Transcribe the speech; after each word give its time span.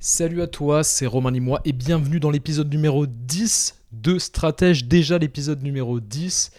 Salut 0.00 0.42
à 0.42 0.46
toi, 0.46 0.84
c'est 0.84 1.06
Romain 1.06 1.32
Limois 1.32 1.60
et 1.64 1.72
bienvenue 1.72 2.20
dans 2.20 2.30
l'épisode 2.30 2.70
numéro 2.70 3.04
10 3.06 3.74
de 3.90 4.16
Stratège, 4.16 4.84
déjà 4.84 5.18
l'épisode 5.18 5.60
numéro 5.64 5.98
10. 5.98 6.52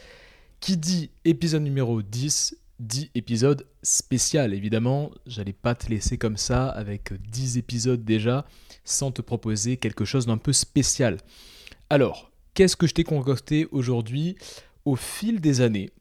Qui 0.59 0.75
dit 0.75 1.09
épisode 1.23 1.61
numéro 1.61 2.01
10 2.01 2.57
dit 2.81 3.09
épisode 3.15 3.65
spécial 3.81 4.53
évidemment. 4.53 5.11
J'allais 5.25 5.53
pas 5.53 5.73
te 5.73 5.87
laisser 5.87 6.17
comme 6.17 6.35
ça 6.35 6.67
avec 6.67 7.13
10 7.31 7.57
épisodes 7.57 8.03
déjà 8.03 8.45
sans 8.83 9.13
te 9.13 9.21
proposer 9.21 9.77
quelque 9.77 10.03
chose 10.03 10.25
d'un 10.25 10.37
peu 10.37 10.51
spécial. 10.51 11.15
Alors, 11.89 12.31
qu'est-ce 12.55 12.75
que 12.75 12.87
je 12.87 12.93
t'ai 12.93 13.05
concocté 13.05 13.69
aujourd'hui 13.71 14.35
Au 14.83 14.97
fil 14.97 15.39
des 15.39 15.61
années, 15.61 15.91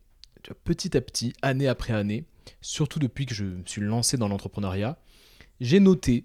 petit 0.64 0.96
à 0.96 1.00
petit, 1.00 1.34
année 1.43 1.68
après 1.68 1.93
année, 1.93 2.25
surtout 2.61 2.98
depuis 2.98 3.27
que 3.27 3.34
je 3.34 3.45
me 3.45 3.64
suis 3.64 3.80
lancé 3.80 4.16
dans 4.16 4.27
l'entrepreneuriat, 4.27 4.98
j'ai 5.61 5.79
noté 5.79 6.25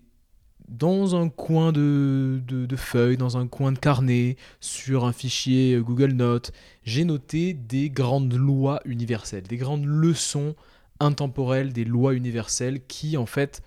dans 0.67 1.15
un 1.15 1.29
coin 1.29 1.71
de, 1.71 2.41
de, 2.47 2.75
feuilles, 2.75 3.17
dans 3.17 3.37
un 3.37 3.47
coin 3.47 3.71
de 3.71 3.79
carnet, 3.79 4.37
sur 4.59 5.05
un 5.05 5.13
fichier 5.13 5.77
Google 5.79 6.13
Notes, 6.13 6.51
j'ai 6.83 7.05
noté 7.05 7.53
des 7.53 7.89
grandes 7.89 8.33
lois 8.33 8.79
universelles, 8.85 9.43
des 9.43 9.57
grandes 9.57 9.85
leçons 9.85 10.55
intemporelles, 10.99 11.73
des 11.73 11.85
lois 11.85 12.13
universelles 12.13 12.85
qui 12.87 13.17
en 13.17 13.25
fait 13.25 13.61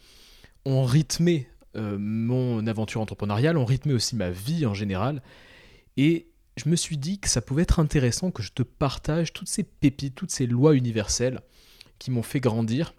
ont 0.64 0.84
rythmé 0.84 1.48
euh, 1.76 1.96
mon 1.98 2.66
aventure 2.66 3.00
entrepreneuriale, 3.00 3.56
ont 3.58 3.64
rythmé 3.64 3.92
aussi 3.92 4.16
ma 4.16 4.30
vie 4.30 4.66
en 4.66 4.74
général. 4.74 5.22
Et 5.96 6.28
je 6.56 6.68
me 6.68 6.76
suis 6.76 6.96
dit 6.96 7.18
que 7.18 7.28
ça 7.28 7.42
pouvait 7.42 7.62
être 7.62 7.80
intéressant 7.80 8.30
que 8.30 8.42
je 8.42 8.52
te 8.52 8.62
partage 8.62 9.32
toutes 9.32 9.48
ces 9.48 9.62
pépites, 9.62 10.14
toutes 10.14 10.30
ces 10.30 10.46
lois 10.46 10.74
universelles 10.74 11.40
qui 11.98 12.10
m'ont 12.10 12.22
fait 12.22 12.40
grandir 12.40 12.94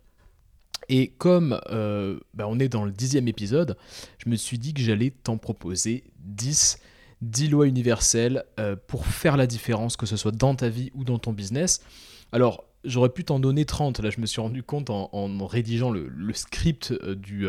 et 0.90 1.10
comme 1.10 1.60
euh, 1.70 2.20
bah, 2.34 2.46
on 2.48 2.60
est 2.60 2.70
dans 2.70 2.86
le 2.86 2.92
dixième 2.92 3.28
épisode, 3.28 3.78
je 4.24 4.30
me 4.30 4.36
suis 4.36 4.58
dit 4.58 4.74
que 4.74 4.82
j'allais 4.82 5.12
t'en 5.12 5.38
proposer 5.38 6.04
10, 6.20 6.80
10 7.22 7.50
lois 7.50 7.68
universelles 7.68 8.44
euh, 8.60 8.76
pour 8.88 9.06
faire 9.06 9.38
la 9.38 9.48
différence, 9.48 9.98
que 9.98 10.06
ce 10.06 10.16
soit 10.16 10.32
dans 10.32 10.56
ta 10.56 10.70
vie 10.70 10.92
ou 10.96 11.04
dans 11.04 11.20
ton 11.20 11.34
business. 11.34 11.82
Alors, 12.32 12.64
j'aurais 12.84 13.10
pu 13.10 13.26
t'en 13.26 13.40
donner 13.40 13.66
30, 13.66 14.00
là 14.00 14.10
je 14.10 14.22
me 14.22 14.26
suis 14.26 14.40
rendu 14.40 14.64
compte 14.64 14.90
en, 14.90 15.46
rédigeant 15.46 15.90
le, 15.90 16.34
script 16.34 16.92
euh, 16.92 17.16
du 17.16 17.48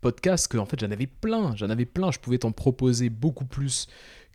podcast 0.00 0.48
qu'en 0.50 0.64
fait 0.64 0.80
j'en 0.80 0.90
avais 0.90 1.06
plein, 1.06 1.54
j'en 1.56 1.68
avais 1.68 1.84
plein, 1.84 2.10
je 2.10 2.18
pouvais 2.18 2.38
t'en 2.38 2.52
proposer 2.52 3.10
beaucoup 3.10 3.44
plus 3.44 3.86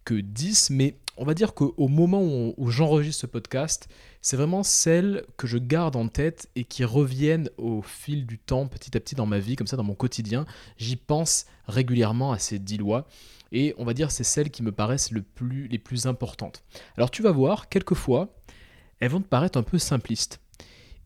que 0.06 0.16
10, 0.16 0.70
mais 0.72 0.98
on 1.18 1.26
va 1.26 1.34
dire 1.34 1.54
qu'au 1.54 1.88
moment 1.88 2.22
où, 2.24 2.70
j'enregistre 2.70 3.22
ce 3.22 3.28
podcast, 3.28 3.88
c'est 4.22 4.38
vraiment 4.38 4.64
celles 4.64 5.26
que 5.38 5.48
je 5.48 5.58
garde 5.58 5.96
en 5.96 6.08
tête 6.08 6.50
et 6.56 6.64
qui 6.64 6.84
reviennent 6.84 7.50
au 7.58 7.82
fil 7.82 8.26
du 8.26 8.40
temps, 8.40 8.68
petit 8.68 8.98
à 8.98 9.00
petit 9.00 9.16
dans 9.16 9.26
ma 9.26 9.40
vie, 9.40 9.56
comme 9.56 9.68
ça 9.68 9.78
dans 9.78 9.84
mon 9.84 9.96
quotidien. 9.96 10.46
J'y 10.78 10.96
pense 10.96 11.46
régulièrement 11.68 12.32
à 12.32 12.40
ces 12.40 12.58
10 12.60 12.78
lois. 12.78 13.08
Et 13.52 13.76
on 13.78 13.86
va 13.86 13.94
dire 13.94 14.10
c'est 14.10 14.24
celles 14.24 14.50
qui 14.50 14.64
me 14.64 14.72
paraissent 14.72 15.12
plus, 15.36 15.68
les 15.68 15.78
plus 15.78 16.08
importantes. 16.08 16.64
Alors 16.98 17.12
tu 17.12 17.22
vas 17.22 17.32
voir, 17.32 17.70
quelquefois, 17.70 18.36
elles 19.00 19.12
vont 19.12 19.22
te 19.22 19.28
paraître 19.28 19.60
un 19.60 19.64
peu 19.64 19.78
simplistes. 19.78 20.40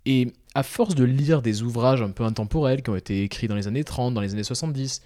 Et 0.05 0.31
à 0.55 0.63
force 0.63 0.95
de 0.95 1.03
lire 1.03 1.41
des 1.41 1.63
ouvrages 1.63 2.01
un 2.01 2.11
peu 2.11 2.23
intemporels 2.23 2.81
qui 2.81 2.89
ont 2.89 2.95
été 2.95 3.23
écrits 3.23 3.49
dans 3.49 3.55
les 3.55 3.67
années 3.67 3.83
30, 3.83 4.13
dans 4.13 4.21
les 4.21 4.33
années 4.33 4.43
70, 4.43 5.01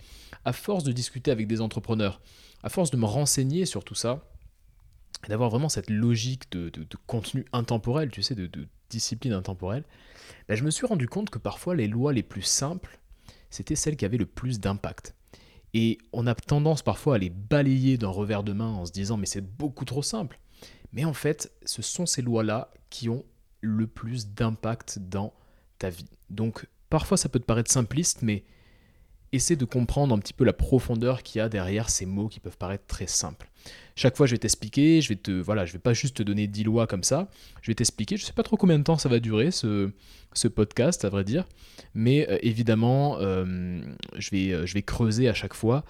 à 0.46 0.54
force 0.54 0.84
de 0.84 0.92
discuter 0.92 1.32
avec 1.32 1.48
des 1.48 1.60
entrepreneurs, 1.60 2.22
à 2.62 2.70
force 2.70 2.92
de 2.92 2.98
me 2.98 3.06
renseigner 3.06 3.66
sur 3.66 3.84
tout 3.84 3.96
ça, 3.96 4.24
d'avoir 5.30 5.50
vraiment 5.50 5.70
cette 5.70 5.90
logique 5.90 6.52
de, 6.52 6.72
contenu 7.08 7.46
intemporel, 7.54 8.10
tu 8.10 8.22
sais, 8.22 8.36
de, 8.36 8.50
discipline 8.90 9.32
intemporelle, 9.32 9.86
ben, 10.50 10.56
je 10.56 10.64
me 10.64 10.72
suis 10.72 10.86
rendu 10.86 11.08
compte 11.08 11.30
que 11.30 11.40
parfois 11.40 11.76
les 11.76 11.88
lois 11.88 12.12
les 12.12 12.24
plus 12.24 12.42
simples, 12.42 13.00
c'était 13.50 13.76
celles 13.76 13.96
qui 13.96 14.04
avaient 14.04 14.18
le 14.18 14.26
plus 14.26 14.60
d'impact. 14.60 15.16
Et 15.74 15.98
on 16.12 16.28
a 16.28 16.36
tendance 16.36 16.82
parfois 16.82 17.16
à 17.16 17.18
les 17.18 17.30
balayer 17.30 17.98
d'un 17.98 18.10
revers 18.10 18.44
de 18.44 18.52
main 18.52 18.68
en 18.68 18.86
se 18.86 18.92
disant 18.92 19.16
mais 19.16 19.26
c'est 19.26 19.42
beaucoup 19.42 19.86
trop 19.86 20.02
simple. 20.02 20.40
Mais 20.92 21.06
en 21.06 21.14
fait, 21.14 21.52
ce 21.64 21.82
sont 21.82 22.06
ces 22.06 22.22
lois-là 22.22 22.74
qui 22.90 23.08
ont 23.08 23.24
le 23.62 23.88
plus 23.88 24.28
d'impact 24.28 25.00
dans 25.00 25.34
ta 25.78 25.90
vie. 25.90 26.10
Donc 26.30 26.68
parfois 26.90 27.16
ça 27.16 27.30
peut 27.30 27.40
te 27.40 27.46
paraître 27.46 27.72
simpliste, 27.72 28.22
mais 28.22 28.44
essaie 29.32 29.56
de 29.56 29.66
comprendre 29.66 30.14
un 30.14 30.20
petit 30.20 30.34
peu 30.34 30.44
la 30.44 30.54
profondeur 30.54 31.24
qu'il 31.24 31.40
y 31.40 31.42
a 31.42 31.50
derrière 31.50 31.90
ces 31.90 32.06
mots 32.06 32.28
qui 32.28 32.40
peuvent 32.40 32.58
paraître 32.58 32.86
très 32.88 33.08
simples. 33.08 33.50
Chaque 33.96 34.18
fois, 34.18 34.26
je 34.26 34.32
vais 34.32 34.38
t'expliquer, 34.38 35.02
je 35.02 35.10
vais 35.10 35.16
te, 35.16 35.32
voilà, 35.32 35.66
je 35.66 35.74
vais 35.74 35.80
pas 35.80 35.94
juste 35.94 36.18
te 36.18 36.24
donner 36.24 36.48
10 36.48 36.64
lois 36.64 36.88
comme 36.88 37.04
ça, 37.04 37.30
je 37.62 37.70
vais 37.72 37.76
t'expliquer, 37.76 38.18
je 38.18 38.26
sais 38.26 38.34
pas 38.34 38.44
trop 38.44 38.58
combien 38.58 38.80
de 38.80 38.84
temps 38.84 38.98
ça 38.98 39.10
va 39.10 39.20
durer 39.20 39.52
ce, 39.52 39.92
podcast, 40.54 41.06
à 41.06 41.10
vrai 41.10 41.24
dire, 41.24 41.46
mais 41.94 42.28
euh, 42.30 42.38
évidemment, 42.42 43.20
euh, 43.20 43.46
euh, 43.46 44.66
je 44.66 44.74
vais 44.74 44.82
creuser 44.82 45.30
à 45.30 45.34
chaque 45.34 45.54
fois 45.54 45.84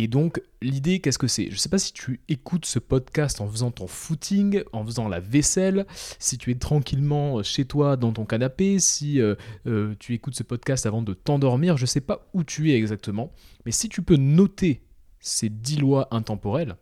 et 0.00 0.06
donc, 0.06 0.40
l'idée, 0.62 1.00
qu'est-ce 1.00 1.18
que 1.18 1.26
c'est? 1.26 1.46
Je 1.46 1.54
ne 1.54 1.56
sais 1.56 1.68
pas 1.68 1.80
si 1.80 1.92
tu 1.92 2.20
écoutes 2.28 2.66
ce 2.66 2.78
podcast 2.78 3.40
en 3.40 3.48
faisant 3.48 3.72
ton 3.72 3.88
footing, 3.88 4.62
en 4.72 4.84
faisant 4.84 5.08
la 5.08 5.18
vaisselle, 5.18 5.86
si 6.20 6.38
tu 6.38 6.52
es 6.52 6.54
tranquillement 6.54 7.42
chez 7.42 7.64
toi 7.64 7.96
dans 7.96 8.12
ton 8.12 8.24
canapé, 8.24 8.78
si 8.78 9.20
euh, 9.20 9.34
euh, 9.66 9.96
tu 9.98 10.14
écoutes 10.14 10.36
ce 10.36 10.44
podcast 10.44 10.86
avant 10.86 11.02
de 11.02 11.14
t'endormir, 11.14 11.76
je 11.76 11.82
ne 11.82 11.88
sais 11.88 12.00
pas 12.00 12.28
où 12.32 12.44
tu 12.44 12.70
es 12.70 12.76
exactement, 12.76 13.32
mais 13.66 13.72
si 13.72 13.88
tu 13.88 14.02
peux 14.02 14.14
noter 14.14 14.84
ces 15.18 15.48
10 15.48 15.78
lois 15.80 16.06
intemporelles, 16.12 16.76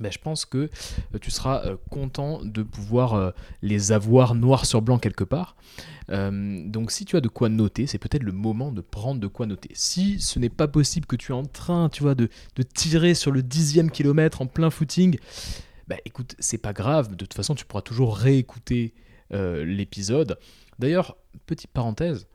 ben, 0.00 0.10
je 0.10 0.18
pense 0.18 0.44
que 0.44 0.70
euh, 1.14 1.18
tu 1.20 1.30
seras 1.30 1.64
euh, 1.66 1.76
content 1.90 2.42
de 2.42 2.62
pouvoir 2.62 3.14
euh, 3.14 3.30
les 3.60 3.92
avoir 3.92 4.34
noir 4.34 4.64
sur 4.64 4.82
blanc 4.82 4.98
quelque 4.98 5.24
part. 5.24 5.56
donc 6.08 6.90
si 6.90 7.04
tu 7.04 7.16
as 7.16 7.20
de 7.20 7.28
quoi 7.28 7.48
noter, 7.48 7.86
c'est 7.86 7.98
peut-être 7.98 8.22
le 8.22 8.32
moment 8.32 8.72
de 8.72 8.80
prendre 8.80 9.20
de 9.20 9.26
quoi 9.26 9.46
noter. 9.46 9.70
Si 9.74 10.20
ce 10.20 10.38
n'est 10.38 10.50
pas 10.50 10.68
possible 10.68 11.06
que 11.06 11.16
tu 11.16 11.32
es 11.32 11.34
en 11.34 11.44
train, 11.44 11.88
tu 11.88 12.02
vois, 12.02 12.14
de, 12.14 12.28
tirer 12.74 13.14
sur 13.14 13.30
le 13.30 13.42
dixième 13.42 13.90
kilomètre 13.90 14.42
en 14.42 14.46
plein 14.46 14.70
footing, 14.70 15.18
bah 15.88 15.96
écoute, 16.04 16.34
c'est 16.38 16.58
pas 16.58 16.72
grave, 16.72 17.10
de 17.10 17.14
toute 17.14 17.34
façon 17.34 17.54
tu 17.54 17.64
pourras 17.64 17.82
toujours 17.82 18.16
réécouter 18.16 18.94
l'épisode. 19.30 20.38
D'ailleurs, 20.78 21.16
petite 21.46 21.70
parenthèse, 21.70 22.26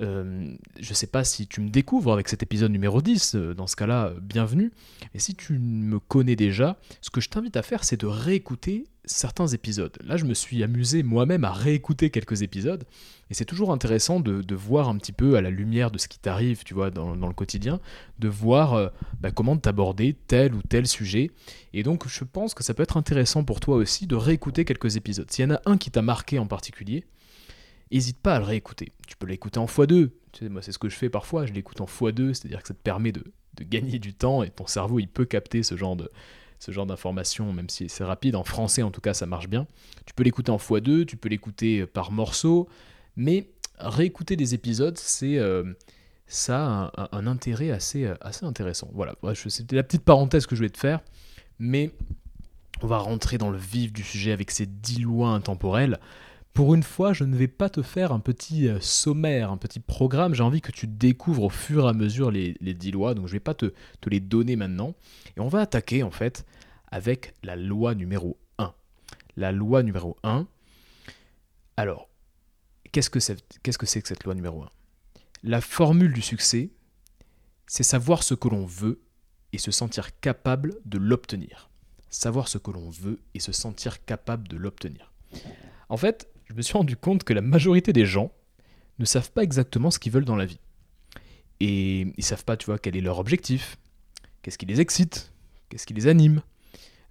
euh, 0.00 0.54
je 0.80 0.90
ne 0.90 0.94
sais 0.94 1.06
pas 1.06 1.22
si 1.22 1.46
tu 1.46 1.60
me 1.60 1.68
découvres 1.68 2.12
avec 2.12 2.28
cet 2.28 2.42
épisode 2.42 2.72
numéro 2.72 3.02
10, 3.02 3.34
euh, 3.34 3.54
dans 3.54 3.66
ce 3.66 3.76
cas-là, 3.76 4.06
euh, 4.06 4.20
bienvenue. 4.20 4.72
Et 5.14 5.18
si 5.18 5.34
tu 5.34 5.58
me 5.58 5.98
connais 5.98 6.36
déjà, 6.36 6.78
ce 7.02 7.10
que 7.10 7.20
je 7.20 7.28
t'invite 7.28 7.56
à 7.56 7.62
faire, 7.62 7.84
c'est 7.84 8.00
de 8.00 8.06
réécouter 8.06 8.84
certains 9.04 9.48
épisodes. 9.48 9.96
Là, 10.04 10.16
je 10.16 10.24
me 10.24 10.32
suis 10.32 10.62
amusé 10.62 11.02
moi-même 11.02 11.44
à 11.44 11.52
réécouter 11.52 12.08
quelques 12.08 12.40
épisodes, 12.40 12.84
et 13.30 13.34
c'est 13.34 13.44
toujours 13.44 13.70
intéressant 13.72 14.20
de, 14.20 14.54
voir 14.54 14.88
un 14.88 14.96
petit 14.96 15.12
peu 15.12 15.36
à 15.36 15.40
la 15.40 15.50
lumière 15.50 15.90
de 15.90 15.98
ce 15.98 16.08
qui 16.08 16.18
t'arrive, 16.18 16.62
tu 16.64 16.72
vois, 16.72 16.90
dans, 16.90 17.14
le 17.14 17.34
quotidien, 17.34 17.80
de 18.20 18.28
voir 18.28 18.92
bah, 19.20 19.32
comment 19.32 19.56
t'aborder 19.56 20.14
tel 20.28 20.54
ou 20.54 20.62
tel 20.62 20.86
sujet. 20.86 21.30
Et 21.72 21.82
donc, 21.82 22.06
je 22.06 22.22
pense 22.22 22.54
que 22.54 22.62
ça 22.62 22.74
peut 22.74 22.82
être 22.84 22.96
intéressant 22.96 23.42
pour 23.42 23.58
toi 23.58 23.76
aussi 23.76 24.06
de 24.06 24.14
réécouter 24.14 24.64
quelques 24.64 24.96
épisodes. 24.96 25.28
S'il 25.30 25.46
y 25.46 25.48
en 25.48 25.56
a 25.56 25.60
un 25.66 25.78
qui 25.78 25.90
t'a 25.90 26.02
marqué 26.02 26.38
en 26.38 26.46
particulier, 26.46 27.04
n'hésite 27.92 28.18
pas 28.18 28.36
à 28.36 28.38
le 28.38 28.44
réécouter. 28.44 28.92
Tu 29.06 29.16
peux 29.16 29.26
l'écouter 29.26 29.58
en 29.58 29.66
x2. 29.66 30.10
Tu 30.32 30.48
moi, 30.48 30.62
c'est 30.62 30.72
ce 30.72 30.78
que 30.78 30.88
je 30.88 30.96
fais 30.96 31.10
parfois, 31.10 31.46
je 31.46 31.52
l'écoute 31.52 31.80
en 31.80 31.86
x2, 31.86 32.34
c'est-à-dire 32.34 32.62
que 32.62 32.68
ça 32.68 32.74
te 32.74 32.80
permet 32.80 33.12
de, 33.12 33.24
gagner 33.60 33.98
du 33.98 34.14
temps 34.14 34.42
et 34.42 34.50
ton 34.50 34.66
cerveau, 34.66 34.98
il 34.98 35.08
peut 35.08 35.26
capter 35.26 35.62
ce 35.62 35.76
genre 35.76 35.96
de 35.96 36.10
ce 36.58 36.70
genre 36.70 36.86
d'informations, 36.86 37.52
même 37.52 37.68
si 37.68 37.88
c'est 37.88 38.04
rapide. 38.04 38.36
En 38.36 38.44
français, 38.44 38.82
en 38.82 38.92
tout 38.92 39.00
cas, 39.00 39.14
ça 39.14 39.26
marche 39.26 39.48
bien. 39.48 39.66
Tu 40.06 40.14
peux 40.14 40.22
l'écouter 40.22 40.52
en 40.52 40.58
x2, 40.58 41.06
tu 41.06 41.16
peux 41.16 41.28
l'écouter 41.28 41.86
par 41.86 42.12
morceaux, 42.12 42.68
mais 43.16 43.50
réécouter 43.78 44.36
des 44.36 44.54
épisodes, 44.54 44.96
c'est 44.96 45.38
euh, 45.38 45.74
ça 46.28 46.92
a 46.96 47.16
un, 47.16 47.26
intérêt 47.26 47.72
assez, 47.72 48.08
assez 48.20 48.46
intéressant. 48.46 48.88
Voilà, 48.94 49.16
c'était 49.34 49.74
la 49.74 49.82
petite 49.82 50.04
parenthèse 50.04 50.46
que 50.46 50.54
je 50.54 50.60
voulais 50.60 50.70
te 50.70 50.78
faire, 50.78 51.00
mais 51.58 51.90
on 52.80 52.86
va 52.86 52.98
rentrer 52.98 53.38
dans 53.38 53.50
le 53.50 53.58
vif 53.58 53.92
du 53.92 54.02
sujet 54.02 54.32
avec 54.32 54.50
ces 54.50 54.66
10 54.66 55.00
lois 55.02 55.30
intemporelles. 55.30 55.98
Pour 56.54 56.74
une 56.74 56.82
fois, 56.82 57.14
je 57.14 57.24
ne 57.24 57.34
vais 57.34 57.48
pas 57.48 57.70
te 57.70 57.80
faire 57.80 58.12
un 58.12 58.20
petit 58.20 58.68
euh, 58.68 58.78
sommaire, 58.80 59.50
un 59.50 59.56
petit 59.56 59.80
programme. 59.80 60.34
J'ai 60.34 60.42
envie 60.42 60.60
que 60.60 60.72
tu 60.72 60.86
découvres 60.86 61.44
au 61.44 61.48
fur 61.48 61.86
et 61.86 61.88
à 61.88 61.92
mesure 61.94 62.30
les, 62.30 62.56
les 62.60 62.74
10 62.74 62.90
lois, 62.90 63.14
donc 63.14 63.26
je 63.26 63.32
ne 63.32 63.36
vais 63.36 63.40
pas 63.40 63.54
te, 63.54 63.72
les 64.06 64.20
donner 64.20 64.56
maintenant. 64.56 64.94
Et 65.36 65.40
on 65.40 65.48
va 65.48 65.60
attaquer 65.60 66.02
en 66.02 66.10
fait 66.10 66.44
avec 66.90 67.34
la 67.42 67.56
loi 67.56 67.94
numéro 67.94 68.38
1. 68.58 68.74
La 69.36 69.50
loi 69.50 69.82
numéro 69.82 70.18
1. 70.24 70.46
Alors, 71.78 72.10
qu'est-ce 72.92 73.08
que 73.08 73.20
c'est 73.20 73.38
-ce 73.38 73.42
que, 73.62 73.70
que 73.78 73.86
cette 73.86 74.24
loi 74.24 74.34
numéro 74.34 74.62
1 74.62 74.68
La 75.44 75.62
formule 75.62 76.12
du 76.12 76.20
succès, 76.20 76.70
c'est 77.66 77.82
savoir 77.82 78.22
ce 78.22 78.34
que 78.34 78.48
l'on 78.48 78.66
veut 78.66 79.00
et 79.54 79.58
se 79.58 79.70
sentir 79.70 80.20
capable 80.20 80.74
de 80.84 80.98
l'obtenir. 80.98 81.70
Savoir 82.10 82.48
ce 82.48 82.58
que 82.58 82.70
l'on 82.70 82.90
veut 82.90 83.20
et 83.32 83.40
se 83.40 83.52
sentir 83.52 84.04
capable 84.04 84.48
de 84.48 84.58
l'obtenir. 84.58 85.12
En 85.88 85.96
fait, 85.96 86.31
je 86.46 86.54
me 86.54 86.62
suis 86.62 86.74
rendu 86.74 86.96
compte 86.96 87.24
que 87.24 87.32
la 87.32 87.40
majorité 87.40 87.92
des 87.92 88.06
gens 88.06 88.32
ne 88.98 89.04
savent 89.04 89.32
pas 89.32 89.42
exactement 89.42 89.90
ce 89.90 89.98
qu'ils 89.98 90.12
veulent 90.12 90.24
dans 90.24 90.36
la 90.36 90.44
vie. 90.44 90.60
Et 91.60 92.12
ils 92.16 92.24
savent 92.24 92.44
pas, 92.44 92.56
tu 92.56 92.66
vois, 92.66 92.78
quel 92.78 92.96
est 92.96 93.00
leur 93.00 93.18
objectif, 93.18 93.78
qu'est-ce 94.42 94.58
qui 94.58 94.66
les 94.66 94.80
excite, 94.80 95.32
qu'est-ce 95.68 95.86
qui 95.86 95.94
les 95.94 96.08
anime. 96.08 96.42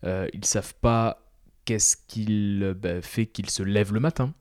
Euh, 0.04 0.28
ils 0.34 0.46
savent 0.46 0.74
pas 0.76 1.32
qu'est-ce 1.66 1.96
qui 2.08 2.60
bah, 2.76 3.02
fait 3.02 3.26
qu'ils 3.26 3.50
se 3.50 3.64
lèvent 3.64 3.94
le 3.94 4.00
matin. 4.00 4.34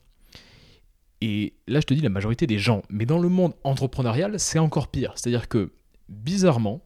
Et 1.21 1.55
là, 1.69 1.81
je 1.81 1.87
te 1.87 1.95
dis 1.95 2.01
la 2.01 2.09
majorité 2.09 2.47
des 2.47 2.59
gens. 2.59 2.83
Mais 2.89 3.07
dans 3.07 3.19
le 3.19 3.29
monde 3.29 3.55
entrepreneurial, 3.63 4.41
c'est 4.41 4.59
encore 4.59 4.89
pire. 4.89 5.13
C'est-à-dire 5.17 5.49
que, 5.49 5.73
bizarrement, 6.09 6.83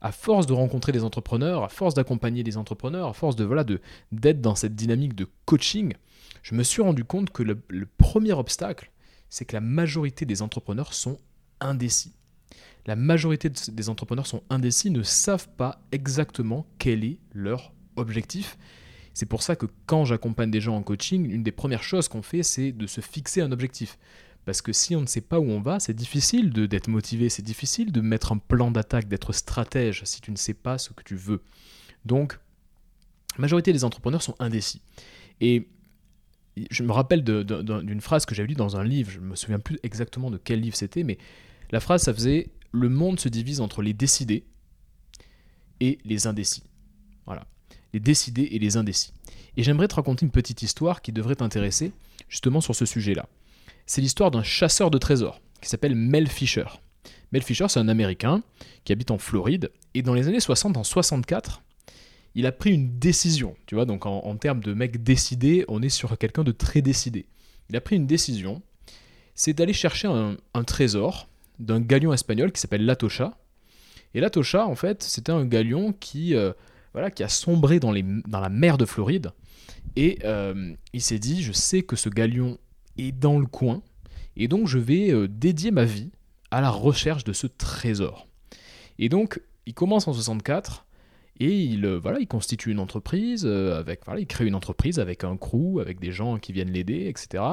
à 0.00 0.12
force 0.12 0.46
de 0.46 0.52
rencontrer 0.52 0.92
des 0.92 1.02
entrepreneurs, 1.02 1.64
à 1.64 1.68
force 1.68 1.94
d'accompagner 1.94 2.44
des 2.44 2.56
entrepreneurs, 2.56 3.08
à 3.08 3.12
force 3.12 3.36
de 3.36 3.44
voilà 3.44 3.64
d'être 4.12 4.40
dans 4.40 4.54
cette 4.54 4.76
dynamique 4.76 5.14
de 5.14 5.26
coaching, 5.44 5.94
je 6.42 6.54
me 6.54 6.62
suis 6.62 6.82
rendu 6.82 7.04
compte 7.04 7.30
que 7.30 7.42
le, 7.42 7.86
premier 7.98 8.32
obstacle, 8.32 8.90
c'est 9.28 9.44
que 9.44 9.54
la 9.54 9.60
majorité 9.60 10.24
des 10.24 10.42
entrepreneurs 10.42 10.94
sont 10.94 11.18
indécis. 11.60 12.14
La 12.86 12.96
majorité 12.96 13.50
des 13.50 13.88
entrepreneurs 13.88 14.26
sont 14.26 14.42
indécis, 14.48 14.90
ne 14.90 15.02
savent 15.02 15.48
pas 15.56 15.82
exactement 15.92 16.66
quel 16.78 17.04
est 17.04 17.18
leur 17.32 17.72
objectif. 17.96 18.56
C'est 19.12 19.26
pour 19.26 19.42
ça 19.42 19.56
que 19.56 19.66
quand 19.86 20.04
j'accompagne 20.04 20.50
des 20.50 20.60
gens 20.60 20.76
en 20.76 20.82
coaching, 20.82 21.28
une 21.28 21.42
des 21.42 21.52
premières 21.52 21.82
choses 21.82 22.08
qu'on 22.08 22.22
fait, 22.22 22.42
c'est 22.42 22.72
de 22.72 22.86
se 22.86 23.00
fixer 23.00 23.42
un 23.42 23.52
objectif. 23.52 23.98
Parce 24.44 24.62
que 24.62 24.72
si 24.72 24.96
on 24.96 25.02
ne 25.02 25.06
sait 25.06 25.20
pas 25.20 25.38
où 25.40 25.50
on 25.50 25.60
va, 25.60 25.78
c'est 25.78 25.92
difficile 25.92 26.50
d'être 26.50 26.88
motivé, 26.88 27.28
c'est 27.28 27.42
difficile 27.42 27.92
de 27.92 28.00
mettre 28.00 28.32
un 28.32 28.38
plan 28.38 28.70
d'attaque, 28.70 29.06
d'être 29.06 29.34
stratège 29.34 30.04
si 30.04 30.22
tu 30.22 30.30
ne 30.30 30.36
sais 30.36 30.54
pas 30.54 30.78
ce 30.78 30.94
que 30.94 31.02
tu 31.02 31.16
veux. 31.16 31.42
Donc, 32.06 32.38
la 33.36 33.42
majorité 33.42 33.74
des 33.74 33.84
entrepreneurs 33.84 34.22
sont 34.22 34.34
indécis. 34.38 34.80
Et 35.42 35.68
je 36.70 36.82
me 36.82 36.92
rappelle 36.92 37.22
d'une 37.22 38.00
phrase 38.00 38.26
que 38.26 38.34
j'avais 38.34 38.48
lue 38.48 38.54
dans 38.54 38.76
un 38.76 38.84
livre, 38.84 39.10
je 39.10 39.20
ne 39.20 39.26
me 39.26 39.36
souviens 39.36 39.58
plus 39.58 39.78
exactement 39.82 40.30
de 40.30 40.38
quel 40.38 40.60
livre 40.60 40.76
c'était, 40.76 41.04
mais 41.04 41.18
la 41.70 41.80
phrase, 41.80 42.02
ça 42.02 42.14
faisait 42.14 42.48
Le 42.72 42.88
monde 42.88 43.20
se 43.20 43.28
divise 43.28 43.60
entre 43.60 43.82
les 43.82 43.92
décidés 43.92 44.44
et 45.80 45.98
les 46.04 46.26
indécis. 46.26 46.64
Voilà. 47.26 47.46
Les 47.92 48.00
décidés 48.00 48.48
et 48.52 48.58
les 48.58 48.76
indécis. 48.76 49.12
Et 49.56 49.62
j'aimerais 49.62 49.88
te 49.88 49.94
raconter 49.94 50.24
une 50.24 50.32
petite 50.32 50.62
histoire 50.62 51.02
qui 51.02 51.12
devrait 51.12 51.36
t'intéresser 51.36 51.92
justement 52.28 52.60
sur 52.60 52.74
ce 52.74 52.86
sujet-là 52.86 53.28
c'est 53.88 54.02
l'histoire 54.02 54.30
d'un 54.30 54.42
chasseur 54.44 54.90
de 54.90 54.98
trésors 54.98 55.40
qui 55.60 55.68
s'appelle 55.68 55.96
Mel 55.96 56.28
Fisher. 56.28 56.66
Mel 57.32 57.42
Fisher, 57.42 57.66
c'est 57.68 57.80
un 57.80 57.88
Américain 57.88 58.42
qui 58.84 58.92
habite 58.92 59.10
en 59.10 59.18
Floride, 59.18 59.72
et 59.94 60.02
dans 60.02 60.14
les 60.14 60.28
années 60.28 60.40
60, 60.40 60.76
en 60.76 60.84
64, 60.84 61.62
il 62.34 62.46
a 62.46 62.52
pris 62.52 62.72
une 62.72 62.98
décision. 62.98 63.56
Tu 63.66 63.74
vois, 63.74 63.84
donc 63.84 64.06
en, 64.06 64.36
termes 64.36 64.60
de 64.60 64.74
mec 64.74 65.02
décidé, 65.02 65.64
on 65.68 65.82
est 65.82 65.88
sur 65.88 66.16
quelqu'un 66.18 66.44
de 66.44 66.52
très 66.52 66.82
décidé. 66.82 67.26
Il 67.70 67.76
a 67.76 67.80
pris 67.80 67.96
une 67.96 68.06
décision, 68.06 68.62
c'est 69.34 69.52
d'aller 69.52 69.72
chercher 69.72 70.08
un, 70.08 70.64
trésor 70.64 71.28
d'un 71.58 71.80
galion 71.80 72.12
espagnol 72.12 72.52
qui 72.52 72.60
s'appelle 72.60 72.84
l'Atocha. 72.84 73.36
Et 74.14 74.20
l'Atocha, 74.20 74.66
en 74.66 74.74
fait, 74.74 75.02
c'était 75.02 75.32
un 75.32 75.44
galion 75.44 75.92
qui, 75.92 76.34
euh, 76.34 76.52
voilà, 76.92 77.10
qui 77.10 77.22
a 77.22 77.28
sombré 77.28 77.80
dans, 77.80 77.92
la 77.92 78.48
mer 78.48 78.78
de 78.78 78.84
Floride. 78.84 79.32
Et 79.96 80.18
euh, 80.24 80.74
il 80.92 81.02
s'est 81.02 81.18
dit, 81.18 81.42
je 81.42 81.52
sais 81.52 81.82
que 81.82 81.96
ce 81.96 82.08
galion 82.08 82.58
est 82.96 83.12
dans 83.12 83.38
le 83.38 83.46
coin, 83.46 83.82
et 84.36 84.48
donc 84.48 84.66
je 84.66 84.78
vais 84.78 85.10
euh, 85.10 85.28
dédier 85.28 85.70
ma 85.70 85.84
vie 85.84 86.10
à 86.50 86.60
la 86.60 86.70
recherche 86.70 87.24
de 87.24 87.32
ce 87.32 87.46
trésor. 87.46 88.28
Et 88.98 89.08
donc, 89.08 89.40
il 89.66 89.74
commence 89.74 90.08
en 90.08 90.12
64, 90.12 90.86
et 91.38 91.54
il, 91.54 91.84
euh, 91.84 91.98
voilà, 91.98 92.18
il 92.20 92.26
constitue 92.26 92.70
une 92.70 92.80
entreprise, 92.80 93.44
euh, 93.46 93.78
avec, 93.78 94.04
voilà, 94.04 94.20
il 94.20 94.26
crée 94.26 94.46
une 94.46 94.54
entreprise 94.54 94.98
avec 94.98 95.24
un 95.24 95.36
crew, 95.36 95.80
avec 95.80 96.00
des 96.00 96.12
gens 96.12 96.38
qui 96.38 96.52
viennent 96.52 96.70
l'aider, 96.70 97.06
etc. 97.08 97.44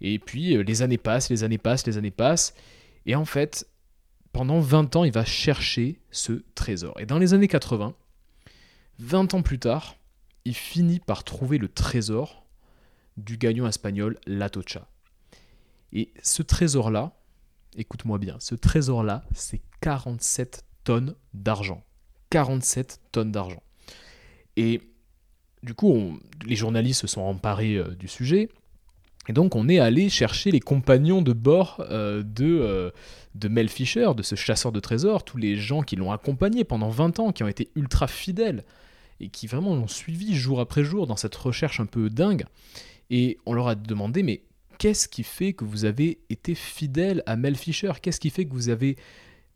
Et 0.00 0.18
puis 0.18 0.62
les 0.62 0.82
années 0.82 0.98
passent, 0.98 1.28
les 1.28 1.42
années 1.42 1.58
passent, 1.58 1.86
les 1.86 1.98
années 1.98 2.12
passent, 2.12 2.54
et 3.06 3.16
en 3.16 3.24
fait, 3.24 3.66
pendant 4.32 4.60
20 4.60 4.96
ans, 4.96 5.04
il 5.04 5.12
va 5.12 5.24
chercher 5.24 6.00
ce 6.10 6.44
trésor. 6.54 6.94
Et 7.00 7.06
dans 7.06 7.18
les 7.18 7.34
années 7.34 7.48
80, 7.48 7.94
20 8.98 9.34
ans 9.34 9.42
plus 9.42 9.58
tard, 9.58 9.96
il 10.44 10.54
finit 10.54 11.00
par 11.00 11.24
trouver 11.24 11.58
le 11.58 11.68
trésor 11.68 12.46
du 13.16 13.36
gagnant 13.36 13.66
espagnol 13.66 14.18
Latocha. 14.26 14.88
Et 15.92 16.12
ce 16.22 16.42
trésor-là, 16.42 17.18
écoute-moi 17.76 18.18
bien, 18.18 18.36
ce 18.38 18.54
trésor-là, 18.54 19.24
c'est 19.34 19.62
47 19.80 20.64
tonnes 20.84 21.14
d'argent. 21.34 21.82
47 22.30 23.00
tonnes 23.12 23.32
d'argent. 23.32 23.62
Et 24.56 24.80
du 25.62 25.74
coup, 25.74 26.18
les 26.46 26.56
journalistes 26.56 27.02
se 27.02 27.06
sont 27.06 27.20
emparés 27.20 27.76
euh, 27.76 27.94
du 27.94 28.08
sujet. 28.08 28.48
Et 29.28 29.32
donc, 29.32 29.56
on 29.56 29.68
est 29.68 29.78
allé 29.78 30.08
chercher 30.08 30.50
les 30.50 30.60
compagnons 30.60 31.20
de 31.20 31.32
bord 31.32 31.84
euh, 31.90 32.22
de, 32.22 32.46
euh, 32.46 32.90
de 33.34 33.48
Mel 33.48 33.68
Fisher, 33.68 34.10
de 34.16 34.22
ce 34.22 34.34
chasseur 34.34 34.72
de 34.72 34.80
trésors, 34.80 35.24
tous 35.24 35.36
les 35.36 35.56
gens 35.56 35.82
qui 35.82 35.96
l'ont 35.96 36.12
accompagné 36.12 36.64
pendant 36.64 36.88
20 36.88 37.20
ans, 37.20 37.32
qui 37.32 37.42
ont 37.42 37.48
été 37.48 37.68
ultra 37.76 38.06
fidèles 38.06 38.64
et 39.20 39.28
qui 39.28 39.46
vraiment 39.46 39.74
l'ont 39.74 39.88
suivi 39.88 40.34
jour 40.34 40.60
après 40.60 40.84
jour 40.84 41.06
dans 41.06 41.16
cette 41.16 41.34
recherche 41.34 41.80
un 41.80 41.86
peu 41.86 42.08
dingue. 42.08 42.44
Et 43.10 43.38
on 43.46 43.52
leur 43.52 43.68
a 43.68 43.74
demandé, 43.74 44.22
mais 44.22 44.42
qu'est-ce 44.78 45.08
qui 45.08 45.24
fait 45.24 45.52
que 45.52 45.64
vous 45.64 45.84
avez 45.84 46.20
été 46.30 46.54
fidèle 46.54 47.22
à 47.26 47.36
Mel 47.36 47.56
Fisher? 47.56 47.92
Qu'est-ce 48.00 48.20
qui 48.20 48.30
fait 48.30 48.46
que 48.46 48.52
vous 48.52 48.68
avez 48.70 48.96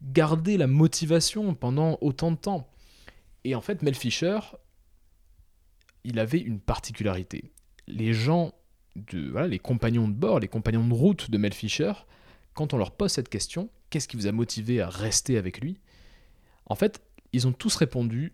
gardé 0.02 0.56
la 0.56 0.66
motivation 0.66 1.54
pendant 1.54 1.98
autant 2.00 2.30
de 2.30 2.36
temps 2.36 2.68
Et 3.44 3.54
en 3.54 3.60
fait, 3.60 3.82
Mel 3.82 3.94
Fisher, 3.94 4.38
il 6.04 6.18
avait 6.18 6.40
une 6.40 6.60
particularité. 6.60 7.52
Les 7.86 8.12
gens, 8.12 8.52
de, 8.96 9.30
voilà, 9.30 9.48
les 9.48 9.58
compagnons 9.58 10.08
de 10.08 10.14
bord, 10.14 10.40
les 10.40 10.48
compagnons 10.48 10.86
de 10.86 10.94
route 10.94 11.30
de 11.30 11.38
Mel 11.38 11.52
Fisher, 11.52 11.92
quand 12.54 12.74
on 12.74 12.78
leur 12.78 12.92
pose 12.92 13.12
cette 13.12 13.28
question, 13.28 13.70
qu'est-ce 13.90 14.08
qui 14.08 14.16
vous 14.16 14.26
a 14.26 14.32
motivé 14.32 14.80
à 14.80 14.88
rester 14.88 15.38
avec 15.38 15.60
lui? 15.60 15.78
En 16.66 16.74
fait, 16.74 17.02
ils 17.32 17.46
ont 17.46 17.52
tous 17.52 17.76
répondu 17.76 18.32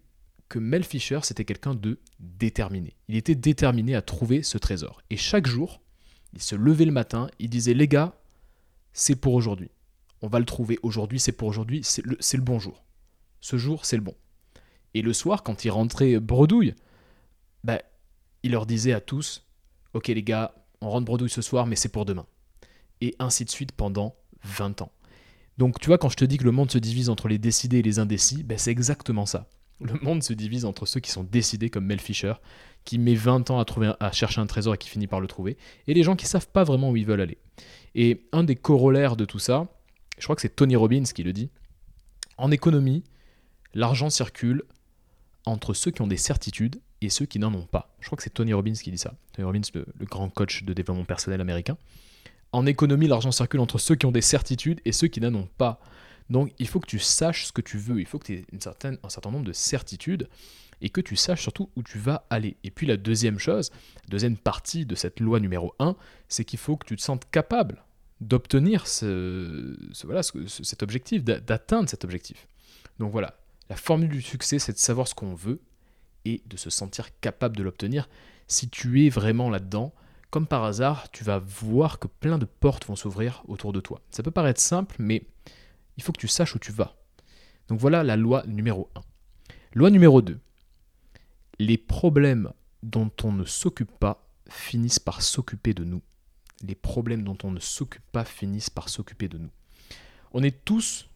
que 0.48 0.58
Mel 0.58 0.84
Fisher, 0.84 1.20
c'était 1.22 1.44
quelqu'un 1.44 1.74
de 1.74 1.98
déterminé. 2.20 2.96
Il 3.08 3.16
était 3.16 3.34
déterminé 3.34 3.94
à 3.94 4.02
trouver 4.02 4.42
ce 4.42 4.58
trésor. 4.58 5.02
Et 5.10 5.16
chaque 5.16 5.46
jour, 5.46 5.80
il 6.32 6.42
se 6.42 6.54
levait 6.54 6.86
le 6.86 6.92
matin, 6.92 7.28
il 7.38 7.50
disait 7.50 7.74
Les 7.74 7.88
gars, 7.88 8.14
c'est 8.92 9.16
pour 9.16 9.34
aujourd'hui. 9.34 9.70
On 10.22 10.28
va 10.28 10.38
le 10.38 10.44
trouver 10.44 10.78
aujourd'hui, 10.82 11.20
c'est 11.20 11.32
pour 11.32 11.48
aujourd'hui, 11.48 11.82
c'est 11.84 12.02
le, 12.04 12.42
bon 12.42 12.58
jour. 12.58 12.84
Ce 13.40 13.56
jour, 13.56 13.84
c'est 13.84 13.96
le 13.96 14.02
bon. 14.02 14.14
Et 14.94 15.02
le 15.02 15.12
soir, 15.12 15.42
quand 15.42 15.64
il 15.64 15.70
rentrait 15.70 16.18
bredouille, 16.18 16.74
bah, 17.62 17.80
il 18.42 18.52
leur 18.52 18.66
disait 18.66 18.92
à 18.92 19.00
tous 19.00 19.44
Ok, 19.94 20.08
les 20.08 20.22
gars, 20.22 20.54
on 20.80 20.90
rentre 20.90 21.06
bredouille 21.06 21.30
ce 21.30 21.42
soir, 21.42 21.66
mais 21.66 21.76
c'est 21.76 21.88
pour 21.88 22.04
demain. 22.04 22.26
Et 23.00 23.14
ainsi 23.18 23.44
de 23.44 23.50
suite 23.50 23.72
pendant 23.72 24.16
20 24.44 24.82
ans. 24.82 24.92
Donc, 25.56 25.80
tu 25.80 25.86
vois, 25.86 25.98
quand 25.98 26.08
je 26.08 26.16
te 26.16 26.24
dis 26.24 26.36
que 26.36 26.44
le 26.44 26.52
monde 26.52 26.70
se 26.70 26.78
divise 26.78 27.08
entre 27.08 27.28
les 27.28 27.38
décidés 27.38 27.78
et 27.78 27.82
les 27.82 27.98
indécis, 27.98 28.42
bah, 28.42 28.58
c'est 28.58 28.70
exactement 28.70 29.26
ça. 29.26 29.48
Le 29.80 29.94
monde 30.02 30.24
se 30.24 30.32
divise 30.32 30.64
entre 30.64 30.86
ceux 30.86 31.00
qui 31.00 31.10
sont 31.10 31.22
décidés, 31.22 31.70
comme 31.70 31.86
Mel 31.86 32.00
Fisher, 32.00 32.34
qui 32.84 32.98
met 32.98 33.14
20 33.14 33.50
ans 33.50 33.60
à, 33.60 33.96
à 34.00 34.12
chercher 34.12 34.40
un 34.40 34.46
trésor 34.46 34.74
et 34.74 34.78
qui 34.78 34.88
finit 34.88 35.06
par 35.06 35.20
le 35.20 35.28
trouver, 35.28 35.56
et 35.86 35.94
les 35.94 36.02
gens 36.02 36.16
qui 36.16 36.26
savent 36.26 36.48
pas 36.48 36.64
vraiment 36.64 36.90
où 36.90 36.96
ils 36.96 37.06
veulent 37.06 37.20
aller. 37.20 37.38
Et 37.94 38.26
un 38.32 38.42
des 38.42 38.56
corollaires 38.56 39.16
de 39.16 39.24
tout 39.24 39.38
ça, 39.38 39.68
je 40.18 40.24
crois 40.24 40.36
que 40.36 40.42
c'est 40.42 40.54
Tony 40.54 40.76
Robbins 40.76 41.04
qui 41.04 41.22
le 41.22 41.32
dit, 41.32 41.50
en 42.36 42.50
économie, 42.50 43.04
l'argent 43.74 44.10
circule 44.10 44.62
entre 45.44 45.74
ceux 45.74 45.90
qui 45.90 46.02
ont 46.02 46.06
des 46.06 46.16
certitudes 46.16 46.80
et 47.00 47.10
ceux 47.10 47.26
qui 47.26 47.38
n'en 47.38 47.52
ont 47.54 47.66
pas. 47.66 47.94
Je 48.00 48.06
crois 48.06 48.16
que 48.16 48.22
c'est 48.22 48.30
Tony 48.30 48.52
Robbins 48.52 48.72
qui 48.72 48.90
dit 48.90 48.98
ça. 48.98 49.14
Tony 49.32 49.46
Robbins, 49.46 49.60
le, 49.74 49.86
grand 50.04 50.28
coach 50.28 50.64
de 50.64 50.72
développement 50.72 51.04
personnel 51.04 51.40
américain. 51.40 51.76
En 52.52 52.66
économie, 52.66 53.08
l'argent 53.08 53.30
circule 53.30 53.60
entre 53.60 53.78
ceux 53.78 53.94
qui 53.94 54.06
ont 54.06 54.12
des 54.12 54.22
certitudes 54.22 54.80
et 54.84 54.92
ceux 54.92 55.08
qui 55.08 55.20
n'en 55.20 55.34
ont 55.34 55.48
pas. 55.58 55.80
Donc 56.30 56.52
il 56.58 56.68
faut 56.68 56.80
que 56.80 56.86
tu 56.86 56.98
saches 56.98 57.46
ce 57.46 57.52
que 57.52 57.60
tu 57.60 57.78
veux, 57.78 58.00
il 58.00 58.06
faut 58.06 58.18
que 58.18 58.26
tu 58.26 58.34
aies 58.34 58.46
un 58.52 59.08
certain 59.08 59.30
nombre 59.30 59.44
de 59.44 59.52
certitudes 59.52 60.28
et 60.80 60.90
que 60.90 61.00
tu 61.00 61.16
saches 61.16 61.42
surtout 61.42 61.70
où 61.76 61.82
tu 61.82 61.98
vas 61.98 62.26
aller. 62.30 62.56
Et 62.64 62.70
puis 62.70 62.86
la 62.86 62.96
deuxième 62.96 63.38
chose, 63.38 63.70
la 64.04 64.10
deuxième 64.10 64.36
partie 64.36 64.86
de 64.86 64.94
cette 64.94 65.20
loi 65.20 65.40
numéro 65.40 65.74
1, 65.78 65.96
c'est 66.28 66.44
qu'il 66.44 66.58
faut 66.58 66.76
que 66.76 66.86
tu 66.86 66.96
te 66.96 67.02
sentes 67.02 67.28
capable 67.30 67.82
d'obtenir 68.20 68.86
ce, 68.86 69.76
voilà, 70.04 70.22
cet 70.22 70.82
objectif, 70.82 71.24
d'atteindre 71.24 71.88
cet 71.88 72.04
objectif. 72.04 72.48
Donc 72.98 73.12
voilà, 73.12 73.38
la 73.70 73.76
formule 73.76 74.08
du 74.08 74.22
succès, 74.22 74.58
c'est 74.58 74.72
de 74.72 74.78
savoir 74.78 75.06
ce 75.06 75.14
qu'on 75.14 75.34
veut 75.34 75.60
et 76.24 76.42
de 76.46 76.56
se 76.56 76.70
sentir 76.70 77.08
capable 77.20 77.56
de 77.56 77.62
l'obtenir. 77.62 78.08
Si 78.48 78.68
tu 78.68 79.06
es 79.06 79.08
vraiment 79.08 79.50
là-dedans, 79.50 79.92
comme 80.30 80.46
par 80.46 80.64
hasard, 80.64 81.10
tu 81.10 81.24
vas 81.24 81.38
voir 81.38 81.98
que 81.98 82.08
plein 82.08 82.38
de 82.38 82.44
portes 82.44 82.86
vont 82.86 82.96
s'ouvrir 82.96 83.42
autour 83.48 83.72
de 83.72 83.80
toi. 83.80 84.00
Ça 84.10 84.22
peut 84.22 84.30
paraître 84.30 84.60
simple, 84.60 84.96
mais 84.98 85.26
il 85.96 86.02
faut 86.02 86.12
que 86.12 86.20
tu 86.20 86.28
saches 86.28 86.54
où 86.54 86.58
tu 86.58 86.72
vas. 86.72 86.96
Donc 87.68 87.78
voilà 87.78 88.02
la 88.02 88.16
loi 88.16 88.42
numéro 88.46 88.90
1. 88.94 89.00
Loi 89.74 89.90
numéro 89.90 90.22
2. 90.22 90.38
Les 91.58 91.78
problèmes 91.78 92.52
dont 92.82 93.10
on 93.22 93.32
ne 93.32 93.44
s'occupe 93.44 93.92
pas 93.98 94.26
finissent 94.48 94.98
par 94.98 95.22
s'occuper 95.22 95.74
de 95.74 95.84
nous. 95.84 96.02
Les 96.62 96.74
problèmes 96.74 97.22
dont 97.22 97.38
on 97.44 97.50
ne 97.50 97.60
s'occupe 97.60 98.02
pas 98.12 98.24
finissent 98.24 98.70
par 98.70 98.88
s'occuper 98.88 99.28
de 99.28 99.38
nous. 99.38 99.50
On 100.32 100.42
est 100.42 100.64
tous, 100.64 101.08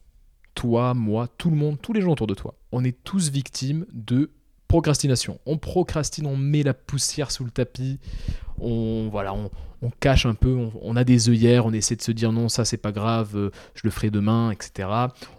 toi, 0.55 0.93
moi, 0.93 1.27
tout 1.37 1.49
le 1.49 1.55
monde, 1.55 1.79
tous 1.81 1.93
les 1.93 2.01
gens 2.01 2.11
autour 2.11 2.27
de 2.27 2.33
toi, 2.33 2.55
on 2.71 2.83
est 2.83 3.03
tous 3.03 3.29
victimes 3.29 3.85
de 3.91 4.31
procrastination. 4.67 5.39
On 5.45 5.57
procrastine, 5.57 6.25
on 6.25 6.35
met 6.35 6.63
la 6.63 6.73
poussière 6.73 7.29
sous 7.29 7.43
le 7.43 7.51
tapis, 7.51 7.99
on, 8.59 9.07
voilà, 9.11 9.33
on, 9.33 9.49
cache 9.99 10.25
un 10.25 10.33
peu, 10.33 10.57
on, 10.81 10.95
a 10.95 11.03
des 11.03 11.29
œillères, 11.29 11.65
on 11.65 11.73
essaie 11.73 11.95
de 11.95 12.01
se 12.01 12.11
dire 12.11 12.31
non, 12.31 12.49
ça 12.49 12.65
c'est 12.65 12.77
pas 12.77 12.91
grave, 12.91 13.35
euh, 13.35 13.51
je 13.75 13.81
le 13.83 13.91
ferai 13.91 14.09
demain, 14.09 14.49
etc. 14.49 14.89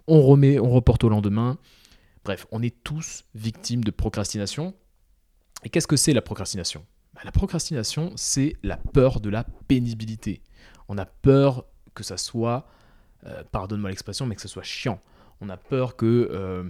On 0.06 0.22
remet, 0.22 0.60
on 0.60 0.70
reporte 0.70 1.02
au 1.02 1.08
lendemain. 1.08 1.58
Bref, 2.24 2.46
on 2.52 2.62
est 2.62 2.74
tous 2.84 3.24
victimes 3.34 3.82
de 3.82 3.90
procrastination. 3.90 4.74
Et 5.64 5.68
qu'est-ce 5.68 5.86
que 5.88 5.96
c'est 5.96 6.12
la 6.12 6.22
procrastination? 6.22 6.84
Bah, 7.14 7.20
La 7.24 7.32
procrastination, 7.32 8.12
c'est 8.16 8.56
la 8.62 8.76
peur 8.76 9.20
de 9.20 9.30
la 9.30 9.44
pénibilité. 9.68 10.42
On 10.88 10.98
a 10.98 11.06
peur 11.06 11.64
que 11.94 12.02
ça 12.02 12.16
soit, 12.16 12.66
euh, 13.26 13.42
pardonne-moi 13.50 13.90
l'expression, 13.90 14.26
mais 14.26 14.34
que 14.34 14.42
ça 14.42 14.48
soit 14.48 14.62
chiant. 14.62 15.00
On 15.40 15.48
a 15.48 15.56
peur 15.56 15.96
que 15.96 16.28
euh, 16.30 16.64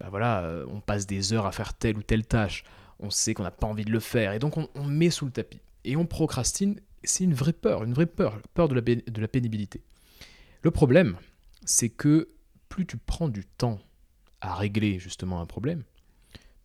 bah 0.00 0.08
voilà, 0.10 0.42
euh, 0.42 0.64
on 0.68 0.80
passe 0.80 1.06
des 1.06 1.32
heures 1.32 1.46
à 1.46 1.52
faire 1.52 1.74
telle 1.74 1.96
ou 1.98 2.02
telle 2.02 2.26
tâche, 2.26 2.64
on 3.00 3.10
sait 3.10 3.34
qu'on 3.34 3.42
n'a 3.42 3.50
pas 3.50 3.66
envie 3.66 3.84
de 3.84 3.90
le 3.90 4.00
faire, 4.00 4.32
et 4.32 4.38
donc 4.38 4.56
on, 4.56 4.84
met 4.84 5.10
sous 5.10 5.26
le 5.26 5.32
tapis. 5.32 5.60
Et 5.84 5.96
on 5.96 6.06
procrastine, 6.06 6.80
c'est 7.04 7.24
une 7.24 7.34
vraie 7.34 7.52
peur, 7.52 7.84
une 7.84 7.94
vraie 7.94 8.06
peur, 8.06 8.40
peur 8.54 8.68
de 8.68 8.74
la, 8.74 8.80
bé- 8.80 9.04
de 9.06 9.20
la 9.20 9.28
pénibilité. 9.28 9.82
Le 10.62 10.70
problème, 10.70 11.16
c'est 11.64 11.88
que 11.88 12.28
plus 12.68 12.86
tu 12.86 12.96
prends 12.96 13.28
du 13.28 13.44
temps 13.44 13.78
à 14.40 14.54
régler 14.54 14.98
justement 14.98 15.40
un 15.40 15.46
problème, 15.46 15.82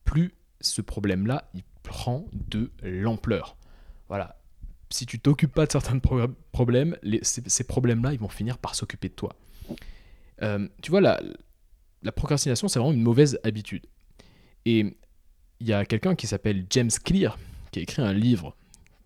plus 0.05 0.33
ce 0.61 0.81
problème-là, 0.81 1.49
il 1.53 1.63
prend 1.83 2.25
de 2.49 2.71
l'ampleur. 2.81 3.55
Voilà. 4.07 4.39
Si 4.89 5.05
tu 5.05 5.19
t'occupes 5.19 5.53
pas 5.53 5.65
de 5.65 5.71
certains 5.71 5.99
pro- 5.99 6.27
problèmes, 6.51 6.97
ces 7.21 7.63
problèmes-là, 7.63 8.13
ils 8.13 8.19
vont 8.19 8.29
finir 8.29 8.57
par 8.57 8.75
s'occuper 8.75 9.09
de 9.09 9.13
toi. 9.13 9.35
Euh, 10.41 10.67
tu 10.81 10.91
vois, 10.91 11.01
la, 11.01 11.21
la 12.03 12.11
procrastination, 12.11 12.67
c'est 12.67 12.79
vraiment 12.79 12.93
une 12.93 13.01
mauvaise 13.01 13.39
habitude. 13.43 13.85
Et 14.65 14.97
il 15.59 15.67
y 15.67 15.73
a 15.73 15.85
quelqu'un 15.85 16.15
qui 16.15 16.27
s'appelle 16.27 16.65
James 16.69 16.91
Clear, 17.03 17.37
qui 17.71 17.79
a 17.79 17.81
écrit 17.81 18.01
un 18.01 18.13
livre 18.13 18.55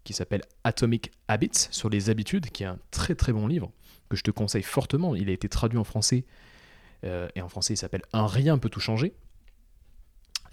qui 0.03 0.13
s'appelle 0.13 0.41
Atomic 0.63 1.11
Habits 1.27 1.67
sur 1.71 1.89
les 1.89 2.09
habitudes, 2.09 2.49
qui 2.51 2.63
est 2.63 2.67
un 2.67 2.79
très 2.91 3.15
très 3.15 3.33
bon 3.33 3.47
livre 3.47 3.71
que 4.09 4.15
je 4.15 4.23
te 4.23 4.31
conseille 4.31 4.63
fortement. 4.63 5.15
Il 5.15 5.29
a 5.29 5.33
été 5.33 5.49
traduit 5.49 5.77
en 5.77 5.83
français 5.83 6.25
euh, 7.03 7.27
et 7.35 7.41
en 7.41 7.49
français 7.49 7.73
il 7.73 7.77
s'appelle 7.77 8.03
Un 8.13 8.25
rien 8.25 8.57
peut 8.57 8.69
tout 8.69 8.79
changer. 8.79 9.13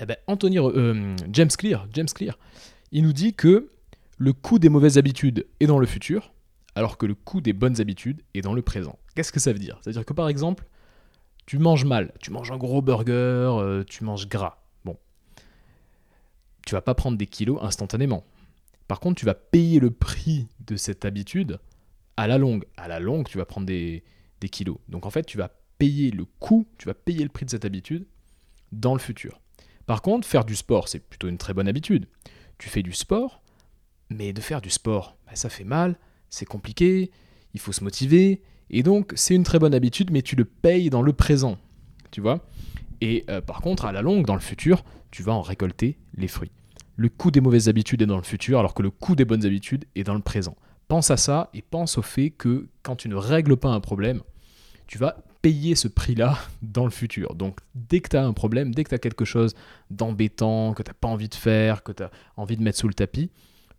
Eh 0.00 0.06
ben, 0.06 0.16
Anthony, 0.26 0.58
euh, 0.58 1.16
James 1.32 1.48
Clear, 1.48 1.86
James 1.92 2.06
Clear, 2.06 2.38
il 2.92 3.04
nous 3.04 3.12
dit 3.12 3.34
que 3.34 3.70
le 4.18 4.32
coût 4.32 4.58
des 4.58 4.68
mauvaises 4.68 4.98
habitudes 4.98 5.46
est 5.60 5.66
dans 5.66 5.78
le 5.78 5.86
futur, 5.86 6.32
alors 6.74 6.98
que 6.98 7.06
le 7.06 7.14
coût 7.14 7.40
des 7.40 7.52
bonnes 7.52 7.80
habitudes 7.80 8.22
est 8.34 8.40
dans 8.40 8.54
le 8.54 8.62
présent. 8.62 8.98
Qu'est-ce 9.14 9.32
que 9.32 9.40
ça 9.40 9.52
veut 9.52 9.58
dire? 9.58 9.78
C'est-à-dire 9.82 10.04
que 10.04 10.12
par 10.12 10.28
exemple, 10.28 10.66
tu 11.46 11.58
manges 11.58 11.84
mal, 11.84 12.12
tu 12.20 12.30
manges 12.30 12.50
un 12.50 12.56
gros 12.56 12.82
burger, 12.82 13.12
euh, 13.12 13.84
tu 13.84 14.04
manges 14.04 14.28
gras. 14.28 14.58
Bon, 14.84 14.96
tu 16.66 16.74
vas 16.74 16.80
pas 16.80 16.94
prendre 16.94 17.18
des 17.18 17.26
kilos 17.26 17.58
instantanément. 17.62 18.24
Par 18.88 19.00
contre, 19.00 19.18
tu 19.18 19.26
vas 19.26 19.34
payer 19.34 19.80
le 19.80 19.90
prix 19.90 20.48
de 20.66 20.76
cette 20.76 21.04
habitude 21.04 21.58
à 22.16 22.26
la 22.26 22.38
longue. 22.38 22.64
À 22.76 22.88
la 22.88 23.00
longue, 23.00 23.28
tu 23.28 23.38
vas 23.38 23.44
prendre 23.44 23.66
des, 23.66 24.04
des 24.40 24.48
kilos. 24.48 24.78
Donc 24.88 25.06
en 25.06 25.10
fait, 25.10 25.24
tu 25.24 25.38
vas 25.38 25.50
payer 25.78 26.10
le 26.10 26.24
coût, 26.24 26.66
tu 26.78 26.86
vas 26.86 26.94
payer 26.94 27.22
le 27.22 27.28
prix 27.28 27.44
de 27.44 27.50
cette 27.50 27.64
habitude 27.64 28.06
dans 28.72 28.94
le 28.94 29.00
futur. 29.00 29.40
Par 29.86 30.02
contre, 30.02 30.26
faire 30.26 30.44
du 30.44 30.56
sport, 30.56 30.88
c'est 30.88 31.00
plutôt 31.00 31.28
une 31.28 31.38
très 31.38 31.54
bonne 31.54 31.68
habitude. 31.68 32.06
Tu 32.58 32.68
fais 32.68 32.82
du 32.82 32.92
sport, 32.92 33.42
mais 34.10 34.32
de 34.32 34.40
faire 34.40 34.60
du 34.60 34.70
sport, 34.70 35.16
bah, 35.26 35.34
ça 35.34 35.48
fait 35.48 35.64
mal, 35.64 35.98
c'est 36.30 36.46
compliqué, 36.46 37.10
il 37.52 37.60
faut 37.60 37.72
se 37.72 37.84
motiver, 37.84 38.42
et 38.70 38.82
donc 38.82 39.12
c'est 39.16 39.34
une 39.34 39.44
très 39.44 39.58
bonne 39.58 39.74
habitude, 39.74 40.10
mais 40.10 40.22
tu 40.22 40.36
le 40.36 40.44
payes 40.44 40.90
dans 40.90 41.02
le 41.02 41.12
présent, 41.12 41.58
tu 42.10 42.20
vois. 42.20 42.46
Et 43.00 43.24
euh, 43.28 43.40
par 43.40 43.60
contre, 43.60 43.84
à 43.84 43.92
la 43.92 44.02
longue, 44.02 44.24
dans 44.24 44.34
le 44.34 44.40
futur, 44.40 44.84
tu 45.10 45.22
vas 45.22 45.32
en 45.32 45.42
récolter 45.42 45.98
les 46.16 46.28
fruits. 46.28 46.52
Le 46.96 47.08
coût 47.08 47.30
des 47.30 47.40
mauvaises 47.40 47.68
habitudes 47.68 48.02
est 48.02 48.06
dans 48.06 48.16
le 48.16 48.22
futur, 48.22 48.58
alors 48.58 48.74
que 48.74 48.82
le 48.82 48.90
coût 48.90 49.16
des 49.16 49.24
bonnes 49.24 49.44
habitudes 49.44 49.84
est 49.94 50.04
dans 50.04 50.14
le 50.14 50.20
présent. 50.20 50.56
Pense 50.88 51.10
à 51.10 51.16
ça 51.16 51.50
et 51.54 51.62
pense 51.62 51.98
au 51.98 52.02
fait 52.02 52.30
que 52.30 52.68
quand 52.82 52.96
tu 52.96 53.08
ne 53.08 53.16
règles 53.16 53.56
pas 53.56 53.70
un 53.70 53.80
problème, 53.80 54.22
tu 54.86 54.98
vas 54.98 55.16
payer 55.44 55.74
ce 55.74 55.88
prix-là 55.88 56.38
dans 56.62 56.84
le 56.84 56.90
futur. 56.90 57.34
Donc 57.34 57.58
dès 57.74 58.00
que 58.00 58.08
tu 58.08 58.16
as 58.16 58.24
un 58.24 58.32
problème, 58.32 58.74
dès 58.74 58.82
que 58.82 58.88
tu 58.88 58.94
as 58.94 58.98
quelque 58.98 59.26
chose 59.26 59.54
d'embêtant, 59.90 60.72
que 60.72 60.82
tu 60.82 60.88
n'as 60.88 60.94
pas 60.94 61.08
envie 61.08 61.28
de 61.28 61.34
faire, 61.34 61.82
que 61.82 61.92
tu 61.92 62.02
as 62.02 62.10
envie 62.38 62.56
de 62.56 62.62
mettre 62.62 62.78
sous 62.78 62.88
le 62.88 62.94
tapis, 62.94 63.30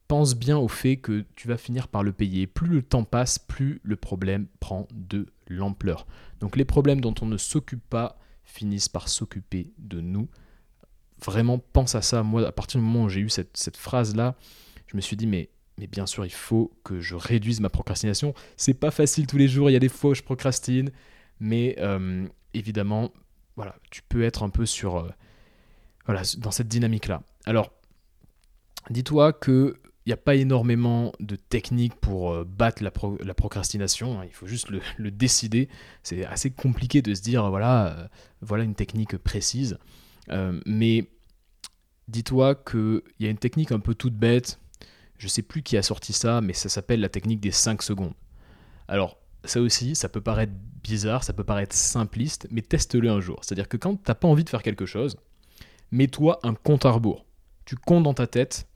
pense 0.07 0.35
bien 0.35 0.59
au 0.59 0.67
fait 0.67 0.97
que 0.97 1.25
tu 1.35 1.47
vas 1.47 1.57
finir 1.57 1.87
par 1.87 2.03
le 2.03 2.13
payer. 2.13 2.45
Plus 2.45 2.67
le 2.67 2.83
temps 2.83 3.03
passe, 3.03 3.39
plus 3.39 3.81
le 3.81 3.95
problème 3.95 4.45
prend 4.59 4.87
de 4.93 5.25
l'ampleur. 5.47 6.05
Donc 6.39 6.55
les 6.55 6.65
problèmes 6.65 7.01
dont 7.01 7.15
on 7.23 7.25
ne 7.25 7.37
s'occupe 7.37 7.83
pas 7.89 8.19
finissent 8.43 8.89
par 8.89 9.09
s'occuper 9.09 9.73
de 9.79 10.01
nous. 10.01 10.27
Vraiment, 11.25 11.57
pense 11.57 11.95
à 11.95 12.03
ça. 12.03 12.21
Moi, 12.21 12.47
à 12.47 12.51
partir 12.51 12.79
du 12.79 12.85
moment 12.85 13.05
où 13.05 13.09
j'ai 13.09 13.21
eu 13.21 13.29
cette, 13.29 13.75
phrase-là, 13.75 14.35
je 14.85 14.95
me 14.95 15.01
suis 15.01 15.17
dit, 15.17 15.25
mais, 15.25 15.49
mais 15.79 15.87
bien 15.87 16.05
sûr, 16.05 16.27
il 16.27 16.31
faut 16.31 16.77
que 16.83 17.01
je 17.01 17.15
réduise 17.15 17.59
ma 17.59 17.69
procrastination. 17.69 18.35
C'est 18.55 18.75
pas 18.75 18.91
facile 18.91 19.25
tous 19.25 19.37
les 19.37 19.47
jours, 19.47 19.71
il 19.71 19.73
y 19.73 19.77
a 19.77 19.79
des 19.79 19.89
fois 19.89 20.11
où 20.11 20.13
je 20.13 20.21
procrastine, 20.21 20.91
mais 21.39 21.75
euh, 21.79 22.27
évidemment, 22.53 23.11
voilà, 23.55 23.75
tu 23.91 24.01
peux 24.03 24.23
être 24.23 24.43
un 24.43 24.49
peu 24.49 24.65
sur, 24.65 24.97
euh, 24.97 25.09
voilà, 26.05 26.21
dans 26.37 26.51
cette 26.51 26.67
dynamique-là. 26.67 27.21
Alors, 27.45 27.71
dis-toi 28.89 29.33
que 29.33 29.75
il 30.05 30.09
n'y 30.09 30.13
a 30.13 30.17
pas 30.17 30.35
énormément 30.35 31.13
de 31.19 31.35
techniques 31.35 31.95
pour 31.95 32.31
euh, 32.31 32.43
battre 32.43 32.83
la, 32.83 32.91
la 33.23 33.33
procrastination. 33.33 34.19
hein. 34.21 34.25
Il 34.25 34.33
faut 34.33 34.45
juste 34.45 34.69
le, 34.69 34.79
le 34.97 35.09
décider. 35.09 35.67
C'est 36.03 36.23
assez 36.25 36.51
compliqué 36.51 37.01
de 37.01 37.15
se 37.15 37.23
dire 37.23 37.49
voilà, 37.49 38.09
voilà 38.41 38.63
une 38.63 38.75
technique 38.75 39.17
précise. 39.17 39.79
Mais 40.67 41.09
dis-toi 42.07 42.53
qu'il 42.53 43.01
y 43.19 43.25
a 43.25 43.31
une 43.31 43.39
technique 43.39 43.71
un 43.71 43.79
peu 43.79 43.95
toute 43.95 44.13
bête. 44.15 44.59
Je 45.17 45.27
sais 45.27 45.41
plus 45.41 45.63
qui 45.63 45.75
a 45.75 45.81
sorti 45.81 46.13
ça, 46.13 46.39
mais 46.41 46.53
ça 46.53 46.69
s'appelle 46.69 46.99
la 46.99 47.09
technique 47.09 47.39
des 47.39 47.51
5 47.51 47.81
secondes. 47.81 48.13
Alors, 48.87 49.17
ça 49.43 49.59
aussi, 49.61 49.95
ça 49.95 50.09
peut 50.09 50.21
paraître 50.21 50.53
bizarre, 50.85 51.23
ça 51.23 51.33
peut 51.33 51.43
paraître 51.43 51.75
simpliste, 51.75 52.47
mais 52.51 52.61
teste-le 52.61 53.09
un 53.09 53.19
jour. 53.19 53.39
C'est-à-dire 53.41 53.67
que 53.67 53.75
quand 53.75 53.95
tu 53.95 54.03
n'as 54.07 54.13
pas 54.13 54.27
envie 54.27 54.43
de 54.43 54.49
faire 54.49 54.61
quelque 54.61 54.85
chose, 54.85 55.17
mets-toi 55.91 56.39
un 56.43 56.53
compte 56.53 56.85
à 56.85 56.91
rebours. 56.91 57.25
Tu 57.65 57.75
comptes 57.75 58.03
dans 58.03 58.13
ta 58.13 58.27
tête 58.27 58.67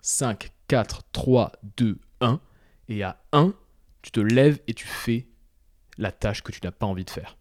5, 0.00 0.50
4, 0.68 1.02
3, 1.12 1.52
2, 1.76 1.98
1, 2.22 2.40
et 2.88 3.02
à 3.02 3.22
1, 3.32 3.52
tu 4.00 4.10
te 4.10 4.20
lèves 4.20 4.60
et 4.66 4.72
tu 4.72 4.86
fais 4.86 5.26
la 5.98 6.10
tâche 6.10 6.42
que 6.42 6.52
tu 6.52 6.60
n'as 6.64 6.70
pas 6.70 6.86
envie 6.86 7.04
de 7.04 7.10
faire. 7.10 7.36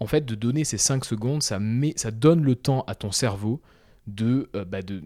En 0.00 0.06
fait, 0.06 0.24
de 0.24 0.34
donner 0.34 0.64
ces 0.64 0.78
5 0.78 1.04
secondes, 1.04 1.42
ça, 1.42 1.60
met, 1.60 1.92
ça 1.96 2.10
donne 2.10 2.42
le 2.42 2.56
temps 2.56 2.82
à 2.88 2.96
ton 2.96 3.12
cerveau 3.12 3.62
de, 4.08 4.50
euh, 4.56 4.64
bah, 4.64 4.82
de 4.82 5.02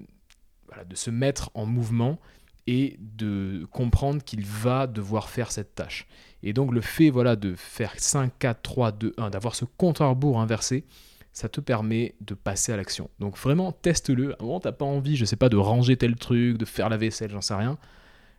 se 0.95 1.11
mettre 1.11 1.51
en 1.53 1.67
mouvement 1.67 2.19
et 2.67 2.97
de 2.99 3.67
comprendre 3.71 4.23
qu'il 4.23 4.45
va 4.45 4.87
devoir 4.87 5.29
faire 5.29 5.53
cette 5.53 5.75
tâche. 5.75 6.07
Et 6.43 6.53
donc 6.53 6.73
le 6.73 6.81
fait 6.81 7.11
voilà, 7.11 7.37
de 7.37 7.55
faire 7.55 7.93
5, 7.97 8.33
4, 8.39 8.63
3, 8.63 8.93
2, 8.93 9.15
1, 9.17 9.31
d'avoir 9.31 9.55
ce 9.55 9.65
compte 9.65 10.01
à 10.01 10.07
rebours 10.07 10.41
inversé, 10.41 10.85
ça 11.33 11.49
te 11.49 11.61
permet 11.61 12.15
de 12.21 12.35
passer 12.35 12.73
à 12.73 12.77
l'action. 12.77 13.11
Donc 13.19 13.37
vraiment, 13.37 13.73
teste-le. 13.73 14.33
À 14.35 14.37
un 14.41 14.47
moment, 14.47 14.61
tu 14.61 14.69
n'as 14.69 14.73
pas 14.73 14.85
envie, 14.85 15.17
je 15.17 15.25
sais 15.25 15.37
pas, 15.37 15.49
de 15.49 15.57
ranger 15.57 15.97
tel 15.97 16.15
truc, 16.15 16.59
de 16.59 16.65
faire 16.65 16.89
la 16.89 16.97
vaisselle, 16.97 17.31
j'en 17.31 17.41
sais 17.41 17.55
rien, 17.55 17.77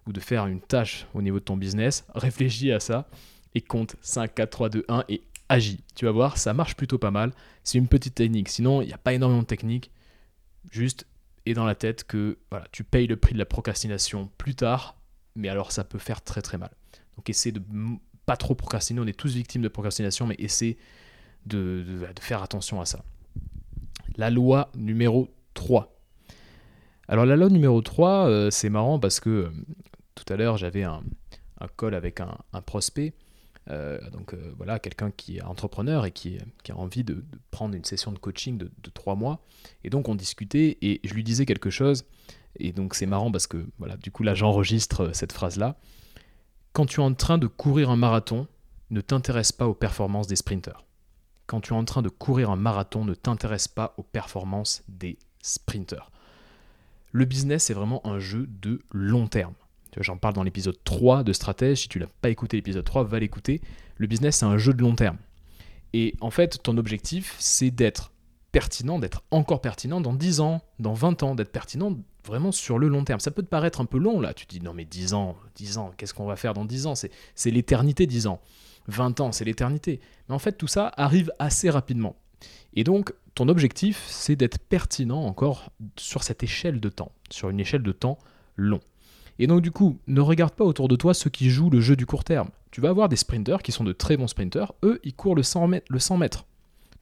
ou 0.08 0.14
de 0.14 0.20
faire 0.20 0.48
une 0.48 0.62
tâche 0.62 1.06
au 1.14 1.22
niveau 1.22 1.40
de 1.40 1.44
ton 1.44 1.58
business, 1.58 2.06
réfléchis 2.16 2.72
à 2.72 2.80
ça 2.80 3.08
et 3.54 3.62
compte 3.62 3.96
5, 4.02 4.34
4, 4.34 4.50
3, 4.50 4.70
2, 4.70 4.86
1 4.88 5.04
et 5.10 5.22
agis. 5.50 5.84
Tu 5.96 6.06
vas 6.06 6.12
voir, 6.12 6.38
ça 6.38 6.54
marche 6.54 6.76
plutôt 6.76 6.98
pas 6.98 7.12
mal. 7.12 7.32
C'est 7.64 7.78
une 7.78 7.88
petite 7.88 8.16
technique. 8.16 8.50
Sinon, 8.50 8.82
il 8.82 8.88
n'y 8.88 8.94
a 8.94 8.98
pas 8.98 9.14
énormément 9.14 9.42
de 9.42 9.48
techniques. 9.48 9.92
Juste, 10.72 11.06
et 11.46 11.54
dans 11.54 11.66
la 11.66 11.76
tête 11.76 12.04
que 12.04 12.38
voilà, 12.50 12.66
tu 12.72 12.84
payes 12.84 13.08
le 13.08 13.18
prix 13.18 13.34
de 13.34 13.40
la 13.40 13.46
procrastination 13.46 14.30
plus 14.38 14.56
tard, 14.56 14.98
mais 15.36 15.50
alors 15.50 15.72
ça 15.72 15.84
peut 15.84 16.00
faire 16.00 16.22
très 16.22 16.42
très 16.42 16.58
mal. 16.58 16.72
Donc 17.16 17.30
essaie 17.30 17.52
de 17.52 17.62
pas 18.26 18.38
trop 18.38 18.56
procrastiner. 18.56 19.00
On 19.00 19.08
est 19.08 19.18
tous 19.18 19.34
victimes 19.34 19.62
de 19.62 19.68
procrastination, 19.68 20.28
mais 20.28 20.36
essaie 20.40 20.78
de, 21.46 21.86
faire 22.20 22.42
attention 22.42 22.82
à 22.82 22.86
ça. 22.86 23.04
La 24.18 24.30
loi 24.30 24.72
numéro 24.76 25.30
3. 25.54 25.96
Alors 27.08 27.26
la 27.26 27.36
loi 27.36 27.50
numéro 27.50 27.82
3, 27.82 28.28
euh, 28.28 28.50
c'est 28.50 28.70
marrant 28.70 29.00
parce 29.00 29.20
que 29.20 29.30
euh, 29.30 29.50
tout 30.16 30.26
à 30.34 30.38
l'heure 30.38 30.58
j'avais 30.58 30.84
un, 30.84 31.04
call 31.78 31.94
avec 31.94 32.20
un, 32.20 32.38
prospect, 32.66 33.14
donc 33.68 34.34
euh, 34.34 34.54
voilà, 34.58 34.80
quelqu'un 34.80 35.12
qui 35.12 35.38
est 35.38 35.42
entrepreneur 35.42 36.06
et 36.06 36.12
qui, 36.12 36.38
a 36.70 36.76
envie 36.76 37.04
de, 37.04 37.24
prendre 37.52 37.76
une 37.76 37.84
session 37.84 38.12
de 38.12 38.20
coaching 38.20 38.58
de, 38.58 38.70
3 38.94 39.16
mois. 39.16 39.42
Et 39.84 39.90
donc 39.90 40.10
on 40.10 40.16
discutait 40.16 40.78
et 40.82 41.02
je 41.04 41.14
lui 41.14 41.24
disais 41.24 41.46
quelque 41.46 41.70
chose. 41.70 42.06
Et 42.58 42.72
donc 42.72 42.96
c'est 42.96 43.06
marrant 43.06 43.32
parce 43.32 43.48
que 43.48 43.66
voilà, 43.80 43.98
du 43.98 44.12
coup 44.12 44.24
là 44.24 44.34
j'enregistre 44.34 45.06
euh, 45.06 45.14
cette 45.14 45.32
phrase-là. 45.32 45.78
Quand 46.74 46.86
tu 46.86 47.00
es 47.00 47.04
en 47.04 47.14
train 47.14 47.38
de 47.38 47.48
courir 47.48 47.90
un 47.90 47.96
marathon, 47.96 48.48
ne 48.92 49.02
t'intéresse 49.02 49.52
pas 49.52 49.68
aux 49.68 49.74
performances 49.74 50.28
des 50.28 50.36
sprinteurs 50.36 50.86
quand 51.48 51.62
tu 51.62 51.74
es 51.74 51.76
en 51.76 51.86
train 51.86 52.02
de 52.02 52.10
courir 52.10 52.50
un 52.50 52.56
marathon, 52.56 53.06
ne 53.06 53.14
t'intéresse 53.14 53.68
pas 53.68 53.94
aux 53.98 54.04
performances 54.04 54.84
des 54.88 55.18
sprinteurs. 55.42 56.12
Le 57.12 57.26
business, 57.26 57.66
c'est 57.66 57.74
vraiment 57.74 58.06
un 58.06 58.20
jeu 58.20 58.48
de 58.48 58.82
long 58.92 59.28
terme. 59.28 59.54
J'en 60.02 60.18
parle 60.18 60.34
dans 60.34 60.44
l'épisode 60.44 60.78
3 60.84 61.24
de 61.24 61.34
Stratège. 61.34 61.82
Si 61.82 61.88
tu 61.88 62.00
n'as 62.00 62.08
pas 62.22 62.30
écouté 62.30 62.58
l'épisode 62.58 62.86
3, 62.86 63.04
va 63.04 63.20
l'écouter. 63.20 63.62
Le 63.98 64.08
business, 64.08 64.38
c'est 64.38 64.46
un 64.46 64.58
jeu 64.58 64.74
de 64.74 64.82
long 64.82 64.96
terme. 64.96 65.18
Et 65.94 66.16
en 66.22 66.30
fait, 66.30 66.62
ton 66.62 66.78
objectif, 66.78 67.36
c'est 67.40 67.72
d'être 67.72 68.12
pertinent, 68.52 69.00
d'être 69.00 69.24
encore 69.32 69.62
pertinent 69.62 70.02
dans 70.02 70.14
10 70.14 70.40
ans, 70.40 70.62
dans 70.80 70.94
20 70.94 71.24
ans, 71.24 71.36
d'être 71.36 71.52
pertinent 71.52 71.98
vraiment 72.26 72.52
sur 72.52 72.80
le 72.80 72.88
long 72.88 73.04
terme. 73.04 73.20
Ça 73.20 73.32
peut 73.32 73.44
te 73.44 73.48
paraître 73.48 73.82
un 73.82 73.86
peu 73.86 73.98
long 73.98 74.20
là. 74.20 74.34
Tu 74.34 74.46
te 74.46 74.56
dis, 74.56 74.62
non 74.62 74.74
mais 74.74 74.86
10 74.86 75.14
ans, 75.14 75.36
10 75.56 75.78
ans, 75.78 75.92
qu'est-ce 75.98 76.14
qu'on 76.14 76.26
va 76.26 76.36
faire 76.36 76.54
dans 76.54 76.66
10 76.66 76.88
ans? 76.88 76.96
C'est 76.96 77.12
c'est 77.36 77.52
l'éternité 77.52 78.08
10 78.08 78.28
ans. 78.28 78.42
20 78.88 79.20
ans, 79.20 79.32
c'est 79.32 79.46
l'éternité. 79.46 80.00
Mais 80.28 80.36
en 80.36 80.40
fait, 80.40 80.54
tout 80.54 80.68
ça 80.68 80.92
arrive 80.98 81.32
assez 81.40 81.70
rapidement. 81.70 82.16
Et 82.74 82.84
donc, 82.84 83.14
ton 83.34 83.48
objectif, 83.50 84.06
c'est 84.08 84.36
d'être 84.36 84.60
pertinent 84.60 85.26
encore 85.26 85.72
sur 85.98 86.24
cette 86.24 86.44
échelle 86.44 86.80
de 86.80 86.90
temps, 86.90 87.12
sur 87.30 87.50
une 87.50 87.60
échelle 87.60 87.84
de 87.84 87.92
temps 87.92 88.18
long. 88.56 88.80
Et 89.40 89.48
donc, 89.48 89.62
du 89.62 89.72
coup, 89.72 89.98
ne 90.08 90.22
regarde 90.22 90.54
pas 90.54 90.64
autour 90.64 90.88
de 90.88 90.96
toi 90.96 91.14
ceux 91.14 91.30
qui 91.30 91.50
jouent 91.50 91.70
le 91.70 91.82
jeu 91.82 91.96
du 91.96 92.06
court 92.06 92.24
terme. 92.24 92.50
Tu 92.72 92.82
vas 92.82 92.90
avoir 92.90 93.10
des 93.10 93.16
sprinters 93.16 93.62
qui 93.62 93.72
sont 93.72 93.84
de 93.84 93.94
très 93.94 94.18
bons 94.18 94.28
sprinters. 94.28 94.74
Eux, 94.84 95.00
ils 95.04 95.14
courent 95.14 95.36
le 95.36 95.44
100 95.44 95.68
mètres. 95.68 95.88
Le 95.90 96.00
100 96.00 96.18
mètres. 96.18 96.46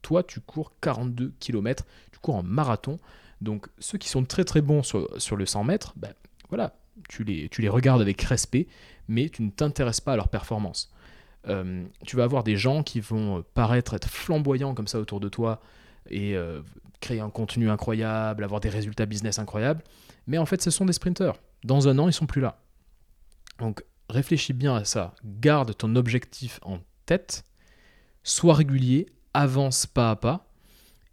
Toi, 0.02 0.24
tu 0.24 0.40
cours 0.40 0.72
42 0.82 1.34
km, 1.40 1.86
tu 2.12 2.20
cours 2.20 2.36
en 2.36 2.44
marathon. 2.44 3.00
Donc 3.44 3.68
ceux 3.80 3.98
qui 3.98 4.10
sont 4.10 4.24
très 4.24 4.46
très 4.46 4.62
bons 4.62 4.84
sur, 4.84 5.36
le 5.36 5.46
100 5.46 5.64
mètres, 5.66 5.94
ben, 5.98 6.14
voilà, 6.50 6.76
tu 7.10 7.24
les, 7.24 7.50
tu 7.50 7.62
les 7.62 7.70
regardes 7.70 8.02
avec 8.02 8.22
respect, 8.22 8.68
mais 9.08 9.30
tu 9.30 9.44
ne 9.44 9.50
t'intéresses 9.50 10.02
pas 10.02 10.14
à 10.14 10.16
leur 10.16 10.30
performance. 10.30 10.92
Euh, 11.50 11.84
tu 12.06 12.16
vas 12.16 12.24
avoir 12.24 12.44
des 12.44 12.56
gens 12.56 12.84
qui 12.84 13.02
vont 13.02 13.44
paraître 13.54 13.94
être 13.94 14.08
flamboyants 14.08 14.74
comme 14.74 14.88
ça 14.88 15.00
autour 15.00 15.20
de 15.20 15.28
toi 15.28 15.62
et 16.10 16.38
euh, 16.38 16.62
créer 17.02 17.20
un 17.20 17.30
contenu 17.30 17.70
incroyable, 17.70 18.46
avoir 18.46 18.62
des 18.62 18.70
résultats 18.70 19.06
business 19.06 19.40
incroyables, 19.40 19.84
mais 20.26 20.38
en 20.38 20.46
fait 20.46 20.62
ce 20.62 20.72
sont 20.72 20.86
des 20.86 20.94
sprinteurs. 20.94 21.38
Dans 21.64 21.88
un 21.88 21.98
an, 22.00 22.08
ils 22.08 22.14
sont 22.14 22.26
plus 22.26 22.42
là. 22.42 22.62
Donc 23.60 23.84
réfléchis 24.10 24.54
bien 24.54 24.76
à 24.76 24.84
ça, 24.84 25.16
garde 25.24 25.76
ton 25.76 25.96
objectif 25.96 26.60
en 26.64 26.80
tête, 27.06 27.44
sois 28.24 28.54
régulier, 28.54 29.08
avance 29.34 29.86
pas 29.86 30.12
à 30.12 30.16
pas 30.16 30.50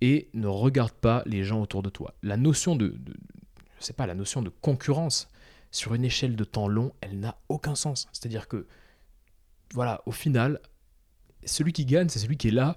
et 0.00 0.28
ne 0.34 0.46
regarde 0.46 0.92
pas 0.92 1.22
les 1.26 1.44
gens 1.44 1.60
autour 1.60 1.82
de 1.82 1.90
toi. 1.90 2.14
La 2.22 2.36
notion 2.36 2.76
de, 2.76 2.96
je 3.78 3.84
sais 3.84 3.92
pas, 3.92 4.06
la 4.06 4.14
notion 4.14 4.42
de 4.42 4.48
concurrence 4.48 5.28
sur 5.70 5.94
une 5.94 6.04
échelle 6.04 6.36
de 6.36 6.44
temps 6.44 6.68
long, 6.68 6.92
elle 7.00 7.20
n'a 7.20 7.38
aucun 7.48 7.74
sens. 7.74 8.08
C'est-à-dire 8.12 8.48
que 8.48 8.66
voilà, 9.72 10.02
au 10.06 10.12
final, 10.12 10.60
celui 11.44 11.72
qui 11.72 11.84
gagne, 11.84 12.08
c'est 12.08 12.18
celui 12.18 12.36
qui 12.36 12.48
est 12.48 12.52
là 12.52 12.76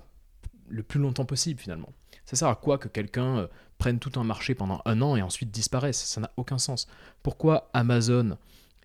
le 0.68 0.84
plus 0.84 1.00
longtemps 1.00 1.25
possible 1.25 1.60
finalement. 1.60 1.92
Ça 2.25 2.36
sert 2.36 2.48
à 2.48 2.56
quoi 2.56 2.77
que 2.77 2.88
quelqu'un 2.88 3.50
euh, 3.84 3.90
prenne 3.90 4.00
tout 4.00 4.20
un 4.20 4.24
marché 4.24 4.56
pendant 4.56 4.82
un 4.86 5.02
an 5.02 5.16
et 5.16 5.22
ensuite 5.22 5.52
disparaisse 5.52 6.04
Ça 6.04 6.22
n'a 6.22 6.32
aucun 6.38 6.58
sens. 6.58 6.88
Pourquoi 7.22 7.70
Amazon 7.74 8.38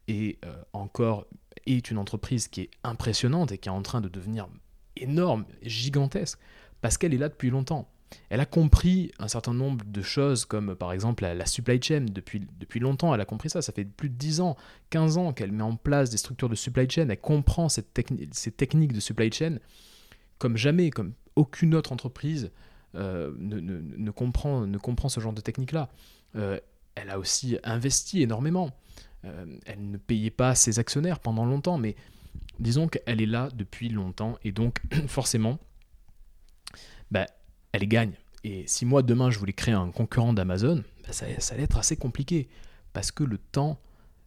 est 0.08 0.44
euh, 0.44 0.54
encore 0.72 1.26
est 1.66 1.90
une 1.90 1.98
entreprise 1.98 2.48
qui 2.48 2.62
est 2.62 2.70
impressionnante 2.82 3.52
et 3.52 3.58
qui 3.58 3.68
est 3.68 3.72
en 3.72 3.82
train 3.82 4.00
de 4.00 4.08
devenir 4.08 4.48
énorme, 4.96 5.44
gigantesque? 5.62 6.38
Parce 6.80 6.98
qu'elle 6.98 7.14
est 7.14 7.18
là 7.18 7.28
depuis 7.28 7.50
longtemps. 7.50 7.88
Elle 8.30 8.40
a 8.40 8.46
compris 8.46 9.12
un 9.18 9.28
certain 9.28 9.52
nombre 9.52 9.84
de 9.84 10.02
choses, 10.02 10.46
comme 10.46 10.74
par 10.74 10.92
exemple 10.92 11.24
la, 11.24 11.46
supply 11.46 11.80
chain. 11.82 12.06
Depuis, 12.10 12.40
depuis 12.58 12.80
longtemps, 12.80 13.14
elle 13.14 13.20
a 13.20 13.26
compris 13.26 13.50
ça. 13.50 13.60
Ça 13.60 13.72
fait 13.72 13.84
plus 13.84 14.08
de 14.08 14.14
10 14.14 14.40
ans, 14.40 14.56
15 14.90 15.18
ans 15.18 15.32
qu'elle 15.32 15.52
met 15.52 15.62
en 15.62 15.76
place 15.76 16.08
des 16.08 16.16
structures 16.16 16.48
de 16.48 16.54
supply 16.54 16.88
chain. 16.88 17.08
Elle 17.08 17.20
comprend 17.20 17.68
cette 17.68 18.00
ces 18.32 18.50
techniques 18.50 18.92
de 18.92 19.00
supply 19.00 19.30
chain 19.30 19.58
comme 20.38 20.56
jamais, 20.56 20.90
comme 20.90 21.12
aucune 21.36 21.74
autre 21.74 21.92
entreprise 21.92 22.50
euh, 22.94 23.32
ne, 23.38 24.10
comprend, 24.10 24.66
ne 24.66 24.78
comprend 24.78 25.08
ce 25.08 25.20
genre 25.20 25.32
de 25.32 25.40
technique-là. 25.40 25.90
Euh, 26.36 26.58
elle 26.94 27.10
a 27.10 27.18
aussi 27.18 27.58
investi 27.62 28.22
énormément. 28.22 28.70
Euh, 29.24 29.44
elle 29.66 29.90
ne 29.90 29.96
payait 29.98 30.30
pas 30.30 30.54
ses 30.54 30.78
actionnaires 30.78 31.20
pendant 31.20 31.44
longtemps, 31.44 31.78
mais 31.78 31.96
disons 32.58 32.88
qu'elle 32.88 33.20
est 33.20 33.26
là 33.26 33.48
depuis 33.54 33.88
longtemps, 33.88 34.38
et 34.42 34.52
donc 34.52 34.80
forcément, 35.06 35.58
bah, 37.10 37.26
elle 37.72 37.86
gagne. 37.86 38.12
Et 38.44 38.64
si 38.66 38.86
moi 38.86 39.02
demain 39.02 39.30
je 39.30 39.38
voulais 39.38 39.52
créer 39.52 39.74
un 39.74 39.90
concurrent 39.90 40.32
d'Amazon, 40.32 40.82
bah, 41.02 41.12
ça, 41.12 41.26
ça, 41.38 41.54
allait 41.54 41.64
être 41.64 41.78
assez 41.78 41.96
compliqué 41.96 42.48
parce 42.92 43.10
que 43.10 43.24
le 43.24 43.38
temps, 43.38 43.78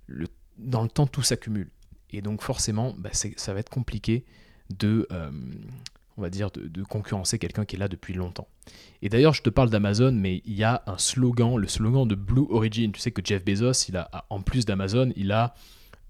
le, 0.08 0.28
dans 0.58 0.84
le 0.84 0.90
temps 0.90 1.08
tout 1.08 1.24
s'accumule. 1.24 1.70
Et 2.12 2.22
donc 2.22 2.42
forcément, 2.42 2.94
bah, 2.98 3.10
ça 3.14 3.54
va 3.54 3.60
être 3.60 3.70
compliqué 3.70 4.26
de, 4.70 5.08
on 6.18 6.22
va 6.22 6.30
dire, 6.30 6.52
de, 6.52 6.84
concurrencer 6.84 7.40
quelqu'un 7.40 7.66
qui 7.66 7.76
est 7.76 7.80
là 7.80 7.88
depuis 7.88 8.14
longtemps. 8.14 8.48
Et 9.02 9.10
d'ailleurs, 9.10 9.34
je 9.34 9.42
te 9.42 9.50
parle 9.50 9.70
d'Amazon, 9.70 10.12
mais 10.12 10.42
il 10.46 10.54
y 10.54 10.64
a 10.64 10.84
un 10.88 10.98
slogan, 10.98 11.58
le 11.58 11.68
slogan 11.68 12.08
de 12.08 12.16
Blue 12.16 12.46
Origin. 12.50 12.92
Tu 12.92 13.00
sais 13.00 13.12
que 13.12 13.22
Jeff 13.24 13.44
Bezos, 13.44 13.88
il 13.90 13.98
a, 13.98 14.10
en 14.30 14.42
plus 14.42 14.66
d'Amazon, 14.66 15.12
il 15.16 15.32
a 15.32 15.56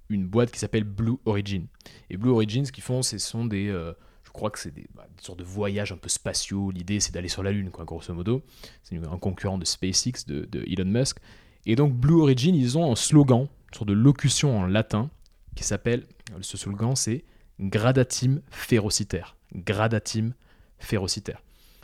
une 0.09 0.25
boîte 0.25 0.51
qui 0.51 0.59
s'appelle 0.59 0.83
Blue 0.83 1.17
Origin. 1.25 1.67
Et 2.09 2.17
Blue 2.17 2.31
Origin, 2.31 2.65
ce 2.65 2.71
qu'ils 2.71 2.83
font, 2.83 3.01
ce 3.01 3.17
sont 3.17 3.45
des... 3.45 3.69
Euh, 3.69 3.93
je 4.23 4.33
crois 4.33 4.49
que 4.49 4.59
c'est 4.59 4.73
des, 4.73 4.87
bah, 4.95 5.05
sortes 5.19 5.39
de 5.39 5.43
voyages 5.43 5.91
un 5.91 5.97
peu 5.97 6.07
spatiaux. 6.07 6.71
L'idée, 6.71 7.01
c'est 7.01 7.13
d'aller 7.13 7.27
sur 7.27 7.43
la 7.43 7.51
Lune, 7.51 7.69
quoi, 7.69 7.83
grosso 7.83 8.13
modo. 8.13 8.43
C'est 8.83 8.95
un 8.95 9.17
concurrent 9.17 9.57
de 9.57 9.65
SpaceX, 9.65 10.25
de, 10.25 10.63
Elon 10.67 10.89
Musk. 10.89 11.17
Et 11.65 11.75
donc, 11.75 11.93
Blue 11.93 12.21
Origin, 12.21 12.55
ils 12.55 12.77
ont 12.77 12.91
un 12.91 12.95
slogan, 12.95 13.41
une 13.41 13.77
sorte 13.77 13.89
de 13.89 13.93
locution 13.93 14.57
en 14.57 14.65
latin, 14.65 15.09
qui 15.55 15.65
s'appelle, 15.65 16.05
ce 16.39 16.57
slogan, 16.57 16.95
c'est 16.95 17.25
Gradatim 17.59 18.41
férocitaire. 18.49 19.35
Gradatim 19.55 20.33
férocitaire. 20.79 21.41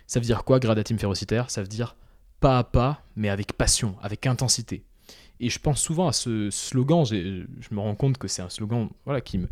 Ça 0.07 0.19
veut 0.19 0.25
dire 0.25 0.43
quoi, 0.43 0.59
gradatim 0.59 0.97
férocitaire? 0.97 1.49
Ça 1.49 1.61
veut 1.61 1.67
dire 1.67 1.95
pas 2.39 2.59
à 2.59 2.63
pas, 2.63 3.03
mais 3.15 3.29
avec 3.29 3.53
passion, 3.53 3.95
avec 4.01 4.25
intensité. 4.25 4.83
Et 5.39 5.49
je 5.49 5.59
pense 5.59 5.81
souvent 5.81 6.07
à 6.07 6.13
ce 6.13 6.49
slogan, 6.49 7.05
je 7.05 7.73
me 7.73 7.79
rends 7.79 7.95
compte 7.95 8.17
que 8.17 8.27
c'est 8.27 8.41
un 8.41 8.49
slogan 8.49 8.89
voilà, 9.05 9.21
qui, 9.21 9.37
me, 9.37 9.47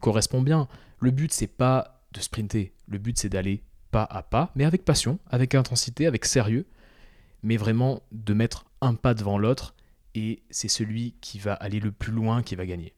correspond 0.00 0.42
bien. 0.42 0.68
Le 0.98 1.10
but, 1.10 1.32
c'est 1.32 1.46
pas 1.46 2.02
de 2.12 2.20
sprinter. 2.20 2.72
Le 2.88 2.98
but, 2.98 3.18
c'est 3.18 3.28
d'aller 3.28 3.62
pas 3.90 4.02
à 4.02 4.22
pas, 4.22 4.50
mais 4.54 4.64
avec 4.64 4.84
passion, 4.84 5.18
avec 5.30 5.54
intensité, 5.54 6.06
avec 6.06 6.24
sérieux, 6.24 6.66
mais 7.42 7.56
vraiment 7.56 8.02
de 8.10 8.34
mettre 8.34 8.64
un 8.80 8.94
pas 8.94 9.14
devant 9.14 9.38
l'autre, 9.38 9.74
et 10.14 10.42
c'est 10.50 10.68
celui 10.68 11.14
qui 11.20 11.38
va 11.38 11.54
aller 11.54 11.78
le 11.78 11.92
plus 11.92 12.12
loin 12.12 12.42
qui 12.42 12.56
va 12.56 12.66
gagner. 12.66 12.92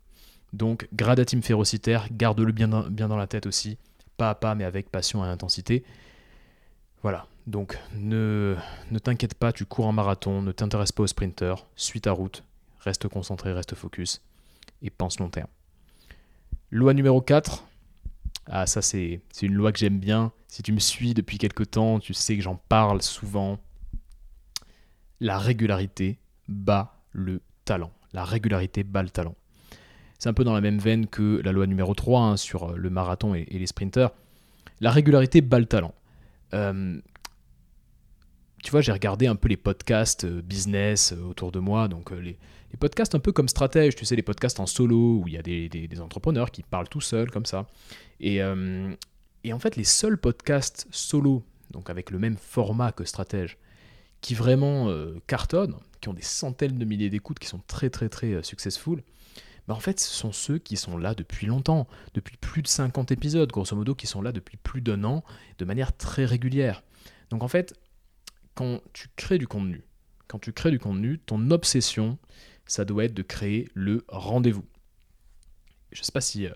Donc, 0.53 0.89
gradatim 0.95 1.43
férocitaire, 1.43 2.09
garde-le 2.11 2.53
bien 2.53 2.69
dans 2.69 3.17
la 3.17 3.27
tête 3.27 3.47
aussi, 3.47 3.79
pas 4.21 4.29
à 4.29 4.35
pas, 4.35 4.55
mais 4.55 4.65
avec 4.65 4.91
passion 4.91 5.25
et 5.25 5.29
intensité. 5.29 5.83
Voilà, 7.01 7.27
donc 7.47 7.79
ne, 7.95 8.55
ne 8.91 8.99
t'inquiète 8.99 9.33
pas, 9.33 9.51
tu 9.51 9.65
cours 9.65 9.87
en 9.87 9.93
marathon, 9.93 10.43
ne 10.43 10.53
t'intéresse 10.53 10.93
pas 10.93 11.05
au 11.05 11.07
sprinter, 11.07 11.55
suis 11.75 12.03
ta 12.03 12.13
route, 12.13 12.45
reste 12.81 13.09
concentré, 13.09 13.55
reste 13.55 13.75
focus, 13.75 14.21
et 14.83 14.91
pense 14.91 15.19
long 15.21 15.31
terme. 15.31 15.49
Loi 16.71 16.93
numéro 16.93 17.23
4, 17.23 17.65
ah, 18.45 18.67
ça, 18.67 18.83
c'est 18.83 19.23
une 19.41 19.55
loi 19.55 19.73
que 19.73 19.79
j'aime 19.79 19.99
bien. 19.99 20.33
Si 20.49 20.63
tu 20.63 20.73
me 20.73 20.81
suis 20.81 21.15
depuis 21.15 21.39
quelque 21.39 21.63
temps, 21.63 21.99
tu 21.99 22.13
sais 22.13 22.37
que 22.37 22.43
j'en 22.43 22.57
parle 22.57 23.01
souvent. 23.01 23.59
La 25.21 25.39
régularité 25.39 26.19
bat 26.47 27.01
le 27.13 27.41
talent. 27.65 27.93
La 28.13 28.25
régularité 28.25 28.85
bat 28.85 29.03
le 29.03 29.11
talent. 29.11 29.37
C'est 30.21 30.29
un 30.29 30.35
peu 30.35 30.45
dans 30.45 30.53
la 30.53 30.61
même 30.61 30.79
veine 30.79 31.07
que 31.07 31.41
la 31.43 31.51
loi 31.51 31.67
numéro 31.67 31.95
3 31.95 32.21
hein, 32.21 32.37
sur 32.37 32.73
euh, 32.73 32.77
le 32.77 32.91
marathon 32.91 33.35
et, 33.35 33.47
les 33.47 33.67
sprinters. 33.67 34.11
La 34.81 34.91
régularité 34.91 35.41
bat 35.41 35.59
le 35.59 35.65
talent. 35.65 35.95
Euh, 36.53 37.01
tu 38.63 38.71
vois, 38.71 38.83
j'ai 38.83 38.93
regardé 38.93 39.27
un 39.27 39.35
peu 39.35 39.49
les 39.49 39.57
podcasts 39.57 40.25
euh, 40.25 40.43
business 40.43 41.13
autour 41.13 41.53
de 41.53 41.59
moi, 41.59 41.89
donc 41.89 42.11
les, 42.11 42.37
podcasts 42.79 43.15
un 43.15 43.19
peu 43.19 43.33
comme 43.33 43.49
stratège, 43.49 43.97
tu 43.97 44.05
sais, 44.05 44.15
les 44.15 44.23
podcasts 44.23 44.61
en 44.61 44.67
solo 44.67 45.23
où 45.23 45.25
il 45.27 45.33
y 45.33 45.39
a 45.39 45.43
des, 45.43 46.01
entrepreneurs 46.01 46.51
qui 46.51 46.63
parlent 46.63 46.89
tout 46.89 47.01
seuls 47.01 47.31
comme 47.31 47.47
ça. 47.47 47.67
Et, 48.21 48.45
en 48.45 49.59
fait, 49.59 49.77
les 49.77 49.85
seuls 49.85 50.19
podcasts 50.19 50.87
solo, 50.91 51.43
donc 51.71 51.89
avec 51.89 52.11
le 52.11 52.19
même 52.19 52.37
format 52.37 52.93
que 52.93 53.05
stratège, 53.05 53.57
qui 54.21 54.35
vraiment 54.35 54.95
cartonnent, 55.27 55.77
qui 56.01 56.11
ont 56.11 56.15
des 56.15 56.23
centaines 56.23 56.79
de 56.79 56.85
milliers 56.85 57.11
d'écoutes, 57.11 57.39
qui 57.39 57.49
sont 57.49 57.61
très 57.67 57.91
très 57.91 58.09
très 58.09 58.43
successful, 58.43 59.03
bah 59.71 59.77
en 59.77 59.79
fait, 59.81 60.01
ce 60.01 60.13
sont 60.13 60.33
ceux 60.33 60.59
qui 60.59 60.77
sont 60.77 60.99
là 60.99 61.15
depuis 61.15 61.47
longtemps, 61.47 61.87
depuis 62.13 62.37
plus 62.37 62.61
de 62.61 62.67
50 62.67 63.13
épisodes, 63.13 63.49
grosso 63.53 63.77
modo, 63.77 63.95
qui 63.95 64.09
sont 64.09 64.21
là 64.21 64.33
depuis 64.33 64.57
plus 64.57 64.81
d'un 64.81 65.05
an, 65.05 65.23
de 65.59 65.65
manière 65.65 65.97
très 65.97 66.25
régulière. 66.25 66.83
Donc 67.31 67.45
en 67.45 67.47
fait, 67.47 67.73
quand 68.57 68.81
tu 68.93 69.07
crées 69.15 69.39
du 69.39 69.47
contenu, 69.47 69.85
quand 70.27 70.41
tu 70.41 70.53
crées 70.53 70.73
du 70.73 70.81
contenu, 70.81 71.21
ton 71.21 71.53
obsession, 71.53 72.19
ça 72.67 72.85
doit 72.85 73.05
être 73.05 73.15
de 73.15 73.23
créer 73.23 73.69
le 73.75 74.05
rendez-vous. 74.09 74.65
Je 75.93 76.01
ne 76.01 76.05
sais 76.05 76.11
pas 76.11 76.21
si 76.21 76.47
euh, 76.47 76.51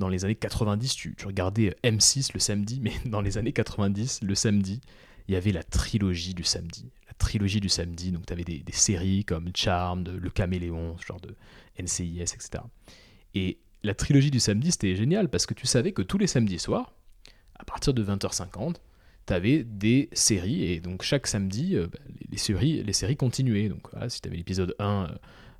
dans 0.00 0.08
les 0.08 0.24
années 0.24 0.34
90, 0.34 0.96
tu, 0.96 1.14
regardais 1.24 1.68
euh, 1.68 1.88
M6 1.88 2.30
le 2.34 2.40
samedi, 2.40 2.80
mais 2.80 2.94
dans 3.04 3.20
les 3.20 3.38
années 3.38 3.52
90, 3.52 4.22
le 4.22 4.34
samedi, 4.34 4.80
il 5.28 5.34
y 5.34 5.36
avait 5.36 5.52
la 5.52 5.62
trilogie 5.62 6.34
du 6.34 6.44
samedi. 6.44 6.90
La 7.06 7.14
trilogie 7.14 7.60
du 7.60 7.68
samedi, 7.68 8.12
donc 8.12 8.26
tu 8.26 8.32
avais 8.32 8.44
des, 8.44 8.62
séries 8.72 9.24
comme 9.24 9.50
Charmed, 9.54 10.08
Le 10.08 10.30
Caméléon, 10.30 10.96
ce 10.98 11.06
genre 11.06 11.20
de 11.20 11.34
NCIS, 11.80 12.22
etc. 12.22 12.62
Et 13.34 13.58
la 13.82 13.94
trilogie 13.94 14.30
du 14.30 14.40
samedi, 14.40 14.72
c'était 14.72 14.96
génial 14.96 15.28
parce 15.28 15.46
que 15.46 15.54
tu 15.54 15.66
savais 15.66 15.92
que 15.92 16.02
tous 16.02 16.18
les 16.18 16.26
samedis 16.26 16.58
soirs, 16.58 16.94
à 17.58 17.64
partir 17.64 17.94
de 17.94 18.04
20h50, 18.04 18.76
tu 19.26 19.32
avais 19.32 19.64
des 19.64 20.08
séries 20.12 20.64
et 20.64 20.80
donc 20.80 21.02
chaque 21.02 21.26
samedi, 21.26 21.74
euh, 21.74 21.88
bah, 21.88 21.98
les, 22.30 22.38
séries, 22.38 22.82
les 22.82 23.16
continuaient. 23.16 23.68
Donc 23.68 23.90
voilà, 23.92 24.08
si 24.08 24.20
tu 24.20 24.28
l'épisode 24.30 24.74
1 24.78 25.10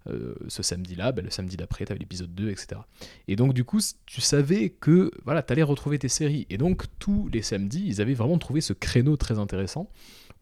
euh, 0.09 0.35
ce 0.49 0.63
samedi-là, 0.63 1.13
ben, 1.13 1.25
le 1.25 1.31
samedi 1.31 1.57
d'après, 1.57 1.85
tu 1.85 1.93
avais 1.93 1.99
l'épisode 1.99 2.35
2, 2.35 2.51
etc. 2.51 2.81
Et 3.29 3.37
donc, 3.37 3.55
du 3.55 3.65
coup, 3.65 3.81
tu 4.07 4.21
savais 4.21 4.71
que 4.71 5.11
voilà, 5.25 5.43
tu 5.43 5.53
allais 5.53 5.63
retrouver 5.63 5.99
tes 5.99 6.09
séries. 6.09 6.47
Et 6.51 6.59
donc, 6.59 6.85
tous 6.99 7.29
les 7.33 7.43
samedis, 7.43 7.85
ils 7.87 8.01
avaient 8.01 8.15
vraiment 8.15 8.39
trouvé 8.39 8.61
ce 8.61 8.73
créneau 8.73 9.17
très 9.17 9.39
intéressant 9.39 9.91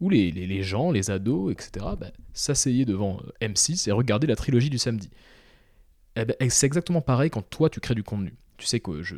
où 0.01 0.09
les, 0.09 0.31
les, 0.31 0.63
gens, 0.63 0.91
les 0.91 1.09
ados, 1.09 1.51
etc., 1.51 1.85
ben, 1.99 2.11
s'asseyaient 2.33 2.85
devant 2.85 3.19
euh, 3.41 3.47
M6 3.47 3.87
et 3.87 3.91
regardaient 3.91 4.27
la 4.27 4.35
trilogie 4.35 4.69
du 4.69 4.77
samedi. 4.77 5.09
Eh 6.15 6.25
ben, 6.25 6.35
c'est 6.49 6.65
exactement 6.65 7.01
pareil 7.01 7.29
quand 7.29 7.49
toi, 7.49 7.69
tu 7.69 7.79
crées 7.79 7.95
du 7.95 8.03
contenu. 8.03 8.35
Tu 8.57 8.65
sais 8.65 8.79
que 8.79 9.03
je, 9.03 9.15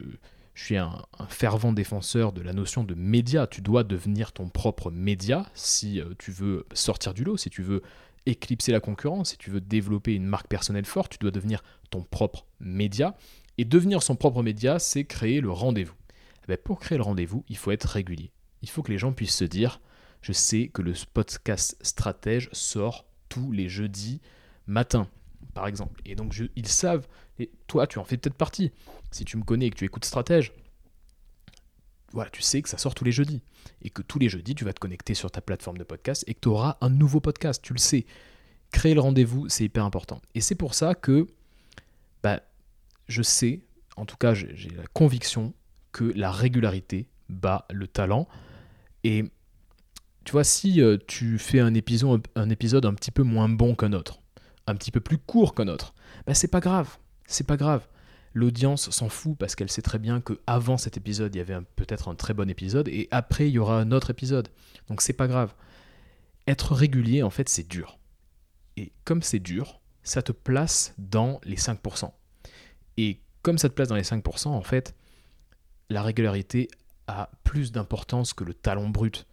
suis 0.55 0.77
un, 0.77 1.03
fervent 1.29 1.71
défenseur 1.71 2.33
de 2.33 2.41
la 2.41 2.53
notion 2.53 2.83
de 2.83 2.95
média. 2.95 3.47
Tu 3.47 3.61
dois 3.61 3.83
devenir 3.83 4.31
ton 4.31 4.49
propre 4.49 4.89
média 4.91 5.45
si 5.53 6.01
euh, 6.01 6.05
tu 6.17 6.31
veux 6.31 6.65
sortir 6.73 7.13
du 7.13 7.23
lot, 7.23 7.37
si 7.37 7.49
tu 7.49 7.61
veux 7.61 7.81
éclipser 8.27 8.71
la 8.71 8.79
concurrence, 8.79 9.31
si 9.31 9.37
tu 9.37 9.49
veux 9.49 9.61
développer 9.61 10.13
une 10.13 10.25
marque 10.25 10.47
personnelle 10.47 10.85
forte, 10.85 11.13
tu 11.13 11.17
dois 11.19 11.31
devenir 11.31 11.63
ton 11.89 12.03
propre 12.03 12.45
média. 12.59 13.15
Et 13.57 13.65
devenir 13.65 14.03
son 14.03 14.15
propre 14.15 14.43
média, 14.43 14.77
c'est 14.77 15.05
créer 15.05 15.41
le 15.41 15.49
rendez-vous. 15.49 15.95
Eh 16.43 16.47
ben, 16.47 16.57
pour 16.57 16.79
créer 16.79 16.97
le 16.97 17.03
rendez-vous, 17.03 17.43
il 17.49 17.57
faut 17.57 17.71
être 17.71 17.85
régulier. 17.85 18.31
Il 18.61 18.69
faut 18.69 18.83
que 18.83 18.91
les 18.91 18.97
gens 18.97 19.13
puissent 19.13 19.35
se 19.35 19.45
dire, 19.45 19.81
je 20.21 20.33
sais 20.33 20.67
que 20.67 20.81
le 20.81 20.93
podcast 21.13 21.77
stratège 21.81 22.49
sort 22.51 23.05
tous 23.29 23.51
les 23.51 23.69
jeudis 23.69 24.21
matin, 24.67 25.07
par 25.53 25.67
exemple. 25.67 26.01
Et 26.05 26.15
donc 26.15 26.35
ils 26.55 26.67
savent, 26.67 27.07
et 27.39 27.49
toi 27.67 27.87
tu 27.87 27.99
en 27.99 28.03
fais 28.03 28.17
peut-être 28.17 28.35
partie. 28.35 28.71
Si 29.11 29.25
tu 29.25 29.37
me 29.37 29.43
connais 29.43 29.67
et 29.67 29.69
que 29.69 29.75
tu 29.75 29.85
écoutes 29.85 30.05
stratège, 30.05 30.53
voilà, 32.13 32.29
tu 32.29 32.41
sais 32.41 32.61
que 32.61 32.69
ça 32.69 32.77
sort 32.77 32.95
tous 32.95 33.03
les 33.03 33.11
jeudis. 33.11 33.41
Et 33.81 33.89
que 33.89 34.01
tous 34.01 34.19
les 34.19 34.29
jeudis, 34.29 34.55
tu 34.55 34.65
vas 34.65 34.73
te 34.73 34.79
connecter 34.79 35.13
sur 35.13 35.29
ta 35.29 35.41
plateforme 35.41 35.77
de 35.77 35.83
podcast 35.83 36.23
et 36.27 36.33
que 36.33 36.39
tu 36.39 36.47
auras 36.47 36.77
un 36.81 36.89
nouveau 36.89 37.19
podcast, 37.19 37.61
tu 37.61 37.73
le 37.73 37.79
sais. 37.79 38.05
Créer 38.71 38.93
le 38.93 39.01
rendez-vous, 39.01 39.49
c'est 39.49 39.65
hyper 39.65 39.85
important. 39.85 40.21
Et 40.35 40.41
c'est 40.41 40.55
pour 40.55 40.73
ça 40.73 40.95
que 40.95 41.27
bah, 42.23 42.41
je 43.07 43.21
sais, 43.21 43.61
en 43.95 44.05
tout 44.05 44.17
cas 44.17 44.33
j'ai 44.33 44.69
la 44.69 44.87
conviction 44.93 45.53
que 45.91 46.05
la 46.15 46.31
régularité 46.31 47.07
bat 47.29 47.65
le 47.71 47.87
talent. 47.87 48.27
Et 49.03 49.25
tu 50.25 50.31
vois, 50.31 50.43
si 50.43 50.81
euh, 50.81 50.97
tu 51.07 51.37
fais 51.37 51.59
un 51.59 51.73
épisode, 51.73 52.27
un 52.35 52.93
petit 52.93 53.11
peu 53.11 53.23
moins 53.23 53.47
bon 53.47 53.75
qu'un 53.75 53.93
autre, 53.93 54.19
un 54.65 54.75
petit 54.75 54.91
peu 54.91 54.99
plus 54.99 55.17
court 55.17 55.55
qu'un 55.55 55.67
autre, 55.67 55.93
bah 56.25 56.33
c'est 56.33 56.49
pas 56.49 56.59
grave, 56.59 56.97
c'est 57.25 57.47
pas 57.47 57.57
grave. 57.57 57.87
L'audience 58.37 58.91
s'en 58.91 59.09
fout 59.09 59.35
parce 59.35 59.55
qu'elle 59.55 59.71
sait 59.71 59.81
très 59.81 59.97
bien 59.97 60.21
que 60.21 60.39
avant 60.45 60.77
cet 60.77 60.95
épisode, 60.95 61.33
il 61.33 61.39
y 61.39 61.41
avait 61.41 61.57
peut-être 61.75 62.07
un 62.07 62.13
très 62.13 62.35
bon 62.35 62.47
épisode 62.51 62.87
et 62.87 63.07
après 63.09 63.47
il 63.47 63.53
y 63.53 63.57
aura 63.57 63.79
un 63.79 63.91
autre 63.91 64.11
épisode. 64.11 64.49
Donc 64.89 65.01
c'est 65.01 65.13
pas 65.13 65.27
grave. 65.27 65.55
Être 66.45 66.75
régulier, 66.75 67.23
en 67.23 67.31
fait, 67.31 67.49
c'est 67.49 67.67
dur. 67.67 67.97
Et 68.75 68.91
comme 69.05 69.23
c'est 69.23 69.39
dur, 69.39 69.81
ça 70.03 70.21
te 70.21 70.31
place 70.31 70.93
dans 70.99 71.41
les 71.45 71.55
5%. 71.55 72.11
Et 72.97 73.21
comme 73.41 73.57
ça 73.57 73.69
te 73.69 73.73
place 73.73 73.87
dans 73.87 73.95
les 73.95 74.03
5%, 74.03 74.49
en 74.49 74.61
fait, 74.61 74.93
la 75.89 76.03
régularité 76.03 76.67
a 77.07 77.31
plus 77.43 77.71
d'importance 77.71 78.33
que 78.33 78.43
le 78.43 78.53
talent 78.53 78.89
brut. 78.89 79.25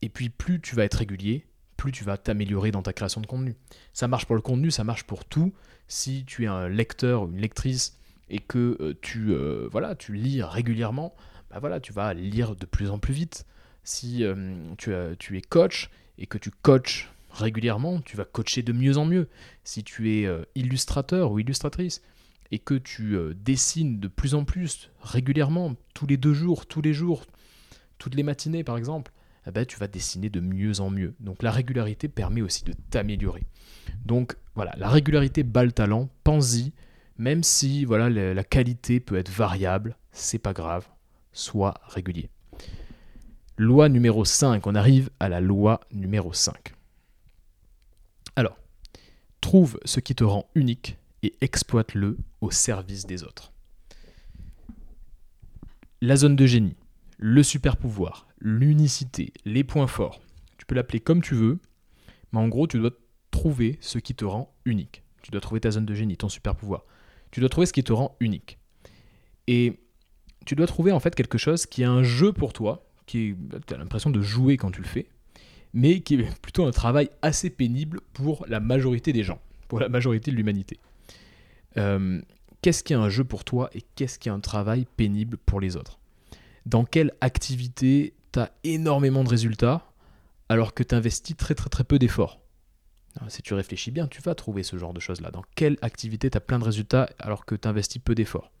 Et 0.00 0.10
puis 0.10 0.28
plus 0.28 0.60
tu 0.60 0.76
vas 0.76 0.84
être 0.84 0.94
régulier, 0.98 1.44
plus 1.76 1.90
tu 1.90 2.04
vas 2.04 2.18
t'améliorer 2.18 2.70
dans 2.70 2.82
ta 2.82 2.92
création 2.92 3.20
de 3.20 3.26
contenu. 3.26 3.56
Ça 3.92 4.06
marche 4.06 4.26
pour 4.26 4.36
le 4.36 4.42
contenu, 4.42 4.70
ça 4.70 4.84
marche 4.84 5.02
pour 5.02 5.24
tout. 5.24 5.52
Si 5.88 6.24
tu 6.24 6.44
es 6.44 6.46
un 6.46 6.68
lecteur 6.68 7.22
ou 7.22 7.28
une 7.28 7.40
lectrice 7.40 7.96
et 8.28 8.38
que 8.38 8.76
euh, 8.80 8.94
tu, 9.02 9.30
euh, 9.30 9.68
voilà, 9.70 9.94
tu 9.94 10.14
lis 10.14 10.42
régulièrement, 10.42 11.14
bah 11.50 11.58
voilà, 11.60 11.80
tu 11.80 11.92
vas 11.92 12.12
lire 12.14 12.56
de 12.56 12.66
plus 12.66 12.90
en 12.90 12.98
plus 12.98 13.14
vite. 13.14 13.46
Si 13.84 14.24
euh, 14.24 14.56
tu, 14.78 14.90
tu, 15.18 15.38
es 15.38 15.42
coach 15.42 15.90
et 16.18 16.26
que 16.26 16.38
tu 16.38 16.50
coaches 16.50 17.10
régulièrement, 17.30 18.00
tu 18.00 18.16
vas 18.16 18.24
coacher 18.24 18.62
de 18.62 18.72
mieux 18.72 18.96
en 18.98 19.04
mieux. 19.04 19.28
Si 19.62 19.84
tu 19.84 20.10
es 20.10 20.28
illustrateur 20.54 21.30
ou 21.30 21.38
illustratrice 21.38 22.02
et 22.50 22.58
que 22.58 22.74
tu 22.74 23.16
dessines 23.34 24.00
de 24.00 24.08
plus 24.08 24.34
en 24.34 24.44
plus 24.44 24.90
régulièrement, 25.00 25.76
tous 25.94 26.06
les 26.06 26.16
deux 26.16 26.32
jours, 26.32 26.66
tous 26.66 26.80
les 26.80 26.94
jours, 26.94 27.26
toutes 27.98 28.14
les 28.14 28.22
matinées 28.22 28.64
par 28.64 28.76
exemple, 28.76 29.12
eh 29.46 29.50
ben, 29.52 29.64
tu 29.64 29.76
vas 29.78 29.86
dessiner 29.86 30.28
de 30.28 30.40
mieux 30.40 30.80
en 30.80 30.90
mieux. 30.90 31.14
Donc 31.20 31.42
la 31.42 31.50
régularité 31.50 32.08
permet 32.08 32.42
aussi 32.42 32.64
de 32.64 32.72
t'améliorer. 32.90 33.44
Donc 34.04 34.36
voilà, 34.54 34.74
la 34.76 34.88
régularité 34.88 35.42
bat 35.42 35.64
le 35.64 35.72
talent, 35.72 36.08
pense-y, 36.24 36.72
même 37.18 37.42
si 37.42 37.84
voilà, 37.84 38.10
la, 38.10 38.44
qualité 38.44 39.00
peut 39.00 39.16
être 39.16 39.30
variable, 39.30 39.96
c'est 40.12 40.38
pas 40.38 40.52
grave, 40.52 40.86
sois 41.32 41.74
régulier. 41.84 42.30
Loi 43.56 43.88
numéro 43.88 44.24
5, 44.24 44.66
on 44.66 44.74
arrive 44.74 45.10
à 45.20 45.28
la 45.28 45.40
loi 45.40 45.80
numéro 45.92 46.32
5. 46.32 46.74
Alors, 48.34 48.58
trouve 49.40 49.78
ce 49.84 50.00
qui 50.00 50.14
te 50.14 50.24
rend 50.24 50.48
unique 50.54 50.98
et 51.22 51.34
exploite-le 51.40 52.18
au 52.40 52.50
service 52.50 53.06
des 53.06 53.22
autres. 53.22 53.52
La 56.02 56.16
zone 56.16 56.36
de 56.36 56.44
génie, 56.44 56.76
le 57.16 57.42
super 57.42 57.78
pouvoir, 57.78 58.25
l'unicité, 58.38 59.32
les 59.44 59.64
points 59.64 59.86
forts. 59.86 60.20
Tu 60.58 60.66
peux 60.66 60.74
l'appeler 60.74 61.00
comme 61.00 61.22
tu 61.22 61.34
veux, 61.34 61.58
mais 62.32 62.40
en 62.40 62.48
gros, 62.48 62.66
tu 62.66 62.78
dois 62.78 62.90
trouver 63.30 63.78
ce 63.80 63.98
qui 63.98 64.14
te 64.14 64.24
rend 64.24 64.54
unique. 64.64 65.02
Tu 65.22 65.30
dois 65.30 65.40
trouver 65.40 65.60
ta 65.60 65.70
zone 65.70 65.86
de 65.86 65.94
génie, 65.94 66.16
ton 66.16 66.28
super 66.28 66.54
pouvoir. 66.54 66.84
Tu 67.30 67.40
dois 67.40 67.48
trouver 67.48 67.66
ce 67.66 67.72
qui 67.72 67.84
te 67.84 67.92
rend 67.92 68.16
unique. 68.20 68.58
Et 69.46 69.80
tu 70.44 70.54
dois 70.54 70.66
trouver 70.66 70.92
en 70.92 71.00
fait 71.00 71.14
quelque 71.14 71.38
chose 71.38 71.66
qui 71.66 71.82
est 71.82 71.86
un 71.86 72.02
jeu 72.02 72.32
pour 72.32 72.52
toi, 72.52 72.86
qui 73.06 73.34
tu 73.66 73.74
as 73.74 73.76
l'impression 73.76 74.10
de 74.10 74.20
jouer 74.20 74.56
quand 74.56 74.70
tu 74.70 74.80
le 74.80 74.86
fais, 74.86 75.08
mais 75.74 76.00
qui 76.00 76.14
est 76.14 76.40
plutôt 76.42 76.64
un 76.66 76.70
travail 76.70 77.10
assez 77.22 77.50
pénible 77.50 78.00
pour 78.12 78.46
la 78.48 78.60
majorité 78.60 79.12
des 79.12 79.22
gens, 79.22 79.40
pour 79.68 79.80
la 79.80 79.88
majorité 79.88 80.30
de 80.30 80.36
l'humanité. 80.36 80.78
Euh, 81.76 82.20
qu'est-ce 82.62 82.82
qui 82.82 82.92
est 82.92 82.96
un 82.96 83.08
jeu 83.08 83.24
pour 83.24 83.44
toi 83.44 83.70
et 83.74 83.82
qu'est-ce 83.94 84.18
qui 84.18 84.28
est 84.28 84.32
un 84.32 84.40
travail 84.40 84.86
pénible 84.96 85.36
pour 85.36 85.60
les 85.60 85.76
autres? 85.76 85.98
Dans 86.64 86.84
quelle 86.84 87.12
activité 87.20 88.14
énormément 88.64 89.24
de 89.24 89.28
résultats 89.28 89.92
alors 90.48 90.74
que 90.74 90.82
tu 90.82 90.94
investis 90.94 91.36
très 91.36 91.54
très 91.54 91.68
très 91.68 91.84
peu 91.84 91.98
d'efforts. 91.98 92.40
Si 93.28 93.42
tu 93.42 93.54
réfléchis 93.54 93.90
bien, 93.90 94.06
tu 94.06 94.20
vas 94.20 94.34
trouver 94.34 94.62
ce 94.62 94.76
genre 94.76 94.92
de 94.92 95.00
choses-là. 95.00 95.30
Dans 95.30 95.44
quelle 95.54 95.78
activité 95.80 96.30
tu 96.30 96.36
as 96.36 96.40
plein 96.40 96.58
de 96.58 96.64
résultats 96.64 97.08
alors 97.18 97.46
que 97.46 97.54
tu 97.54 97.66
investis 97.66 98.00
peu 98.02 98.14
d'efforts? 98.14 98.52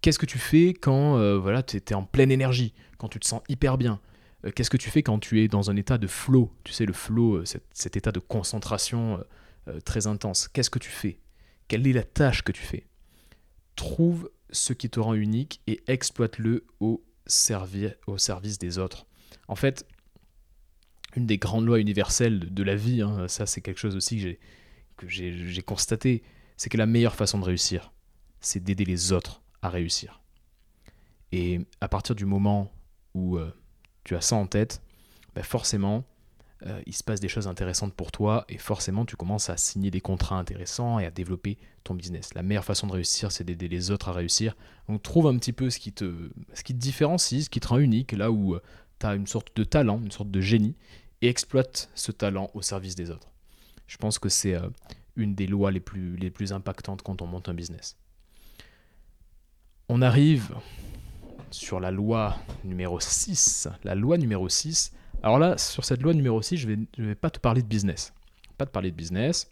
Qu'est-ce 0.00 0.18
que 0.18 0.26
tu 0.26 0.38
fais 0.38 0.74
quand 0.74 1.18
euh, 1.18 1.38
voilà, 1.38 1.62
tu 1.62 1.78
es 1.78 1.94
en 1.94 2.04
pleine 2.04 2.30
énergie, 2.30 2.74
quand 2.98 3.08
tu 3.08 3.18
te 3.18 3.26
sens 3.26 3.42
hyper 3.48 3.78
bien? 3.78 4.00
Euh, 4.44 4.50
Qu'est-ce 4.54 4.70
que 4.70 4.76
tu 4.76 4.90
fais 4.90 5.02
quand 5.02 5.18
tu 5.18 5.42
es 5.42 5.48
dans 5.48 5.70
un 5.70 5.76
état 5.76 5.98
de 5.98 6.06
flow? 6.06 6.52
Tu 6.62 6.72
sais, 6.72 6.86
le 6.86 6.92
flow, 6.92 7.36
euh, 7.36 7.44
cet, 7.72 7.96
état 7.96 8.12
de 8.12 8.20
concentration 8.20 9.18
très 9.86 10.06
intense. 10.06 10.46
Qu'est-ce 10.46 10.68
que 10.68 10.78
tu 10.78 10.90
fais? 10.90 11.18
Quelle 11.68 11.86
est 11.86 11.94
la 11.94 12.02
tâche 12.02 12.42
que 12.42 12.52
tu 12.52 12.62
fais? 12.62 12.86
Trouve 13.76 14.30
ce 14.50 14.74
qui 14.74 14.90
te 14.90 15.00
rend 15.00 15.14
unique 15.14 15.62
et 15.66 15.82
exploite-le 15.86 16.66
au, 16.80 17.02
au 18.06 18.18
service 18.18 18.58
des 18.58 18.78
autres. 18.78 19.06
En 19.48 19.56
fait, 19.56 19.86
une 21.16 21.26
des 21.26 21.38
grandes 21.38 21.66
lois 21.66 21.78
universelles 21.78 22.52
de 22.52 22.62
la 22.62 22.76
vie, 22.76 23.02
hein, 23.02 23.28
ça 23.28 23.46
c'est 23.46 23.60
quelque 23.60 23.78
chose 23.78 23.96
aussi 23.96 24.36
que 24.96 25.08
j'ai 25.08 25.62
constaté, 25.62 26.22
c'est 26.56 26.70
que 26.70 26.76
la 26.76 26.86
meilleure 26.86 27.14
façon 27.14 27.38
de 27.38 27.44
réussir, 27.44 27.92
c'est 28.40 28.62
d'aider 28.62 28.84
les 28.84 29.12
autres 29.12 29.42
à 29.62 29.68
réussir. 29.68 30.22
Et 31.32 31.60
à 31.80 31.88
partir 31.88 32.14
du 32.14 32.26
moment 32.26 32.72
où 33.14 33.38
euh, 33.38 33.52
tu 34.04 34.14
as 34.14 34.20
ça 34.20 34.36
en 34.36 34.46
tête, 34.46 34.82
bah 35.34 35.42
forcément, 35.42 36.04
euh, 36.66 36.80
il 36.86 36.94
se 36.94 37.04
passe 37.04 37.20
des 37.20 37.28
choses 37.28 37.46
intéressantes 37.46 37.92
pour 37.92 38.10
toi 38.10 38.44
et 38.48 38.56
forcément 38.56 39.04
tu 39.04 39.16
commences 39.16 39.50
à 39.50 39.56
signer 39.56 39.90
des 39.90 40.00
contrats 40.00 40.38
intéressants 40.38 40.98
et 40.98 41.04
à 41.04 41.10
développer 41.10 41.58
ton 41.82 41.94
business. 41.94 42.32
La 42.34 42.42
meilleure 42.42 42.64
façon 42.64 42.86
de 42.86 42.92
réussir, 42.92 43.30
c'est 43.32 43.44
d'aider 43.44 43.68
les 43.68 43.90
autres 43.90 44.08
à 44.08 44.12
réussir. 44.12 44.56
Donc 44.88 45.02
trouve 45.02 45.26
un 45.26 45.36
petit 45.36 45.52
peu 45.52 45.68
ce 45.68 45.78
qui 45.78 45.92
te, 45.92 46.30
ce 46.54 46.62
qui 46.62 46.72
te 46.72 46.78
différencie, 46.78 47.44
ce 47.44 47.50
qui 47.50 47.60
te 47.60 47.68
rend 47.68 47.78
unique, 47.78 48.12
là 48.12 48.30
où 48.30 48.54
euh, 48.54 48.62
tu 48.98 49.06
as 49.06 49.14
une 49.14 49.26
sorte 49.26 49.54
de 49.56 49.64
talent, 49.64 50.00
une 50.02 50.10
sorte 50.10 50.30
de 50.30 50.40
génie, 50.40 50.74
et 51.20 51.28
exploite 51.28 51.90
ce 51.94 52.12
talent 52.12 52.50
au 52.54 52.62
service 52.62 52.94
des 52.94 53.10
autres. 53.10 53.30
Je 53.86 53.98
pense 53.98 54.18
que 54.18 54.30
c'est 54.30 54.54
euh, 54.54 54.68
une 55.16 55.34
des 55.34 55.46
lois 55.46 55.70
les 55.70 55.80
plus, 55.80 56.16
les 56.16 56.30
plus 56.30 56.52
impactantes 56.52 57.02
quand 57.02 57.20
on 57.20 57.26
monte 57.26 57.48
un 57.50 57.54
business. 57.54 57.96
On 59.90 60.00
arrive 60.00 60.54
sur 61.50 61.78
la 61.78 61.90
loi 61.90 62.36
numéro 62.64 62.98
6. 63.00 63.68
La 63.84 63.94
loi 63.94 64.16
numéro 64.16 64.48
6, 64.48 64.92
alors 65.24 65.38
là, 65.38 65.56
sur 65.56 65.86
cette 65.86 66.02
loi 66.02 66.12
numéro 66.12 66.42
6, 66.42 66.58
je 66.58 66.68
ne 66.68 66.84
vais, 66.98 67.14
pas 67.14 67.30
te 67.30 67.38
parler 67.38 67.62
de 67.62 67.66
business. 67.66 68.12
Pas 68.58 68.66
te 68.66 68.70
parler 68.70 68.90
de 68.90 68.96
business. 68.96 69.50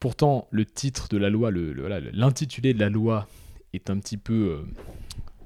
Pourtant, 0.00 0.48
le 0.50 0.66
titre 0.66 1.06
de 1.06 1.16
la 1.16 1.30
loi, 1.30 1.52
l'intitulé 1.52 2.74
de 2.74 2.80
la 2.80 2.88
loi 2.88 3.28
est 3.74 3.88
un 3.88 4.00
petit 4.00 4.16
peu 4.16 4.58
euh, 4.58 4.64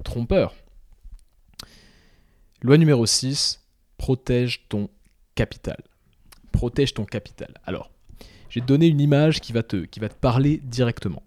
trompeur. 0.05 0.55
Loi 2.63 2.79
numéro 2.79 3.05
6, 3.05 3.63
protège 3.99 4.67
ton 4.71 4.89
capital. 5.35 5.85
Protège 6.51 6.95
ton 6.95 7.05
capital. 7.05 7.53
Alors, 7.67 7.91
te 8.49 8.61
donner 8.61 8.87
une 8.87 9.03
image 9.03 9.43
qui 9.43 9.53
va 9.53 9.63
te, 9.63 9.85
qui 9.85 10.01
va 10.01 10.09
te 10.09 10.15
parler 10.15 10.63
directement. 10.65 11.23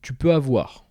Tu 0.00 0.14
peux 0.14 0.32
avoir 0.32 0.84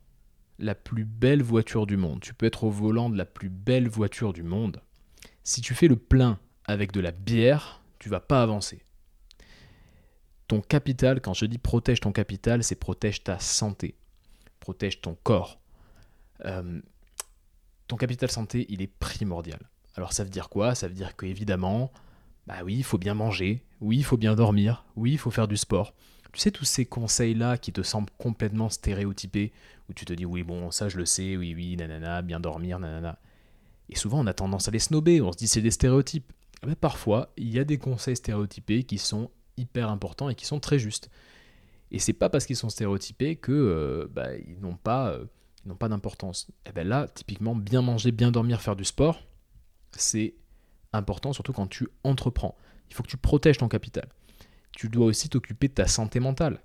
la 0.57 0.73
plus 0.73 1.03
belle 1.03 1.43
voiture 1.43 1.85
du 1.85 1.97
monde, 1.97 2.21
tu 2.21 2.33
peux 2.33 2.45
être 2.45 2.63
au 2.63 2.69
volant 2.69 3.09
de 3.09 3.17
la 3.17 3.25
plus 3.25 3.49
belle 3.49 3.89
voiture 3.89 4.31
du 4.31 4.43
monde, 4.43 4.81
si 5.43 5.61
tu 5.61 5.73
fais 5.73 5.87
le 5.87 5.95
plein 5.95 6.39
avec 6.65 6.91
de 6.91 6.99
la 6.99 7.11
bière, 7.11 7.81
tu 7.99 8.09
vas 8.09 8.19
pas 8.19 8.41
avancer. 8.41 8.83
Ton 10.47 10.61
capital, 10.61 11.21
quand 11.21 11.33
je 11.33 11.45
dis 11.45 11.57
protège 11.57 12.01
ton 12.01 12.11
capital, 12.11 12.63
c'est 12.63 12.75
protège 12.75 13.23
ta 13.23 13.39
santé, 13.39 13.95
protège 14.59 15.01
ton 15.01 15.15
corps. 15.23 15.59
Euh, 16.45 16.81
ton 17.87 17.95
capital 17.95 18.29
santé, 18.29 18.65
il 18.69 18.81
est 18.81 18.87
primordial. 18.87 19.59
Alors 19.95 20.13
ça 20.13 20.23
veut 20.23 20.29
dire 20.29 20.49
quoi? 20.49 20.75
Ça 20.75 20.87
veut 20.87 20.93
dire 20.93 21.15
qu'évidemment, 21.15 21.91
bah 22.47 22.59
oui, 22.63 22.75
il 22.75 22.83
faut 22.83 22.97
bien 22.97 23.13
manger, 23.13 23.63
oui, 23.79 23.97
il 23.97 24.03
faut 24.03 24.17
bien 24.17 24.35
dormir, 24.35 24.85
oui, 24.95 25.13
il 25.13 25.17
faut 25.17 25.31
faire 25.31 25.47
du 25.47 25.57
sport. 25.57 25.93
Tu 26.33 26.39
sais, 26.39 26.51
tous 26.51 26.63
ces 26.63 26.85
conseils-là 26.85 27.57
qui 27.57 27.73
te 27.73 27.81
semblent 27.81 28.11
complètement 28.17 28.69
stéréotypés, 28.69 29.51
où 29.89 29.93
tu 29.93 30.05
te 30.05 30.13
dis, 30.13 30.25
oui, 30.25 30.43
bon, 30.43 30.71
ça 30.71 30.87
je 30.87 30.97
le 30.97 31.05
sais, 31.05 31.35
oui, 31.35 31.53
oui, 31.53 31.75
nanana, 31.75 32.21
bien 32.21 32.39
dormir, 32.39 32.79
nanana. 32.79 33.19
Et 33.91 33.95
souvent, 33.95 34.19
on 34.19 34.27
a 34.27 34.33
tendance 34.33 34.67
à 34.67 34.71
les 34.71 34.79
snober, 34.79 35.21
on 35.21 35.31
se 35.31 35.37
dit 35.37 35.47
c'est 35.47 35.61
des 35.61 35.71
stéréotypes. 35.71 36.31
Mais 36.65 36.75
parfois, 36.75 37.31
il 37.37 37.49
y 37.49 37.59
a 37.59 37.63
des 37.63 37.77
conseils 37.77 38.15
stéréotypés 38.15 38.83
qui 38.83 38.97
sont 38.97 39.31
hyper 39.57 39.89
importants 39.89 40.29
et 40.29 40.35
qui 40.35 40.45
sont 40.45 40.59
très 40.59 40.79
justes. 40.79 41.09
Et 41.91 41.99
c'est 41.99 42.13
pas 42.13 42.29
parce 42.29 42.45
qu'ils 42.45 42.55
sont 42.55 42.69
stéréotypés 42.69 43.35
que 43.35 43.51
euh, 43.51 44.07
bah, 44.09 44.35
ils 44.35 44.59
n'ont 44.61 44.77
pas 44.77 45.09
euh, 45.09 45.25
pas 45.77 45.89
d'importance. 45.89 46.47
Et 46.65 46.69
eh 46.69 46.71
bien 46.71 46.83
là, 46.83 47.07
typiquement, 47.07 47.55
bien 47.55 47.81
manger, 47.81 48.11
bien 48.11 48.31
dormir, 48.31 48.61
faire 48.61 48.75
du 48.75 48.85
sport, 48.85 49.21
c'est 49.91 50.35
important, 50.93 51.33
surtout 51.33 51.53
quand 51.53 51.67
tu 51.67 51.87
entreprends. 52.03 52.55
Il 52.89 52.95
faut 52.95 53.03
que 53.03 53.09
tu 53.09 53.17
protèges 53.17 53.57
ton 53.57 53.67
capital. 53.67 54.07
Tu 54.71 54.89
dois 54.89 55.05
aussi 55.05 55.29
t'occuper 55.29 55.67
de 55.67 55.73
ta 55.73 55.87
santé 55.87 56.19
mentale. 56.19 56.61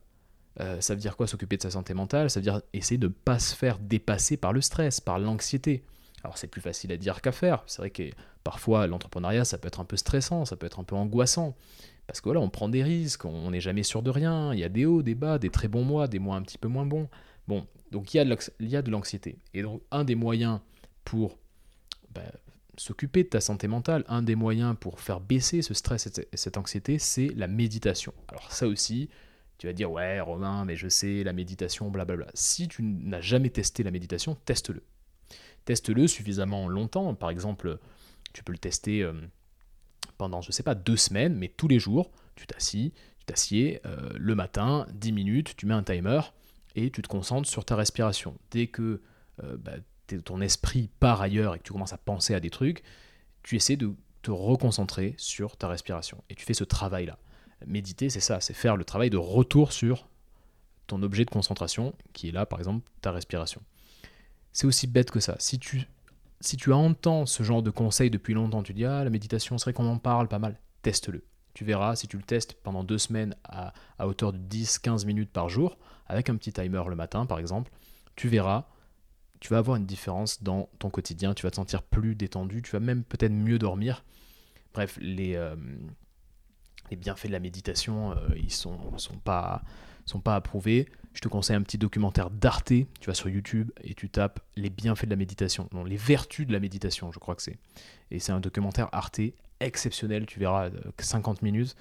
Euh, 0.61 0.81
ça 0.81 0.95
veut 0.95 1.01
dire 1.01 1.17
quoi 1.17 1.27
s'occuper 1.27 1.57
de 1.57 1.63
sa 1.63 1.71
santé 1.71 1.93
mentale? 1.93 2.31
Ça 2.31 2.41
veut 2.41 2.45
dire 2.45 2.63
essayer 2.73 2.99
de 2.99 3.09
ne 3.09 3.13
pas 3.13 3.39
se 3.39 3.55
faire 3.55 3.79
dépasser 3.79 4.37
par 4.37 4.53
le 4.53 4.61
stress, 4.61 5.01
par 5.01 5.19
l'anxiété. 5.19 5.85
Alors 6.23 6.39
c'est 6.39 6.47
plus 6.47 6.61
facile 6.61 6.93
à 6.93 6.97
dire 6.97 7.21
qu'à 7.21 7.33
faire. 7.33 7.63
C'est 7.67 7.83
vrai 7.83 7.91
que 7.91 8.11
parfois 8.45 8.87
l'entrepreneuriat 8.87 9.45
ça 9.45 9.59
peut 9.59 9.69
être 9.69 9.81
un 9.81 9.85
peu 9.85 9.97
stressant, 9.97 10.45
ça 10.45 10.57
peut 10.57 10.67
être 10.67 10.81
un 10.81 10.85
peu 10.85 10.97
angoissant. 10.97 11.57
Parce 12.07 12.21
que 12.21 12.25
voilà, 12.25 12.41
on 12.41 12.51
prend 12.51 12.69
des 12.69 12.83
risques, 12.83 13.25
on 13.25 13.51
n'est 13.51 13.61
jamais 13.61 13.83
sûr 13.83 14.03
de 14.03 14.11
rien, 14.11 14.53
il 14.55 14.61
y 14.61 14.65
a 14.65 14.69
des 14.69 14.87
hauts, 14.87 15.03
des 15.03 15.17
bas, 15.17 15.39
des 15.39 15.51
très 15.51 15.67
bons 15.69 15.85
mois, 15.85 16.07
des 16.07 16.21
mois 16.21 16.37
un 16.37 16.43
petit 16.43 16.59
peu 16.59 16.69
moins 16.69 16.87
bons. 16.87 17.09
Bon, 17.49 17.67
donc 17.91 18.15
il 18.15 18.19
y 18.19 18.77
a 18.77 18.83
de 18.83 18.91
l'anxiété. 18.91 19.39
Et 19.55 19.63
donc 19.63 19.83
un 19.91 20.05
des 20.05 20.15
moyens 20.15 20.61
pour 21.05 21.39
bah, 22.15 22.23
s'occuper 22.77 23.25
de 23.25 23.29
ta 23.29 23.41
santé 23.41 23.69
mentale, 23.69 24.05
un 24.09 24.23
des 24.23 24.37
moyens 24.37 24.77
pour 24.79 25.01
faire 25.01 25.21
baisser 25.21 25.63
ce 25.63 25.75
stress 25.75 26.07
et 26.07 26.37
cette 26.37 26.57
anxiété, 26.57 26.99
c'est 26.99 27.29
la 27.37 27.49
méditation. 27.49 28.13
Alors 28.29 28.53
ça 28.53 28.67
aussi, 28.67 29.09
tu 29.59 29.67
vas 29.67 29.73
dire 29.73 29.91
ouais 29.91 30.21
Romain, 30.21 30.65
mais 30.65 30.77
je 30.77 30.89
sais, 30.89 31.25
la 31.25 31.33
méditation, 31.33 31.91
blablabla. 31.91 32.27
Si 32.35 32.69
tu 32.69 32.83
n'as 32.83 33.21
jamais 33.21 33.51
testé 33.51 33.83
la 33.83 33.91
méditation, 33.91 34.37
teste-le. 34.45 34.83
Teste-le 35.67 36.07
suffisamment 36.07 36.69
longtemps. 36.69 37.15
Par 37.15 37.29
exemple, 37.29 37.79
tu 38.33 38.43
peux 38.43 38.53
le 38.53 38.59
tester 38.59 39.03
euh, 39.03 39.13
pendant, 40.17 40.41
je 40.41 40.53
sais 40.53 40.63
pas, 40.63 40.75
deux 40.75 40.97
semaines, 40.97 41.35
mais 41.35 41.49
tous 41.49 41.69
les 41.69 41.79
jours, 41.79 42.11
tu 42.37 42.47
t'assis, 42.47 42.93
tu 43.19 43.27
t'assieds 43.27 43.81
euh, 43.85 44.11
le 44.15 44.35
matin, 44.35 44.87
10 44.95 45.13
minutes, 45.13 45.57
tu 45.57 45.67
mets 45.67 45.75
un 45.75 45.83
timer 45.83 46.21
et 46.77 46.91
tu 46.91 47.03
te 47.03 47.09
concentres 47.09 47.49
sur 47.49 47.65
ta 47.65 47.77
respiration. 47.77 48.39
Dès 48.51 48.69
que 48.69 49.03
euh, 49.43 49.57
bah, 49.59 49.73
ton 50.25 50.41
esprit 50.41 50.89
part 51.01 51.21
ailleurs 51.21 51.55
et 51.55 51.59
que 51.59 51.65
tu 51.65 51.73
commences 51.73 51.93
à 51.93 51.99
penser 51.99 52.35
à 52.35 52.41
des 52.41 52.51
trucs, 52.51 52.83
tu 53.43 53.57
essaies 53.57 53.77
de 53.77 53.93
te 54.23 54.31
reconcentrer 54.31 55.15
sur 55.19 55.57
ta 55.57 55.69
respiration. 55.69 56.23
Et 56.31 56.35
tu 56.35 56.45
fais 56.45 56.55
ce 56.55 56.65
travail-là. 56.65 57.19
Méditer, 57.67 58.11
c'est 58.11 58.21
ça, 58.21 58.41
c'est 58.41 58.55
faire 58.55 58.77
le 58.77 58.85
travail 58.85 59.11
de 59.11 59.17
retour 59.17 59.73
sur 59.73 60.09
ton 60.87 61.03
objet 61.03 61.25
de 61.25 61.31
concentration, 61.31 61.95
qui 62.13 62.29
est 62.29 62.33
là, 62.33 62.47
par 62.47 62.59
exemple, 62.61 62.89
ta 63.01 63.11
respiration. 63.11 63.63
C'est 64.57 64.67
aussi 64.67 64.87
bête 64.87 65.11
que 65.11 65.21
ça. 65.21 65.37
Si 65.39 65.59
tu, 65.59 66.73
entends 66.73 67.27
ce 67.27 67.43
genre 67.43 67.63
de 67.63 67.69
conseils 67.69 68.09
depuis 68.09 68.33
longtemps, 68.33 68.63
tu 68.63 68.73
dis 68.73 68.87
Ah, 68.87 69.05
la 69.05 69.11
méditation, 69.11 69.59
c'est 69.59 69.65
vrai 69.65 69.73
qu'on 69.75 69.87
en 69.87 69.99
parle 69.99 70.29
pas 70.29 70.39
mal, 70.39 70.59
teste-le. 70.81 71.27
Tu 71.53 71.67
verras, 71.67 71.95
si 71.95 72.09
tu 72.09 72.17
le 72.17 72.23
testes 72.23 72.55
pendant 72.63 72.83
deux 72.83 72.97
semaines 72.97 73.37
à, 73.45 73.75
hauteur 73.99 74.33
de 74.33 74.39
10-15 74.39 75.05
minutes 75.05 75.31
par 75.31 75.51
jour, 75.51 75.77
avec 76.07 76.31
un 76.31 76.37
petit 76.37 76.55
timer 76.55 76.83
le 76.89 76.97
matin 76.97 77.27
par 77.27 77.39
exemple, 77.39 77.71
tu 78.15 78.29
verras, 78.29 78.65
tu 79.41 79.51
vas 79.51 79.59
avoir 79.59 79.77
une 79.77 79.85
différence 79.85 80.43
dans 80.43 80.71
ton 80.79 80.89
quotidien, 80.89 81.35
tu 81.35 81.43
vas 81.43 81.51
te 81.51 81.57
sentir 81.57 81.83
plus 81.83 82.15
détendu, 82.15 82.63
tu 82.63 82.71
vas 82.71 82.81
même 82.81 83.05
peut-être 83.05 83.33
mieux 83.33 83.59
dormir. 83.59 84.07
Bref, 84.73 84.97
les, 85.03 85.37
euh, 85.37 85.55
bienfaits 86.93 87.27
de 87.27 87.33
la 87.33 87.41
méditation, 87.41 88.13
euh, 88.13 88.29
ils 88.37 88.51
sont, 88.51 88.97
sont, 88.97 89.19
pas, 89.19 89.61
sont 90.07 90.21
pas 90.21 90.37
approuvés. 90.37 90.87
Je 91.13 91.21
te 91.21 91.29
conseille 91.29 91.57
un 91.57 91.63
petit 91.63 91.79
documentaire 91.79 92.31
d'Arte, 92.31 92.69
tu 92.69 93.07
vas 93.07 93.15
sur 93.15 93.29
YouTube 93.29 93.71
et 93.83 93.95
tu 93.95 94.09
tapes 94.09 94.41
les 94.57 94.71
bienfaits 94.71 95.07
de 95.07 95.11
la 95.11 95.17
méditation, 95.17 95.69
non, 95.73 95.85
les 95.85 95.97
vertus 95.97 96.47
de 96.47 96.53
la 96.53 96.61
méditation, 96.61 97.11
je 97.11 97.19
crois 97.19 97.35
que 97.35 97.43
c'est. 97.43 97.59
Et 98.11 98.19
c'est 98.19 98.33
un 98.33 98.41
documentaire 98.41 98.89
Arte 98.93 99.21
exceptionnel, 99.61 100.27
tu 100.27 100.39
verras, 100.39 100.69
50 100.99 101.39
euh, 101.39 101.41
minutes. 101.43 101.75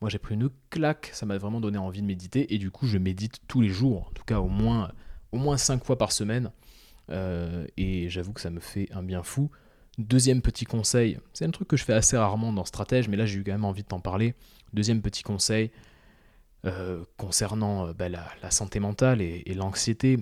Moi 0.00 0.10
j'ai 0.10 0.18
pris 0.18 0.34
une 0.34 0.48
claque, 0.70 1.10
ça 1.12 1.26
m'a 1.26 1.38
vraiment 1.38 1.60
donné 1.60 1.76
envie 1.76 2.02
de 2.02 2.06
méditer 2.06 2.54
et 2.54 2.58
du 2.58 2.70
coup 2.70 2.86
je 2.86 2.98
médite 2.98 3.40
tous 3.48 3.60
les 3.60 3.68
jours, 3.68 4.06
en 4.08 4.12
tout 4.12 4.24
cas 4.24 4.38
au 4.38 4.48
moins, 4.48 4.92
au 5.32 5.38
moins 5.38 5.56
5 5.56 5.84
fois 5.84 5.98
par 5.98 6.12
semaine. 6.12 6.52
Euh, 7.10 7.66
et 7.76 8.08
j'avoue 8.08 8.32
que 8.32 8.40
ça 8.40 8.50
me 8.50 8.60
fait 8.60 8.88
un 8.92 9.02
bien 9.02 9.24
fou. 9.24 9.50
Deuxième 9.98 10.40
petit 10.40 10.66
conseil, 10.66 11.18
c'est 11.32 11.44
un 11.44 11.50
truc 11.50 11.66
que 11.66 11.76
je 11.76 11.84
fais 11.84 11.94
assez 11.94 12.16
rarement 12.16 12.52
dans 12.52 12.64
Stratège, 12.64 13.08
mais 13.08 13.16
là 13.16 13.26
j'ai 13.26 13.40
eu 13.40 13.44
quand 13.44 13.50
même 13.50 13.64
envie 13.64 13.82
de 13.82 13.88
t'en 13.88 13.98
parler. 13.98 14.36
Deuxième 14.72 15.02
petit 15.02 15.24
conseil 15.24 15.72
euh, 16.64 17.04
concernant 17.16 17.88
euh, 17.88 17.92
bah, 17.92 18.08
la, 18.08 18.50
santé 18.50 18.80
mentale 18.80 19.20
et, 19.20 19.42
l'anxiété, 19.54 20.18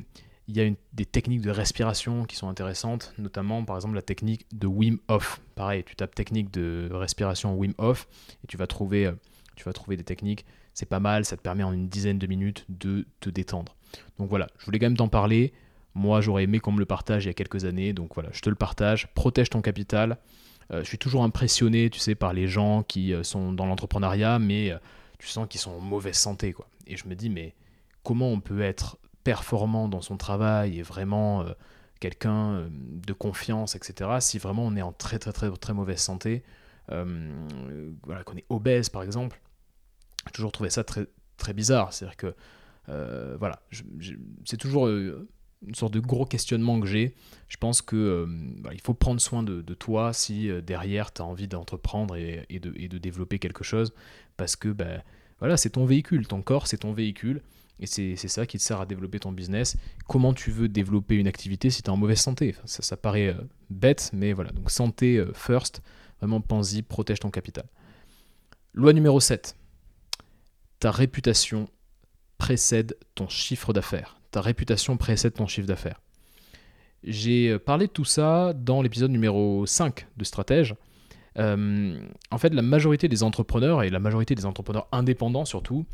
il 0.49 0.57
y 0.57 0.61
a 0.61 0.71
des 0.93 1.07
techniques 1.07 1.41
de 1.41 1.51
respiration 1.51 2.25
qui 2.25 2.37
sont 2.37 2.49
intéressantes, 2.49 3.13
notamment 3.19 3.65
par 3.65 3.77
exemple 3.77 3.95
la 3.95 4.03
technique 4.03 4.47
de 4.53 4.67
Wim 4.67 4.99
Hof. 5.09 5.41
Pareil, 5.55 5.83
tu 5.85 5.97
tapes 5.97 6.15
technique 6.15 6.53
de 6.53 6.89
respiration 6.93 7.55
Wim 7.55 7.75
Hof 7.79 8.07
et 8.45 8.47
tu 8.47 8.57
vas 8.57 8.67
trouver, 8.67 9.11
tu 9.57 9.65
vas 9.65 9.73
trouver 9.73 9.97
des 9.97 10.05
techniques. 10.05 10.45
C'est 10.73 10.87
pas 10.87 11.01
mal, 11.01 11.25
ça 11.25 11.37
te 11.37 11.43
permet 11.43 11.65
en 11.65 11.73
une 11.73 11.89
dizaine 11.89 12.19
de 12.19 12.27
minutes 12.27 12.65
de 12.69 13.07
te 13.21 13.31
détendre. 13.31 13.75
Donc 14.19 14.29
voilà, 14.29 14.47
je 14.59 14.67
voulais 14.67 14.79
quand 14.79 14.87
même 14.87 14.97
t'en 14.97 15.09
parler. 15.09 15.53
Moi, 15.95 16.21
j'aurais 16.21 16.45
aimé 16.45 16.61
qu'on 16.61 16.73
me 16.73 16.79
le 16.79 16.85
partage 16.85 17.25
il 17.25 17.29
y 17.29 17.31
a 17.31 17.35
quelques 17.35 17.65
années, 17.65 17.95
donc 17.95 18.15
voilà, 18.15 18.29
je 18.33 18.43
te 18.43 18.51
le 18.51 18.55
partage. 18.55 19.09
Protège 19.15 19.49
ton 19.49 19.63
capital. 19.63 20.19
Euh, 20.71 20.83
je 20.83 20.89
suis 20.89 20.99
toujours 20.99 21.23
impressionné, 21.23 21.91
tu 21.91 21.99
sais, 22.01 22.15
par 22.15 22.33
les 22.33 22.49
gens 22.49 22.83
qui 22.83 23.15
euh, 23.15 23.23
sont 23.23 23.53
dans 23.53 23.67
l'entrepreneuriat, 23.67 24.39
mais 24.39 24.73
euh, 24.73 24.79
tu 25.19 25.29
sens 25.29 25.47
qu'ils 25.49 25.61
sont 25.61 25.73
en 25.73 25.81
mauvaise 25.81 26.17
santé, 26.17 26.53
quoi. 26.53 26.69
Et 26.87 26.97
je 26.97 27.09
me 27.09 27.15
dis, 27.15 27.31
mais 27.31 27.55
comment 28.03 28.31
on 28.31 28.41
peut 28.41 28.61
être 28.61 28.99
performant 29.25 29.89
dans 29.89 30.03
son 30.03 30.17
travail 30.17 30.79
et 30.79 30.83
vraiment 30.83 31.45
quelqu'un 31.99 32.69
de 32.71 33.13
confiance, 33.13 33.75
etc., 33.75 34.11
si 34.21 34.39
vraiment 34.39 34.65
on 34.65 34.77
est 34.77 34.83
en 34.83 34.93
très 34.93 35.19
très 35.19 35.33
très 35.33 35.51
très 35.51 35.73
mauvaise 35.73 35.99
santé, 35.99 36.45
voilà, 36.89 38.23
qu'on 38.25 38.37
est 38.37 38.47
obèse 38.49 38.89
par 38.89 39.03
exemple, 39.03 39.41
j'ai 40.27 40.33
toujours 40.33 40.53
trouvé 40.53 40.71
ça 40.71 40.85
très 40.85 41.07
très 41.37 41.53
bizarre. 41.53 41.93
C'est-à-dire 41.93 42.17
que 42.17 42.35
voilà, 43.39 43.61
c'est 44.45 44.57
toujours 44.57 44.89
une 45.67 45.75
sorte 45.75 45.93
de 45.93 46.01
gros 46.01 46.25
questionnement 46.25 46.81
que 46.81 46.87
j'ai. 46.87 47.15
Je 47.49 47.57
pense 47.57 47.83
que 47.83 47.97
euh, 47.97 48.27
bah, 48.29 48.71
il 48.73 48.81
faut 48.81 48.95
prendre 48.95 49.21
soin 49.21 49.43
de, 49.43 49.63
toi 49.75 50.13
si 50.13 50.49
euh, 50.49 50.61
derrière 50.61 51.13
tu 51.13 51.23
as 51.23 51.25
envie 51.25 51.49
d'entreprendre 51.49 52.17
et, 52.17 52.47
de, 52.51 52.99
développer 52.99 53.39
quelque 53.39 53.65
chose, 53.65 53.93
parce 54.37 54.57
que 54.57 54.69
bah, 54.69 55.03
voilà, 55.39 55.57
c'est 55.57 55.71
ton 55.71 55.85
véhicule, 55.85 56.27
ton 56.27 56.43
corps 56.43 56.67
c'est 56.67 56.79
ton 56.79 56.93
véhicule, 56.93 57.43
et 57.79 57.87
c'est 57.87 58.17
ça 58.17 58.47
qui 58.47 58.57
te 58.57 58.63
sert 58.63 58.81
à 58.81 58.87
développer 58.87 59.19
ton 59.19 59.33
business. 59.33 59.77
Comment 60.09 60.33
tu 60.33 60.51
veux 60.51 60.69
développer 60.69 61.17
une 61.17 61.27
activité 61.27 61.69
si 61.69 61.83
tu 61.83 61.89
es 61.89 61.91
en 61.91 61.99
mauvaise 61.99 62.21
santé? 62.21 62.55
Ça, 62.65 62.97
paraît 62.97 63.29
euh, 63.29 63.43
bête, 63.69 64.11
mais 64.15 64.33
voilà, 64.33 64.51
donc 64.51 64.71
santé 64.71 65.23
first, 65.35 65.83
vraiment 66.21 66.41
pense-y, 66.41 66.83
protège 66.83 67.21
ton 67.21 67.31
capital. 67.31 67.67
Loi 68.73 68.95
numéro 68.95 69.21
7. 69.21 69.57
Ta 70.81 70.91
réputation 70.91 71.69
précède 72.39 72.97
ton 73.15 73.29
chiffre 73.29 73.73
d'affaires 73.73 74.19
ta 74.37 74.43
réputation 74.43 74.99
précède 74.99 75.33
ton 75.33 75.47
chiffre 75.47 75.67
d'affaires. 75.67 75.99
J'ai 77.03 77.49
euh, 77.49 77.59
parlé 77.59 77.87
de 77.87 77.93
tout 77.93 78.05
ça 78.05 78.53
dans 78.53 78.83
l'épisode 78.83 79.11
numéro 79.11 79.65
5 79.65 80.07
de 80.15 80.25
Stratège. 80.25 80.75
Euh, 81.39 81.99
en 82.31 82.37
fait, 82.37 82.53
la 82.53 82.61
majorité 82.61 83.09
des 83.09 83.23
entrepreneurs, 83.23 83.83
et 83.83 83.89
la 83.89 83.99
majorité 83.99 84.35
des 84.35 84.45
entrepreneurs 84.45 84.89
indépendants 84.93 85.47
surtout, 85.47 85.87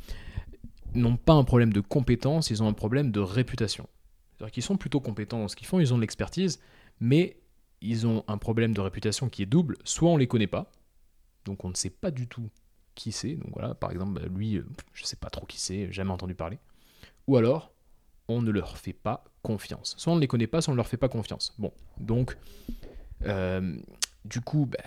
n'ont 0.95 1.17
pas 1.17 1.35
un 1.35 1.45
problème 1.45 1.73
de 1.73 1.81
compétence, 1.81 2.51
ils 2.51 2.65
ont 2.65 2.67
un 2.67 2.73
problème 2.73 3.13
de 3.13 3.21
réputation. 3.21 3.87
C'est-à-dire 4.33 4.51
qu'ils 4.51 4.65
sont 4.65 4.77
plutôt 4.77 4.99
compétents 4.99 5.39
dans 5.39 5.47
ce 5.47 5.55
qu'ils 5.55 5.69
font, 5.69 5.79
ils 5.79 5.95
ont 5.95 5.97
de 5.97 6.01
l'expertise, 6.01 6.59
mais 6.99 7.37
ils 7.81 8.09
ont 8.09 8.25
un 8.27 8.39
problème 8.39 8.75
de 8.75 8.81
réputation 8.81 9.29
qui 9.29 9.45
est 9.45 9.47
double. 9.47 9.77
Soit 9.85 10.11
on 10.11 10.15
ne 10.15 10.19
les 10.19 10.27
connaît 10.27 10.49
pas, 10.49 10.73
donc 11.45 11.65
on 11.65 11.69
ne 11.69 11.77
sait 11.77 11.91
pas 11.91 12.11
du 12.11 12.27
tout 12.27 12.51
qui 12.97 13.13
c'est. 13.13 13.37
Donc 13.37 13.53
voilà, 13.53 13.77
par 13.77 13.93
exemple, 13.93 14.21
bah, 14.21 14.27
lui, 14.35 14.57
euh, 14.57 14.67
je 14.95 15.05
ne 15.05 15.07
sais 15.07 15.15
pas 15.15 15.31
trop 15.31 15.47
qui 15.47 15.61
c'est, 15.61 15.93
jamais 15.93 16.11
entendu 16.11 16.35
parler. 16.35 16.59
Ou 17.29 17.37
alors, 17.37 17.72
on 18.29 18.43
ne 18.43 18.51
leur 18.51 18.79
fait 18.79 18.93
pas 18.93 19.25
confiance. 19.43 19.95
Soit 19.99 20.13
on 20.13 20.17
ne 20.17 20.21
les 20.21 20.29
connaît 20.29 20.47
pas, 20.47 20.61
soit 20.61 20.73
on 20.73 20.75
ne 20.75 20.79
leur 20.79 20.89
fait 20.89 20.97
pas 20.97 21.09
confiance. 21.09 21.55
Bon, 21.59 21.73
donc, 21.99 22.37
euh, 23.25 23.77
du 24.25 24.41
coup, 24.41 24.67
ben, 24.67 24.83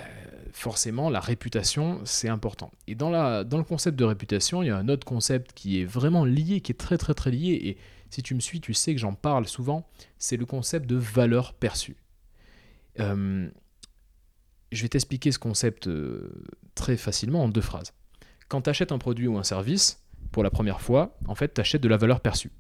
forcément, 0.52 1.10
la 1.10 1.20
réputation, 1.20 2.02
c'est 2.06 2.30
important. 2.30 2.72
Et 2.88 2.96
dans 2.96 3.10
le 3.10 3.64
concept 3.64 3.98
de 3.98 4.06
réputation, 4.06 4.64
il 4.64 4.68
y 4.68 4.70
a 4.70 4.78
un 4.78 4.88
autre 4.88 5.06
concept 5.06 5.52
qui 5.54 5.82
est 5.82 5.86
vraiment 5.86 6.26
lié, 6.26 6.62
qui 6.62 6.72
est 6.72 6.80
très 6.80 6.98
très 6.98 7.14
très 7.14 7.32
lié, 7.32 7.60
et 7.64 7.78
si 8.10 8.24
tu 8.24 8.36
me 8.36 8.40
suis, 8.40 8.62
tu 8.62 8.74
sais 8.74 8.94
que 8.94 9.00
j'en 9.00 9.14
parle 9.14 9.48
souvent, 9.48 9.88
c'est 10.18 10.38
le 10.38 10.46
concept 10.46 10.88
de 10.88 10.96
valeur 10.96 11.54
perçue. 11.54 11.98
Euh, 13.00 13.50
je 14.72 14.82
vais 14.82 14.90
t'expliquer 14.90 15.32
ce 15.32 15.40
concept 15.40 15.88
euh, 15.88 16.44
très 16.76 16.96
facilement 16.96 17.44
en 17.44 17.50
deux 17.50 17.62
phrases. 17.62 17.94
Quand 18.48 18.62
tu 18.62 18.70
achètes 18.70 18.92
un 18.92 18.98
produit 18.98 19.28
ou 19.28 19.38
un 19.38 19.44
service, 19.44 20.04
pour 20.32 20.44
la 20.44 20.50
première 20.50 20.82
fois, 20.82 21.18
en 21.28 21.36
fait, 21.36 21.54
tu 21.54 21.62
achètes 21.62 21.82
de 21.82 21.90
la 21.90 21.98
valeur 21.98 22.22
perçue 22.22 22.52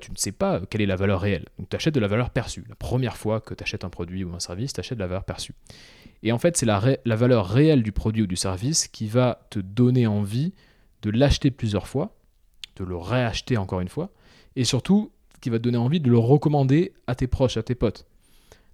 tu 0.00 0.10
ne 0.10 0.16
sais 0.16 0.32
pas 0.32 0.60
quelle 0.70 0.80
est 0.80 0.86
la 0.86 0.96
valeur 0.96 1.20
réelle. 1.20 1.46
Donc 1.58 1.68
tu 1.68 1.76
achètes 1.76 1.94
de 1.94 2.00
la 2.00 2.08
valeur 2.08 2.30
perçue. 2.30 2.64
La 2.68 2.74
première 2.74 3.16
fois 3.16 3.40
que 3.40 3.54
tu 3.54 3.62
achètes 3.62 3.84
un 3.84 3.90
produit 3.90 4.24
ou 4.24 4.34
un 4.34 4.40
service, 4.40 4.72
tu 4.72 4.80
achètes 4.80 4.98
de 4.98 5.02
la 5.02 5.08
valeur 5.08 5.24
perçue. 5.24 5.54
Et 6.22 6.32
en 6.32 6.38
fait, 6.38 6.56
c'est 6.56 6.66
la, 6.66 6.80
la 7.04 7.16
valeur 7.16 7.46
réelle 7.48 7.82
du 7.82 7.92
produit 7.92 8.22
ou 8.22 8.26
du 8.26 8.36
service 8.36 8.86
qui 8.88 9.06
va 9.06 9.46
te 9.50 9.58
donner 9.58 10.06
envie 10.06 10.54
de 11.02 11.10
l'acheter 11.10 11.50
plusieurs 11.50 11.88
fois, 11.88 12.14
de 12.76 12.84
le 12.84 12.96
réacheter 12.96 13.56
encore 13.56 13.80
une 13.80 13.88
fois, 13.88 14.10
et 14.54 14.64
surtout, 14.64 15.10
qui 15.40 15.50
va 15.50 15.58
te 15.58 15.64
donner 15.64 15.78
envie 15.78 16.00
de 16.00 16.08
le 16.08 16.18
recommander 16.18 16.92
à 17.06 17.14
tes 17.14 17.26
proches, 17.26 17.56
à 17.56 17.62
tes 17.62 17.74
potes. 17.74 18.06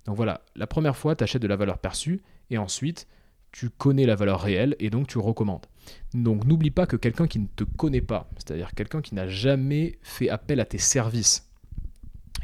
Donc 0.05 0.17
voilà, 0.17 0.43
la 0.55 0.67
première 0.67 0.97
fois, 0.97 1.17
tu 1.17 1.25
achètes 1.25 1.43
de 1.43 1.49
la 1.49 1.57
valeur 1.57 1.79
perçue, 1.79 2.21
et 2.51 2.59
ensuite, 2.59 3.09
tu 3.51 3.71
connais 3.71 4.05
la 4.05 4.15
valeur 4.15 4.41
réelle, 4.41 4.77
et 4.79 4.91
donc 4.91 5.07
tu 5.07 5.19
recommandes. 5.19 5.67
Donc 6.15 6.45
n'oublie 6.45 6.71
pas 6.71 6.87
que 6.87 6.97
quelqu'un 6.97 7.27
qui 7.27 7.39
ne 7.39 7.47
te 7.47 7.65
connaît 7.65 8.01
pas, 8.01 8.29
c'est-à-dire 8.37 8.75
quelqu'un 8.75 9.03
qui 9.03 9.15
n'a 9.15 9.29
jamais 9.29 9.99
fait 10.03 10.29
appel 10.29 10.61
à 10.61 10.65
tes 10.65 10.79
services, 10.79 11.49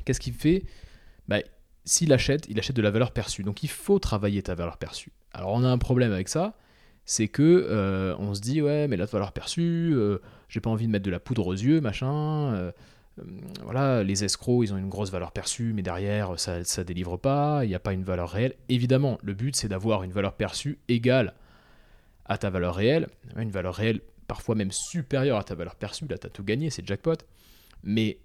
Qu'est-ce 0.05 0.21
qu'il 0.21 0.35
fait? 0.35 0.65
Bah, 1.29 1.39
S'il 1.85 2.13
achète, 2.13 2.47
il 2.49 2.59
achète 2.59 2.77
de 2.77 2.83
la 2.83 2.91
valeur 2.91 3.13
perçue. 3.13 3.43
Donc 3.43 3.63
il 3.63 3.71
faut 3.71 3.99
travailler 3.99 4.43
ta 4.43 4.55
valeur 4.55 4.77
perçue. 4.77 5.13
Alors 5.33 5.53
on 5.53 5.65
a 5.65 5.69
un 5.69 5.79
problème 5.79 6.13
avec 6.13 6.29
ça, 6.29 6.55
c'est 7.05 7.29
que 7.29 7.67
euh, 7.69 8.15
on 8.19 8.35
se 8.35 8.41
dit 8.41 8.63
ouais 8.63 8.89
mais 8.89 8.97
la 8.97 9.07
valeur 9.07 9.33
perçue, 9.33 9.93
euh, 9.95 10.19
j'ai 10.49 10.61
pas 10.61 10.71
envie 10.71 10.87
de 10.87 10.93
mettre 10.93 11.05
de 11.05 11.11
la 11.11 11.21
poudre 11.21 11.47
aux 11.47 11.55
yeux, 11.55 11.81
machin. 11.81 12.55
Euh, 12.55 12.73
voilà, 13.63 14.03
les 14.03 14.25
escrocs, 14.25 14.65
ils 14.65 14.73
ont 14.75 14.77
une 14.77 14.89
grosse 14.89 15.13
valeur 15.13 15.31
perçue, 15.31 15.73
mais 15.73 15.83
derrière, 15.83 16.33
ça 16.37 16.59
ne 16.59 16.83
délivre 16.83 17.17
pas, 17.17 17.65
il 17.65 17.69
n'y 17.69 17.75
a 17.77 17.79
pas 17.79 17.93
une 17.93 18.03
valeur 18.03 18.29
réelle. 18.29 18.55
Évidemment, 18.69 19.19
le 19.23 19.35
but, 19.35 19.55
c'est 19.55 19.69
d'avoir 19.69 20.03
une 20.03 20.11
valeur 20.11 20.33
perçue 20.33 20.81
égale 20.89 21.35
à 22.27 22.39
ta 22.39 22.51
valeur 22.51 22.75
réelle, 22.75 23.09
une 23.37 23.51
valeur 23.51 23.75
réelle 23.75 24.01
parfois 24.27 24.55
même 24.55 24.73
supérieure 24.73 25.39
à 25.39 25.45
ta 25.45 25.55
valeur 25.55 25.77
perçue, 25.77 26.07
là, 26.07 26.19
tu 26.19 26.27
as 26.27 26.31
tout 26.31 26.45
gagné, 26.45 26.71
c'est 26.71 26.87
jackpot. 26.87 27.17
Mais 27.83 28.19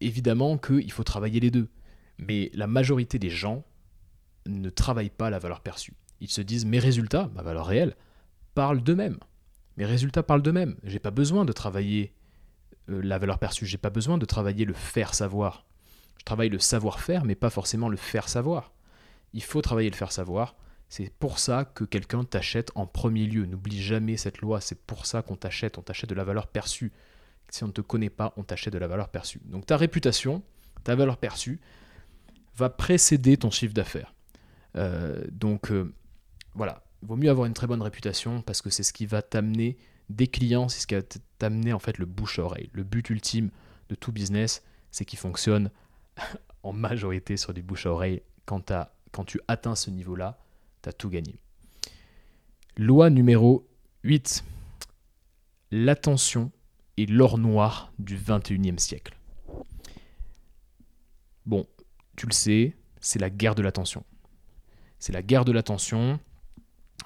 évidemment 0.00 0.58
qu'il 0.58 0.90
faut 0.90 1.04
travailler 1.04 1.40
les 1.40 1.50
deux. 1.50 1.68
Mais 2.18 2.50
la 2.54 2.66
majorité 2.66 3.18
des 3.18 3.30
gens 3.30 3.64
ne 4.46 4.70
travaillent 4.70 5.10
pas 5.10 5.30
la 5.30 5.38
valeur 5.38 5.60
perçue. 5.60 5.94
Ils 6.20 6.30
se 6.30 6.40
disent, 6.40 6.64
mes 6.64 6.78
résultats, 6.78 7.30
ma 7.34 7.42
valeur 7.42 7.66
réelle, 7.66 7.96
parlent 8.54 8.82
d'eux-mêmes. 8.82 9.18
Mes 9.76 9.84
résultats 9.84 10.22
parlent 10.22 10.42
d'eux-mêmes. 10.42 10.76
J'ai 10.84 10.98
pas 10.98 11.10
besoin 11.10 11.44
de 11.44 11.52
travailler 11.52 12.14
euh, 12.90 13.00
la 13.02 13.18
valeur 13.18 13.38
perçue, 13.38 13.66
j'ai 13.66 13.78
pas 13.78 13.90
besoin 13.90 14.18
de 14.18 14.24
travailler 14.24 14.64
le 14.64 14.74
faire 14.74 15.14
savoir. 15.14 15.66
Je 16.18 16.24
travaille 16.24 16.48
le 16.48 16.58
savoir-faire, 16.58 17.24
mais 17.24 17.34
pas 17.34 17.50
forcément 17.50 17.88
le 17.88 17.96
faire 17.96 18.28
savoir. 18.28 18.72
Il 19.32 19.42
faut 19.42 19.62
travailler 19.62 19.90
le 19.90 19.96
faire 19.96 20.12
savoir. 20.12 20.56
C'est 20.96 21.10
pour 21.10 21.40
ça 21.40 21.64
que 21.64 21.82
quelqu'un 21.82 22.22
t'achète 22.22 22.70
en 22.76 22.86
premier 22.86 23.26
lieu. 23.26 23.46
N'oublie 23.46 23.82
jamais 23.82 24.16
cette 24.16 24.38
loi. 24.38 24.60
C'est 24.60 24.78
pour 24.78 25.06
ça 25.06 25.22
qu'on 25.22 25.34
t'achète. 25.34 25.76
On 25.76 25.82
t'achète 25.82 26.08
de 26.08 26.14
la 26.14 26.22
valeur 26.22 26.46
perçue. 26.46 26.92
Si 27.48 27.64
on 27.64 27.66
ne 27.66 27.72
te 27.72 27.80
connaît 27.80 28.10
pas, 28.10 28.32
on 28.36 28.44
t'achète 28.44 28.72
de 28.72 28.78
la 28.78 28.86
valeur 28.86 29.08
perçue. 29.08 29.40
Donc 29.46 29.66
ta 29.66 29.76
réputation, 29.76 30.44
ta 30.84 30.94
valeur 30.94 31.16
perçue, 31.16 31.60
va 32.56 32.70
précéder 32.70 33.36
ton 33.36 33.50
chiffre 33.50 33.74
d'affaires. 33.74 34.14
Euh, 34.76 35.24
donc 35.32 35.72
euh, 35.72 35.92
voilà, 36.54 36.84
il 37.02 37.08
vaut 37.08 37.16
mieux 37.16 37.30
avoir 37.30 37.48
une 37.48 37.54
très 37.54 37.66
bonne 37.66 37.82
réputation 37.82 38.40
parce 38.40 38.62
que 38.62 38.70
c'est 38.70 38.84
ce 38.84 38.92
qui 38.92 39.06
va 39.06 39.20
t'amener 39.20 39.76
des 40.10 40.28
clients, 40.28 40.68
c'est 40.68 40.78
ce 40.78 40.86
qui 40.86 40.94
va 40.94 41.02
t'amener 41.38 41.72
en 41.72 41.80
fait 41.80 41.98
le 41.98 42.06
bouche 42.06 42.38
à 42.38 42.44
oreille. 42.44 42.70
Le 42.72 42.84
but 42.84 43.10
ultime 43.10 43.50
de 43.88 43.96
tout 43.96 44.12
business, 44.12 44.62
c'est 44.92 45.04
qu'il 45.04 45.18
fonctionne 45.18 45.72
en 46.62 46.72
majorité 46.72 47.36
sur 47.36 47.52
du 47.52 47.64
bouche 47.64 47.86
à 47.86 47.90
oreille. 47.90 48.22
Quand, 48.46 48.72
quand 49.10 49.24
tu 49.24 49.40
atteins 49.48 49.74
ce 49.74 49.90
niveau-là, 49.90 50.38
tu 50.90 50.96
tout 50.96 51.10
gagné. 51.10 51.36
Loi 52.76 53.10
numéro 53.10 53.66
8. 54.02 54.44
L'attention 55.70 56.50
est 56.96 57.08
l'or 57.08 57.38
noir 57.38 57.92
du 57.98 58.16
21e 58.16 58.78
siècle. 58.78 59.16
Bon, 61.46 61.66
tu 62.16 62.26
le 62.26 62.32
sais, 62.32 62.76
c'est 63.00 63.18
la 63.18 63.30
guerre 63.30 63.54
de 63.54 63.62
l'attention. 63.62 64.04
C'est 64.98 65.12
la 65.12 65.22
guerre 65.22 65.44
de 65.44 65.52
l'attention 65.52 66.18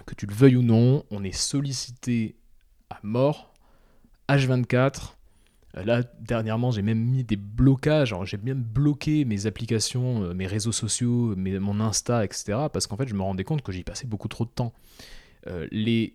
que 0.06 0.14
tu 0.14 0.26
le 0.26 0.34
veuilles 0.34 0.56
ou 0.56 0.62
non, 0.62 1.04
on 1.10 1.24
est 1.24 1.32
sollicité 1.32 2.36
à 2.90 2.98
mort. 3.02 3.52
H24. 4.28 5.17
Euh, 5.78 5.84
là, 5.84 6.02
dernièrement, 6.20 6.70
j'ai 6.70 6.82
même 6.82 6.98
mis 6.98 7.24
des 7.24 7.36
blocages. 7.36 8.14
J'ai 8.24 8.36
même 8.38 8.62
bloqué 8.62 9.24
mes 9.24 9.46
applications, 9.46 10.22
euh, 10.22 10.34
mes 10.34 10.46
réseaux 10.46 10.72
sociaux, 10.72 11.34
mon 11.36 11.80
Insta, 11.80 12.24
etc. 12.24 12.66
Parce 12.72 12.86
qu'en 12.86 12.96
fait, 12.96 13.08
je 13.08 13.14
me 13.14 13.22
rendais 13.22 13.44
compte 13.44 13.62
que 13.62 13.72
j'y 13.72 13.84
passais 13.84 14.06
beaucoup 14.06 14.28
trop 14.28 14.44
de 14.44 14.50
temps. 14.50 14.72
Euh, 15.46 15.66
les 15.70 16.14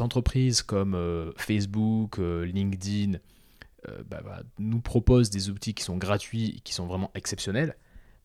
entreprises 0.00 0.62
comme 0.62 1.32
Facebook, 1.36 2.18
LinkedIn, 2.18 3.18
bah, 4.10 4.42
nous 4.58 4.80
proposent 4.80 5.30
des 5.30 5.50
outils 5.50 5.72
qui 5.72 5.84
sont 5.84 5.96
gratuits 5.96 6.60
qui 6.64 6.74
sont 6.74 6.86
vraiment 6.86 7.12
exceptionnels. 7.14 7.76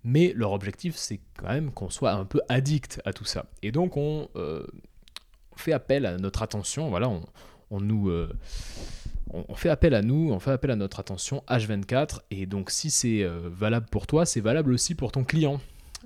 Mais 0.04 0.34
leur 0.36 0.54
objectif, 0.54 0.95
c'est 0.95 1.19
quand 1.38 1.49
même 1.49 1.71
qu'on 1.71 1.91
soit 1.91 2.13
un 2.13 2.25
peu 2.25 2.41
addict 2.49 2.99
à 3.06 3.13
tout 3.13 3.25
ça. 3.25 3.45
Et 3.62 3.71
donc, 3.71 3.97
on, 3.97 4.30
fait 5.58 5.73
appel 5.73 6.08
à 6.08 6.17
notre 6.17 6.41
attention, 6.41 6.89
voilà, 6.89 7.08
on, 7.08 7.23
nous... 7.72 8.10
Euh, 8.10 8.34
on, 9.32 9.56
fait 9.56 9.70
appel 9.70 9.94
à 9.94 10.02
nous, 10.02 10.32
on 10.32 10.40
fait 10.40 10.52
appel 10.52 10.72
à 10.72 10.76
notre 10.76 11.00
attention 11.00 11.44
H24, 11.48 12.22
et 12.32 12.46
donc 12.46 12.72
si 12.72 12.90
c'est 12.90 13.24
euh, 13.24 13.48
valable 13.52 13.86
pour 13.92 14.08
toi, 14.08 14.26
c'est 14.26 14.42
valable 14.42 14.74
aussi 14.74 14.96
pour 14.96 15.12
ton 15.12 15.24
client. 15.24 15.60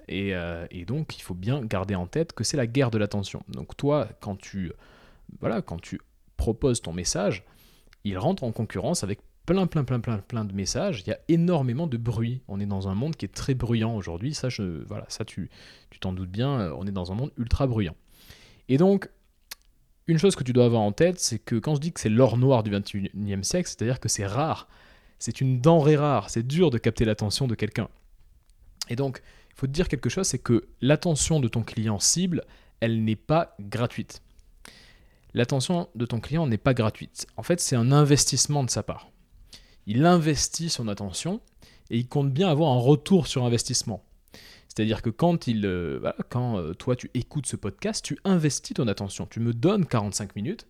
Et, 0.10 0.36
euh, 0.36 0.68
et, 0.72 0.84
donc 0.84 1.18
il 1.18 1.22
faut 1.22 1.34
bien 1.34 1.62
garder 1.64 1.96
en 1.96 2.06
tête 2.06 2.34
que 2.34 2.44
c'est 2.44 2.58
la 2.58 2.68
guerre 2.68 2.92
de 2.92 2.98
l'attention. 2.98 3.44
Donc 3.48 3.78
toi, 3.78 4.10
quand 4.20 4.36
tu, 4.36 4.74
voilà, 5.40 5.62
quand 5.62 5.80
tu 5.80 6.02
proposes 6.36 6.82
ton 6.82 6.92
message, 6.92 7.44
il 8.04 8.18
rentre 8.18 8.44
en 8.44 8.52
concurrence 8.52 9.06
avec 9.06 9.20
plein, 9.46 9.68
plein, 9.68 9.86
plein, 9.86 10.02
plein, 10.02 10.18
plein 10.18 10.44
de 10.44 10.54
messages. 10.54 11.02
Il 11.06 11.10
y 11.10 11.14
a 11.14 11.20
énormément 11.30 11.88
de 11.88 11.96
bruit. 11.96 12.42
On 12.50 12.60
est 12.60 12.66
dans 12.66 12.90
un 12.90 12.96
monde 12.96 13.16
qui 13.16 13.24
est 13.26 13.34
très 13.34 13.54
bruyant 13.54 13.96
aujourd'hui. 13.96 14.34
Ça, 14.34 14.50
je, 14.50 14.84
voilà, 14.86 15.06
ça 15.08 15.24
tu, 15.24 15.50
tu 15.90 16.00
t'en 16.00 16.12
doutes 16.12 16.32
bien. 16.32 16.74
On 16.74 16.86
est 16.86 16.92
dans 16.92 17.14
un 17.14 17.16
monde 17.16 17.32
ultra 17.38 17.68
bruyant. 17.68 17.96
Et 18.68 18.78
donc, 18.78 19.10
une 20.08 20.18
chose 20.18 20.36
que 20.36 20.44
tu 20.44 20.54
dois 20.54 20.66
avoir 20.66 20.82
en 20.82 20.92
tête, 20.92 21.20
c'est 21.20 21.40
que 21.40 21.56
quand 21.56 21.76
je 21.76 21.80
dis 21.80 21.92
que 21.92 22.00
c'est 22.00 22.10
l'or 22.10 22.38
noir 22.38 22.64
du 22.64 22.72
21e 22.72 23.44
siècle, 23.44 23.70
c'est-à-dire 23.70 24.00
que 24.00 24.10
c'est 24.10 24.26
rare. 24.26 24.68
C'est 25.20 25.40
une 25.40 25.62
denrée 25.62 25.96
rare. 25.96 26.30
C'est 26.30 26.46
dur 26.46 26.70
de 26.70 26.78
capter 26.78 27.06
l'attention 27.06 27.48
de 27.48 27.56
quelqu'un. 27.56 27.88
Et 28.90 28.96
donc, 28.96 29.22
il 29.52 29.56
faut 29.56 29.68
te 29.68 29.72
dire 29.72 29.88
quelque 29.88 30.10
chose, 30.10 30.28
c'est 30.28 30.40
que 30.40 30.68
l'attention 30.82 31.40
de 31.40 31.48
ton 31.48 31.64
client 31.64 32.00
cible, 32.00 32.44
elle 32.82 33.04
n'est 33.04 33.16
pas 33.16 33.56
gratuite. 33.62 34.22
L'attention 35.34 35.88
de 35.96 36.06
ton 36.06 36.20
client 36.20 36.46
n'est 36.48 36.58
pas 36.58 36.74
gratuite. 36.74 37.26
En 37.38 37.44
fait, 37.44 37.60
c'est 37.60 37.76
un 37.76 37.92
investissement 37.92 38.64
de 38.64 38.70
sa 38.70 38.84
part. 38.84 39.10
Il 39.88 40.06
investit 40.06 40.70
son 40.70 40.88
attention 40.88 41.40
et 41.90 41.98
il 41.98 42.08
compte 42.08 42.32
bien 42.32 42.50
avoir 42.50 42.72
un 42.72 42.80
retour 42.80 43.28
sur 43.28 43.46
investissement. 43.46 44.04
C'est-à-dire 44.74 45.04
que 45.04 45.12
quand, 45.12 45.46
il, 45.46 45.66
euh, 45.68 46.00
quand 46.30 46.58
euh, 46.58 46.74
toi 46.74 46.96
tu 46.96 47.12
écoutes 47.14 47.46
ce 47.46 47.56
podcast, 47.56 48.04
tu 48.04 48.18
investis 48.24 48.74
ton 48.74 48.88
attention, 48.88 49.28
tu 49.28 49.40
me 49.40 49.54
donnes 49.54 49.86
45 49.86 50.36
minutes 50.36 50.68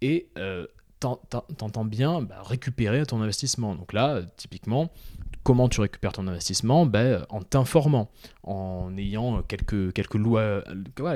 et 0.00 0.28
euh, 0.38 0.66
t'entends 0.98 1.84
bien 1.84 2.20
bah, 2.20 2.42
récupérer 2.42 3.06
ton 3.06 3.22
investissement. 3.22 3.76
Donc 3.76 3.92
là, 3.92 4.22
typiquement, 4.36 4.90
comment 5.44 5.68
tu 5.68 5.80
récupères 5.80 6.12
ton 6.12 6.26
investissement? 6.26 6.84
Ben, 6.84 7.26
En 7.28 7.40
t'informant, 7.40 8.10
en 8.42 8.96
ayant 8.96 9.42
quelques, 9.42 9.92
quelques, 9.92 10.14
lois, 10.14 10.64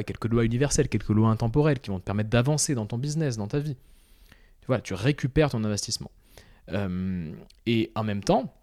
quelques 0.06 0.26
lois 0.26 0.44
universelles, 0.44 0.88
quelques 0.88 1.08
lois 1.08 1.28
intemporelles 1.28 1.80
qui 1.80 1.90
vont 1.90 1.98
te 1.98 2.04
permettre 2.04 2.30
d'avancer 2.30 2.76
dans 2.76 2.86
ton 2.86 2.98
business, 2.98 3.36
dans 3.36 3.48
ta 3.48 3.58
vie. 3.58 3.76
Voilà, 4.68 4.80
tu 4.80 4.94
récupères 4.94 5.50
ton 5.50 5.64
investissement. 5.64 6.12
et 7.66 7.90
en 7.96 8.04
même 8.04 8.22
temps, 8.22 8.54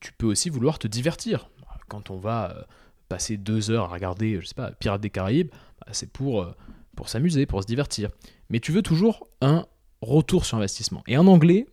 tu 0.00 0.12
peux 0.12 0.26
aussi 0.26 0.50
vouloir 0.50 0.78
te 0.78 0.86
divertir 0.86 1.48
quand 1.90 2.10
on 2.10 2.16
va 2.16 2.52
euh, 2.52 2.62
passer 3.08 3.36
deux 3.36 3.70
heures 3.70 3.84
à 3.84 3.88
regarder, 3.88 4.40
je 4.40 4.46
sais 4.46 4.54
pas, 4.54 4.70
Pirates 4.70 5.02
des 5.02 5.10
Caraïbes, 5.10 5.50
bah, 5.80 5.88
c'est 5.92 6.10
pour, 6.10 6.42
euh, 6.42 6.54
pour 6.96 7.10
s'amuser, 7.10 7.44
pour 7.44 7.62
se 7.62 7.66
divertir. 7.66 8.08
Mais 8.48 8.60
tu 8.60 8.72
veux 8.72 8.82
toujours 8.82 9.28
un 9.42 9.66
retour 10.00 10.46
sur 10.46 10.56
investissement. 10.56 11.02
Et 11.06 11.18
en 11.18 11.26
anglais, 11.26 11.66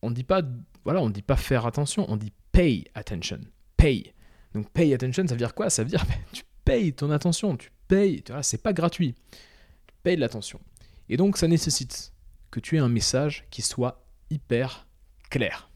on 0.00 0.10
dit 0.10 0.24
pas, 0.24 0.42
voilà, 0.84 1.02
on 1.02 1.10
dit 1.10 1.22
pas 1.22 1.36
faire 1.36 1.66
attention, 1.66 2.06
on 2.08 2.16
dit 2.16 2.32
pay 2.52 2.84
attention. 2.94 3.40
Pay. 3.76 4.14
Donc 4.54 4.70
pay 4.70 4.94
attention, 4.94 5.26
ça 5.26 5.34
veut 5.34 5.38
dire 5.38 5.54
quoi? 5.54 5.68
Ça 5.68 5.82
veut 5.82 5.90
dire 5.90 6.04
bah, 6.06 6.14
tu 6.32 6.44
payes 6.64 6.92
ton 6.92 7.10
attention, 7.10 7.56
tu 7.56 7.70
payes, 7.88 8.22
tu 8.22 8.32
vois, 8.32 8.42
c'est 8.42 8.62
pas 8.62 8.72
gratuit. 8.72 9.14
Tu 9.30 9.94
payes 10.02 10.16
de 10.16 10.20
l'attention. 10.20 10.60
Et 11.08 11.16
donc 11.16 11.36
ça 11.36 11.48
nécessite 11.48 12.12
que 12.50 12.60
tu 12.60 12.76
aies 12.76 12.80
un 12.80 12.88
message 12.88 13.44
qui 13.50 13.62
soit 13.62 14.06
hyper 14.30 14.86
clair. 15.30 15.67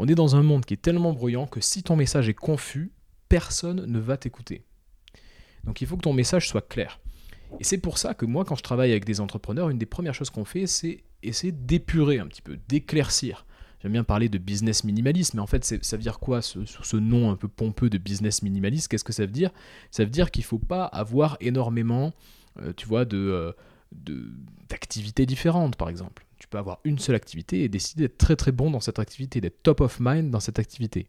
On 0.00 0.06
est 0.06 0.14
dans 0.14 0.36
un 0.36 0.44
monde 0.44 0.64
qui 0.64 0.74
est 0.74 0.80
tellement 0.80 1.12
bruyant 1.12 1.48
que 1.48 1.60
si 1.60 1.82
ton 1.82 1.96
message 1.96 2.28
est 2.28 2.34
confus, 2.34 2.92
personne 3.28 3.84
ne 3.84 3.98
va 3.98 4.16
t'écouter. 4.16 4.62
Donc 5.64 5.80
il 5.80 5.88
faut 5.88 5.96
que 5.96 6.02
ton 6.02 6.12
message 6.12 6.48
soit 6.48 6.66
clair. 6.66 7.00
Et 7.58 7.64
c'est 7.64 7.78
pour 7.78 7.98
ça 7.98 8.14
que 8.14 8.24
moi, 8.24 8.44
quand 8.44 8.54
je 8.54 8.62
travaille 8.62 8.92
avec 8.92 9.04
des 9.04 9.20
entrepreneurs, 9.20 9.70
une 9.70 9.78
des 9.78 9.86
premières 9.86 10.14
choses 10.14 10.30
qu'on 10.30 10.44
fait, 10.44 10.68
c'est 10.68 11.02
essayer 11.24 11.52
d'épurer 11.52 12.20
un 12.20 12.28
petit 12.28 12.42
peu, 12.42 12.60
d'éclaircir. 12.68 13.44
J'aime 13.82 13.90
bien 13.90 14.04
parler 14.04 14.28
de 14.28 14.38
business 14.38 14.84
minimaliste, 14.84 15.34
mais 15.34 15.40
en 15.40 15.48
fait, 15.48 15.64
ça 15.64 15.96
veut 15.96 16.02
dire 16.02 16.20
quoi 16.20 16.42
ce, 16.42 16.64
ce 16.64 16.96
nom 16.96 17.32
un 17.32 17.36
peu 17.36 17.48
pompeux 17.48 17.90
de 17.90 17.98
business 17.98 18.42
minimaliste? 18.42 18.86
Qu'est-ce 18.86 19.04
que 19.04 19.12
ça 19.12 19.24
veut 19.24 19.32
dire? 19.32 19.50
Ça 19.90 20.04
veut 20.04 20.10
dire 20.10 20.30
qu'il 20.30 20.42
ne 20.42 20.46
faut 20.46 20.60
pas 20.60 20.84
avoir 20.84 21.36
énormément, 21.40 22.12
euh, 22.62 22.72
tu 22.76 22.86
vois, 22.86 23.04
de, 23.04 23.16
euh, 23.16 23.52
d'activités 24.68 25.26
différentes, 25.26 25.74
par 25.74 25.88
exemple. 25.88 26.24
Tu 26.38 26.48
peux 26.48 26.58
avoir 26.58 26.80
une 26.84 26.98
seule 26.98 27.16
activité 27.16 27.64
et 27.64 27.68
décider 27.68 28.04
d'être 28.04 28.18
très 28.18 28.36
très 28.36 28.52
bon 28.52 28.70
dans 28.70 28.80
cette 28.80 28.98
activité, 28.98 29.40
d'être 29.40 29.62
top 29.62 29.80
of 29.80 29.98
mind 30.00 30.30
dans 30.30 30.40
cette 30.40 30.58
activité. 30.58 31.08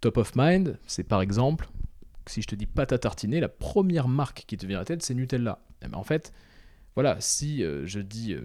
Top 0.00 0.16
of 0.16 0.32
mind, 0.34 0.78
c'est 0.86 1.04
par 1.04 1.20
exemple, 1.20 1.68
si 2.26 2.42
je 2.42 2.46
te 2.46 2.54
dis 2.54 2.66
pâte 2.66 2.92
à 2.92 2.98
tartiner, 2.98 3.40
la 3.40 3.48
première 3.48 4.08
marque 4.08 4.44
qui 4.46 4.56
te 4.56 4.66
vient 4.66 4.78
à 4.78 4.80
la 4.80 4.86
tête, 4.86 5.02
c'est 5.02 5.14
Nutella. 5.14 5.62
Eh 5.82 5.88
ben, 5.88 5.98
en 5.98 6.04
fait, 6.04 6.32
voilà, 6.94 7.16
si 7.20 7.62
euh, 7.62 7.86
je 7.86 8.00
dis 8.00 8.32
euh, 8.32 8.40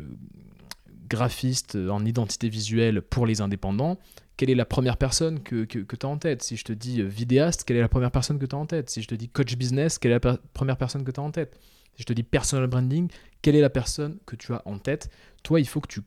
graphiste 1.07 1.75
en 1.75 2.03
identité 2.03 2.49
visuelle 2.49 3.01
pour 3.01 3.25
les 3.25 3.41
indépendants, 3.41 3.97
quelle 4.37 4.49
est 4.49 4.55
la 4.55 4.65
première 4.65 4.97
personne 4.97 5.41
que, 5.41 5.63
que, 5.63 5.95
tu 5.95 6.05
as 6.05 6.09
en 6.09 6.17
tête? 6.17 6.43
Si 6.43 6.57
je 6.57 6.63
te 6.63 6.73
dis 6.73 7.01
euh, 7.01 7.05
vidéaste, 7.05 7.63
quelle 7.63 7.77
est 7.77 7.81
la 7.81 7.89
première 7.89 8.11
personne 8.11 8.37
que 8.37 8.45
tu 8.45 8.55
as 8.55 8.59
en 8.59 8.65
tête? 8.65 8.89
Si 8.89 9.01
je 9.01 9.07
te 9.07 9.15
dis 9.15 9.29
coach 9.29 9.55
business, 9.55 9.97
quelle 9.97 10.11
est 10.11 10.23
la 10.23 10.37
première 10.53 10.77
personne 10.77 11.03
que 11.03 11.11
tu 11.11 11.19
as 11.19 11.23
en 11.23 11.31
tête? 11.31 11.59
Je 11.97 12.03
te 12.03 12.13
dis 12.13 12.23
personal 12.23 12.67
branding, 12.67 13.09
quelle 13.41 13.55
est 13.55 13.61
la 13.61 13.69
personne 13.69 14.17
que 14.25 14.35
tu 14.35 14.53
as 14.53 14.61
en 14.65 14.79
tête? 14.79 15.09
Toi, 15.43 15.59
il 15.59 15.67
faut 15.67 15.81
que 15.81 15.87
tu, 15.87 16.01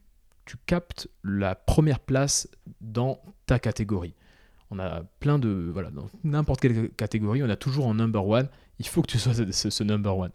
captes 0.67 1.09
la 1.25 1.55
première 1.55 2.01
place 2.01 2.49
dans 2.81 3.21
ta 3.45 3.59
catégorie. 3.59 4.15
On 4.71 4.79
a 4.79 5.03
plein 5.21 5.39
de. 5.39 5.71
Voilà, 5.73 5.91
dans 5.91 6.09
n'importe 6.25 6.61
quelle 6.61 6.91
catégorie, 6.91 7.43
on 7.43 7.51
a 7.51 7.57
toujours 7.57 7.89
un 7.89 7.95
number 7.95 8.27
one. 8.27 8.49
Il 8.79 8.87
faut 8.87 9.03
que 9.03 9.11
tu 9.11 9.19
sois 9.19 9.35
ce, 9.35 9.85
number 9.85 10.17
one. 10.17 10.31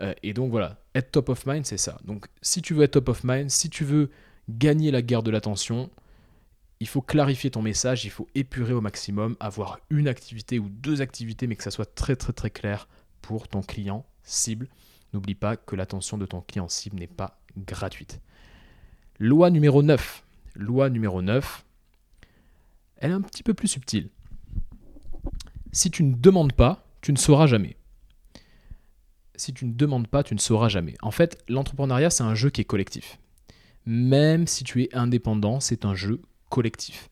Euh, 0.00 0.14
et 0.22 0.32
donc 0.32 0.50
voilà, 0.50 0.82
être 0.94 1.10
top 1.10 1.28
of 1.28 1.44
mind, 1.44 1.66
c'est 1.66 1.76
ça. 1.76 1.98
Donc 2.04 2.26
si 2.40 2.62
tu 2.62 2.72
veux 2.72 2.82
être 2.82 2.92
top 2.92 3.10
of 3.10 3.24
mind, 3.24 3.50
si 3.50 3.68
tu 3.68 3.84
veux 3.84 4.10
gagner 4.48 4.90
la 4.90 5.02
guerre 5.02 5.22
de 5.22 5.30
l'attention, 5.30 5.90
il 6.80 6.88
faut 6.88 7.02
clarifier 7.02 7.50
ton 7.50 7.62
message, 7.62 8.04
il 8.04 8.10
faut 8.10 8.26
épurer 8.34 8.72
au 8.72 8.80
maximum, 8.80 9.36
avoir 9.38 9.80
une 9.90 10.08
activité 10.08 10.58
ou 10.58 10.68
deux 10.68 11.02
activités, 11.02 11.46
mais 11.46 11.56
que 11.56 11.62
ça 11.62 11.70
soit 11.70 11.94
très 11.94 12.16
très 12.16 12.32
très 12.32 12.50
clair 12.50 12.88
pour 13.20 13.48
ton 13.48 13.62
client 13.62 14.06
cible. 14.24 14.68
N'oublie 15.12 15.34
pas 15.34 15.56
que 15.56 15.76
l'attention 15.76 16.16
de 16.18 16.26
ton 16.26 16.40
client 16.40 16.68
cible 16.68 16.98
n'est 16.98 17.06
pas 17.06 17.38
gratuite. 17.56 18.20
Loi 19.18 19.50
numéro 19.50 19.82
9. 19.82 20.24
Loi 20.54 20.90
numéro 20.90 21.22
9. 21.22 21.64
Elle 22.96 23.10
est 23.10 23.14
un 23.14 23.20
petit 23.20 23.42
peu 23.42 23.54
plus 23.54 23.68
subtile. 23.68 24.08
Si 25.72 25.90
tu 25.90 26.02
ne 26.02 26.14
demandes 26.14 26.52
pas, 26.52 26.86
tu 27.00 27.12
ne 27.12 27.18
sauras 27.18 27.46
jamais. 27.46 27.76
Si 29.34 29.52
tu 29.52 29.64
ne 29.64 29.72
demandes 29.72 30.08
pas, 30.08 30.22
tu 30.22 30.34
ne 30.34 30.38
sauras 30.38 30.68
jamais. 30.68 30.94
En 31.02 31.10
fait, 31.10 31.42
l'entrepreneuriat, 31.48 32.10
c'est 32.10 32.22
un 32.22 32.34
jeu 32.34 32.50
qui 32.50 32.60
est 32.60 32.64
collectif. 32.64 33.18
Même 33.86 34.46
si 34.46 34.64
tu 34.64 34.82
es 34.82 34.94
indépendant, 34.94 35.60
c'est 35.60 35.84
un 35.84 35.94
jeu 35.94 36.22
collectif. 36.48 37.10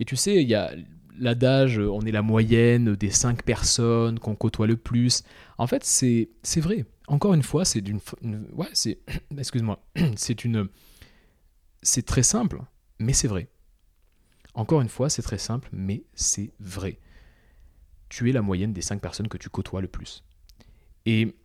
Et 0.00 0.04
tu 0.04 0.16
sais, 0.16 0.42
il 0.42 0.48
y 0.48 0.54
a 0.54 0.72
l'adage 1.20 1.78
on 1.78 2.00
est 2.02 2.12
la 2.12 2.22
moyenne 2.22 2.94
des 2.94 3.10
cinq 3.10 3.42
personnes 3.42 4.18
qu'on 4.18 4.34
côtoie 4.34 4.66
le 4.66 4.76
plus. 4.76 5.22
En 5.58 5.66
fait, 5.66 5.84
c'est 5.84 6.60
vrai. 6.60 6.84
Encore 7.08 7.34
une 7.34 7.42
fois, 7.42 7.64
c'est 7.64 7.80
d'une. 7.80 8.00
Ouais, 8.52 8.68
c'est. 8.72 8.98
Excuse-moi. 9.36 9.82
C'est 10.16 10.44
une. 10.44 10.68
C'est 11.82 12.04
très 12.04 12.22
simple, 12.22 12.60
mais 12.98 13.12
c'est 13.12 13.28
vrai. 13.28 13.48
Encore 14.54 14.80
une 14.80 14.88
fois, 14.88 15.08
c'est 15.08 15.22
très 15.22 15.38
simple, 15.38 15.68
mais 15.72 16.02
c'est 16.14 16.50
vrai. 16.58 16.98
Tu 18.08 18.28
es 18.28 18.32
la 18.32 18.42
moyenne 18.42 18.72
des 18.72 18.82
cinq 18.82 19.00
personnes 19.00 19.28
que 19.28 19.38
tu 19.38 19.48
côtoies 19.48 19.80
le 19.80 19.86
plus. 19.86 20.24
Et 21.06 21.36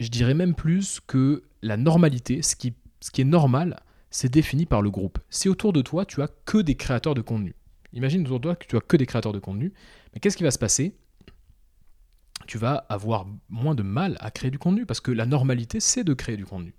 je 0.00 0.08
dirais 0.08 0.32
même 0.32 0.54
plus 0.54 1.00
que 1.06 1.42
la 1.60 1.76
normalité, 1.76 2.40
ce 2.40 2.56
qui, 2.56 2.72
ce 3.00 3.10
qui 3.10 3.20
est 3.20 3.24
normal, 3.24 3.78
c'est 4.10 4.32
défini 4.32 4.64
par 4.64 4.80
le 4.80 4.90
groupe. 4.90 5.18
Si 5.28 5.50
autour 5.50 5.74
de 5.74 5.82
toi, 5.82 6.06
tu 6.06 6.22
as 6.22 6.28
que 6.46 6.58
des 6.58 6.76
créateurs 6.76 7.14
de 7.14 7.20
contenu, 7.20 7.54
imagine 7.92 8.22
autour 8.22 8.40
de 8.40 8.44
toi 8.44 8.56
que 8.56 8.66
tu 8.66 8.76
as 8.76 8.80
que 8.80 8.96
des 8.96 9.06
créateurs 9.06 9.34
de 9.34 9.38
contenu, 9.38 9.74
mais 10.14 10.20
qu'est-ce 10.20 10.36
qui 10.38 10.44
va 10.44 10.50
se 10.50 10.58
passer? 10.58 10.96
Tu 12.48 12.56
vas 12.56 12.86
avoir 12.88 13.26
moins 13.50 13.74
de 13.74 13.82
mal 13.82 14.16
à 14.20 14.30
créer 14.30 14.50
du 14.50 14.58
contenu 14.58 14.86
parce 14.86 15.00
que 15.00 15.10
la 15.10 15.26
normalité, 15.26 15.80
c'est 15.80 16.02
de 16.02 16.14
créer 16.14 16.38
du 16.38 16.46
contenu. 16.46 16.74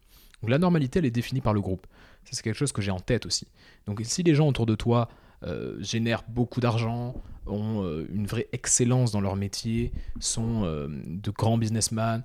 La 0.48 0.58
normalité, 0.58 0.98
elle 0.98 1.06
est 1.06 1.12
définie 1.12 1.42
par 1.42 1.54
le 1.54 1.62
groupe. 1.62 1.86
C'est 2.24 2.42
quelque 2.42 2.58
chose 2.58 2.72
que 2.72 2.82
j'ai 2.82 2.90
en 2.90 3.00
tête 3.00 3.28
aussi. 3.28 3.48
Donc 3.86 4.02
si 4.04 4.24
les 4.24 4.34
gens 4.34 4.48
autour 4.48 4.66
de 4.66 4.74
toi 4.74 5.10
euh, 5.44 5.78
génèrent 5.80 6.24
beaucoup 6.28 6.60
d'argent, 6.60 7.14
ont 7.46 7.84
euh, 7.84 8.08
une 8.12 8.26
vraie 8.26 8.48
excellence 8.52 9.12
dans 9.12 9.22
leur 9.22 9.36
métier, 9.36 9.92
sont 10.20 10.64
euh, 10.64 10.88
de 11.06 11.30
grands 11.30 11.60
businessmen, 11.60 12.24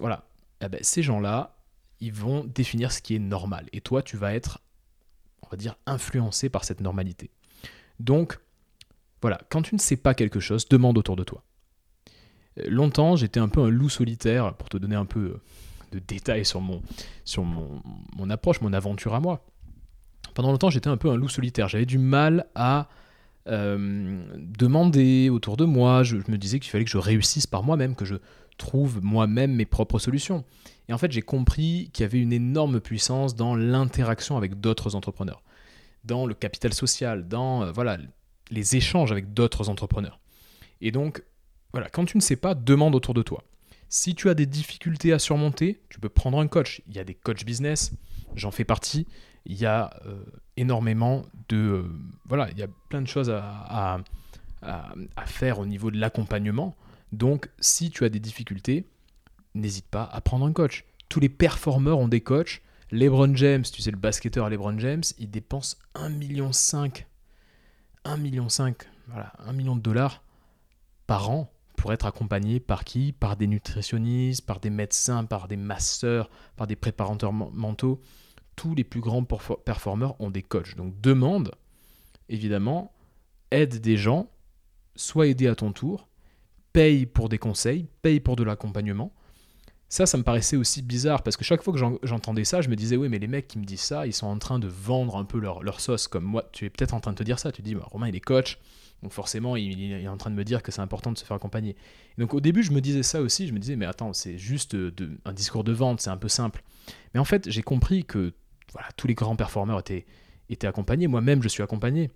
voilà, 0.00 0.24
eh 0.62 0.68
ben, 0.70 0.80
ces 0.82 1.02
gens-là, 1.02 1.58
ils 2.00 2.14
vont 2.14 2.44
définir 2.44 2.90
ce 2.90 3.02
qui 3.02 3.14
est 3.16 3.20
normal. 3.20 3.66
Et 3.74 3.82
toi, 3.82 4.02
tu 4.02 4.16
vas 4.16 4.32
être, 4.34 4.62
on 5.42 5.48
va 5.50 5.58
dire, 5.58 5.76
influencé 5.84 6.48
par 6.48 6.64
cette 6.64 6.80
normalité. 6.80 7.30
Donc, 8.00 8.38
voilà, 9.20 9.38
quand 9.50 9.60
tu 9.60 9.74
ne 9.74 9.80
sais 9.80 9.96
pas 9.96 10.14
quelque 10.14 10.40
chose, 10.40 10.66
demande 10.70 10.96
autour 10.96 11.16
de 11.16 11.24
toi. 11.24 11.44
Longtemps, 12.66 13.16
j'étais 13.16 13.40
un 13.40 13.48
peu 13.48 13.60
un 13.60 13.70
loup 13.70 13.88
solitaire, 13.88 14.54
pour 14.54 14.68
te 14.68 14.76
donner 14.76 14.96
un 14.96 15.04
peu 15.04 15.20
euh, 15.20 15.40
de 15.92 15.98
détails 15.98 16.44
sur 16.44 16.60
mon, 16.60 16.82
sur 17.24 17.44
mon, 17.44 17.82
mon 18.16 18.30
approche, 18.30 18.60
mon 18.60 18.72
aventure 18.72 19.14
à 19.14 19.20
moi. 19.20 19.44
Pendant 20.34 20.50
longtemps, 20.50 20.70
j'étais 20.70 20.88
un 20.88 20.96
peu 20.96 21.10
un 21.10 21.16
loup 21.16 21.28
solitaire. 21.28 21.68
J'avais 21.68 21.86
du 21.86 21.98
mal 21.98 22.46
à 22.54 22.88
euh, 23.48 24.22
demander 24.36 25.30
autour 25.30 25.56
de 25.56 25.64
moi. 25.64 26.02
Je, 26.02 26.18
je 26.18 26.30
me 26.30 26.38
disais 26.38 26.60
qu'il 26.60 26.70
fallait 26.70 26.84
que 26.84 26.90
je 26.90 26.98
réussisse 26.98 27.46
par 27.46 27.62
moi-même, 27.62 27.94
que 27.94 28.04
je 28.04 28.16
trouve 28.56 29.02
moi-même 29.02 29.54
mes 29.54 29.66
propres 29.66 29.98
solutions. 29.98 30.44
Et 30.88 30.92
en 30.92 30.98
fait, 30.98 31.12
j'ai 31.12 31.22
compris 31.22 31.90
qu'il 31.92 32.02
y 32.02 32.06
avait 32.06 32.20
une 32.20 32.32
énorme 32.32 32.80
puissance 32.80 33.36
dans 33.36 33.54
l'interaction 33.54 34.36
avec 34.36 34.60
d'autres 34.60 34.94
entrepreneurs, 34.94 35.42
dans 36.04 36.26
le 36.26 36.34
capital 36.34 36.72
social, 36.72 37.28
dans 37.28 37.62
euh, 37.62 37.72
voilà, 37.72 37.98
les 38.50 38.76
échanges 38.76 39.12
avec 39.12 39.32
d'autres 39.32 39.68
entrepreneurs. 39.68 40.20
Et 40.80 40.90
donc, 40.90 41.22
voilà, 41.72 41.88
quand 41.88 42.04
tu 42.04 42.16
ne 42.16 42.22
sais 42.22 42.36
pas, 42.36 42.54
demande 42.54 42.94
autour 42.94 43.14
de 43.14 43.22
toi. 43.22 43.44
Si 43.88 44.14
tu 44.14 44.28
as 44.28 44.34
des 44.34 44.46
difficultés 44.46 45.12
à 45.12 45.18
surmonter, 45.18 45.80
tu 45.88 45.98
peux 45.98 46.08
prendre 46.08 46.38
un 46.40 46.46
coach. 46.46 46.82
Il 46.88 46.96
y 46.96 46.98
a 46.98 47.04
des 47.04 47.14
coachs 47.14 47.44
business, 47.44 47.92
j'en 48.34 48.50
fais 48.50 48.64
partie. 48.64 49.06
Il 49.46 49.56
y 49.56 49.66
a 49.66 49.90
euh, 50.06 50.22
énormément 50.56 51.24
de... 51.48 51.56
Euh, 51.56 51.84
voilà, 52.26 52.50
il 52.50 52.58
y 52.58 52.62
a 52.62 52.68
plein 52.88 53.00
de 53.00 53.06
choses 53.08 53.30
à, 53.30 54.00
faire 55.26 55.58
au 55.58 55.66
niveau 55.66 55.90
de 55.90 55.98
l'accompagnement. 55.98 56.76
Donc, 57.12 57.48
si 57.60 57.90
tu 57.90 58.04
as 58.04 58.08
des 58.08 58.20
difficultés, 58.20 58.86
n'hésite 59.54 59.86
pas 59.86 60.04
à 60.04 60.20
prendre 60.20 60.44
un 60.44 60.52
coach. 60.52 60.84
Tous 61.08 61.20
les 61.20 61.30
performeurs 61.30 61.98
ont 61.98 62.08
des 62.08 62.20
coachs. 62.20 62.60
LeBron 62.90 63.34
James, 63.36 63.62
tu 63.62 63.80
sais, 63.80 63.90
le 63.90 63.96
basketteur 63.96 64.50
LeBron 64.50 64.78
James, 64.78 65.02
il 65.18 65.30
dépense 65.30 65.78
1,5 65.94 66.10
million. 66.10 66.50
1,5 66.50 68.18
million, 68.18 68.46
voilà, 69.08 69.32
1 69.46 69.52
million 69.52 69.76
de 69.76 69.80
dollars 69.80 70.22
par 71.06 71.30
an 71.30 71.50
pour 71.78 71.92
être 71.92 72.06
accompagné 72.06 72.60
par 72.60 72.84
qui? 72.84 73.12
Par 73.12 73.36
des 73.36 73.46
nutritionnistes, 73.46 74.44
par 74.44 74.60
des 74.60 74.68
médecins, 74.68 75.24
par 75.24 75.48
des 75.48 75.56
masseurs, 75.56 76.28
par 76.56 76.66
des 76.66 76.76
préparateurs 76.76 77.32
mentaux. 77.32 78.02
Tous 78.56 78.74
les 78.74 78.84
plus 78.84 79.00
grands 79.00 79.24
performeurs 79.24 80.20
ont 80.20 80.30
des 80.30 80.42
coachs. 80.42 80.74
Donc 80.76 81.00
demande, 81.00 81.52
évidemment, 82.28 82.92
aide 83.52 83.80
des 83.80 83.96
gens, 83.96 84.28
sois 84.96 85.28
aidé 85.28 85.46
à 85.46 85.54
ton 85.54 85.72
tour, 85.72 86.08
paye 86.72 87.06
pour 87.06 87.28
des 87.28 87.38
conseils, 87.38 87.86
paye 88.02 88.18
pour 88.18 88.34
de 88.34 88.42
l'accompagnement. 88.42 89.12
Ça, 89.88 90.04
ça 90.04 90.18
me 90.18 90.22
paraissait 90.22 90.56
aussi 90.56 90.82
bizarre 90.82 91.22
parce 91.22 91.36
que 91.36 91.44
chaque 91.44 91.62
fois 91.62 91.72
que 91.72 91.78
j'entendais 92.02 92.44
ça, 92.44 92.60
je 92.60 92.68
me 92.68 92.76
disais, 92.76 92.96
oui, 92.96 93.08
mais 93.08 93.18
les 93.18 93.28
mecs 93.28 93.48
qui 93.48 93.58
me 93.58 93.64
disent 93.64 93.80
ça, 93.80 94.06
ils 94.06 94.12
sont 94.12 94.26
en 94.26 94.38
train 94.38 94.58
de 94.58 94.68
vendre 94.68 95.16
un 95.16 95.24
peu 95.24 95.38
leur, 95.38 95.80
sauce. 95.80 96.08
Comme 96.08 96.24
moi, 96.24 96.48
tu 96.52 96.66
es 96.66 96.70
peut-être 96.70 96.92
en 96.92 97.00
train 97.00 97.12
de 97.12 97.16
te 97.16 97.22
dire 97.22 97.38
ça. 97.38 97.52
Tu 97.52 97.62
dis, 97.62 97.74
bah, 97.74 97.86
Romain, 97.86 98.08
il 98.08 98.16
est 98.16 98.20
coach, 98.20 98.58
donc 99.02 99.12
forcément, 99.12 99.56
il, 99.56 99.92
est 99.92 100.08
en 100.08 100.16
train 100.16 100.30
de 100.30 100.34
me 100.34 100.44
dire 100.44 100.62
que 100.62 100.72
c'est 100.72 100.80
important 100.80 101.12
de 101.12 101.18
se 101.18 101.24
faire 101.24 101.36
accompagner. 101.36 101.76
donc 102.18 102.34
au 102.34 102.40
début, 102.40 102.62
je 102.62 102.72
me 102.72 102.80
disais 102.80 103.02
ça 103.02 103.20
aussi. 103.20 103.46
Je 103.46 103.52
me 103.52 103.58
disais, 103.58 103.76
mais 103.76 103.86
attends, 103.86 104.12
c'est 104.12 104.38
juste 104.38 104.74
de, 104.74 105.18
un 105.24 105.32
discours 105.32 105.64
de 105.64 105.72
vente, 105.72 106.00
c'est 106.00 106.10
un 106.10 106.16
peu 106.16 106.28
simple. 106.28 106.62
Mais 107.14 107.20
en 107.20 107.24
fait, 107.24 107.48
j'ai 107.48 107.62
compris 107.62 108.04
que 108.04 108.34
voilà, 108.72 108.88
tous 108.96 109.06
les 109.06 109.14
grands 109.14 109.36
performeurs 109.36 109.78
étaient, 109.78 110.06
étaient 110.48 110.66
accompagnés. 110.66 111.06
Moi-même, 111.06 111.42
je 111.42 111.48
suis 111.48 111.62
accompagné. 111.62 112.10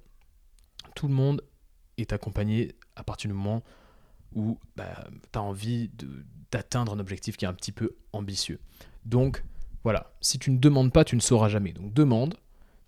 Tout 0.97 1.07
le 1.07 1.15
monde 1.15 1.43
est 1.99 2.13
accompagné 2.13 2.75
à 2.97 3.05
partir 3.05 3.31
du 3.31 3.35
moment 3.35 3.63
où 4.35 4.59
bah, 4.77 5.05
tu 5.33 5.39
as 5.39 5.43
envie 5.43 5.91
d'atteindre 6.51 6.93
un 6.93 6.99
objectif 6.99 7.37
qui 7.37 7.45
est 7.45 7.49
un 7.49 7.55
petit 7.55 7.73
peu 7.73 7.95
ambitieux. 8.13 8.59
Donc 9.05 9.45
voilà, 9.85 10.13
si 10.21 10.39
tu 10.39 10.51
ne 10.51 10.59
demandes 10.59 10.93
pas, 10.93 11.05
tu 11.05 11.17
ne 11.17 11.21
sauras 11.21 11.49
jamais. 11.49 11.73
Donc 11.73 11.93
demande, 11.93 12.35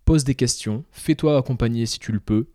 pose 0.04 0.24
des 0.24 0.34
questions, 0.34 0.84
fais-toi 0.90 1.38
accompagner 1.38 1.86
si 1.86 1.98
tu 1.98 2.12
le 2.12 2.20
peux. 2.20 2.48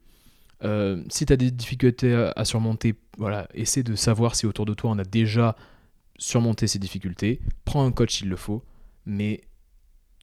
Euh, 0.64 1.04
si 1.10 1.26
tu 1.26 1.38
des 1.38 1.52
difficultés 1.52 2.32
à, 2.36 2.46
surmonter, 2.46 2.96
voilà, 3.18 3.48
essaie 3.54 3.84
de 3.84 3.96
savoir 3.96 4.36
si 4.36 4.46
autour 4.46 4.66
de 4.66 4.74
toi 4.74 4.92
on 4.92 5.00
a 5.00 5.04
déjà 5.04 5.56
surmonté 6.18 6.68
ces 6.68 6.80
difficultés. 6.80 7.40
Prends 7.66 7.86
un 7.86 7.92
coach 7.92 8.18
s'il 8.18 8.30
le 8.30 8.36
faut, 8.36 8.64
mais 9.06 9.42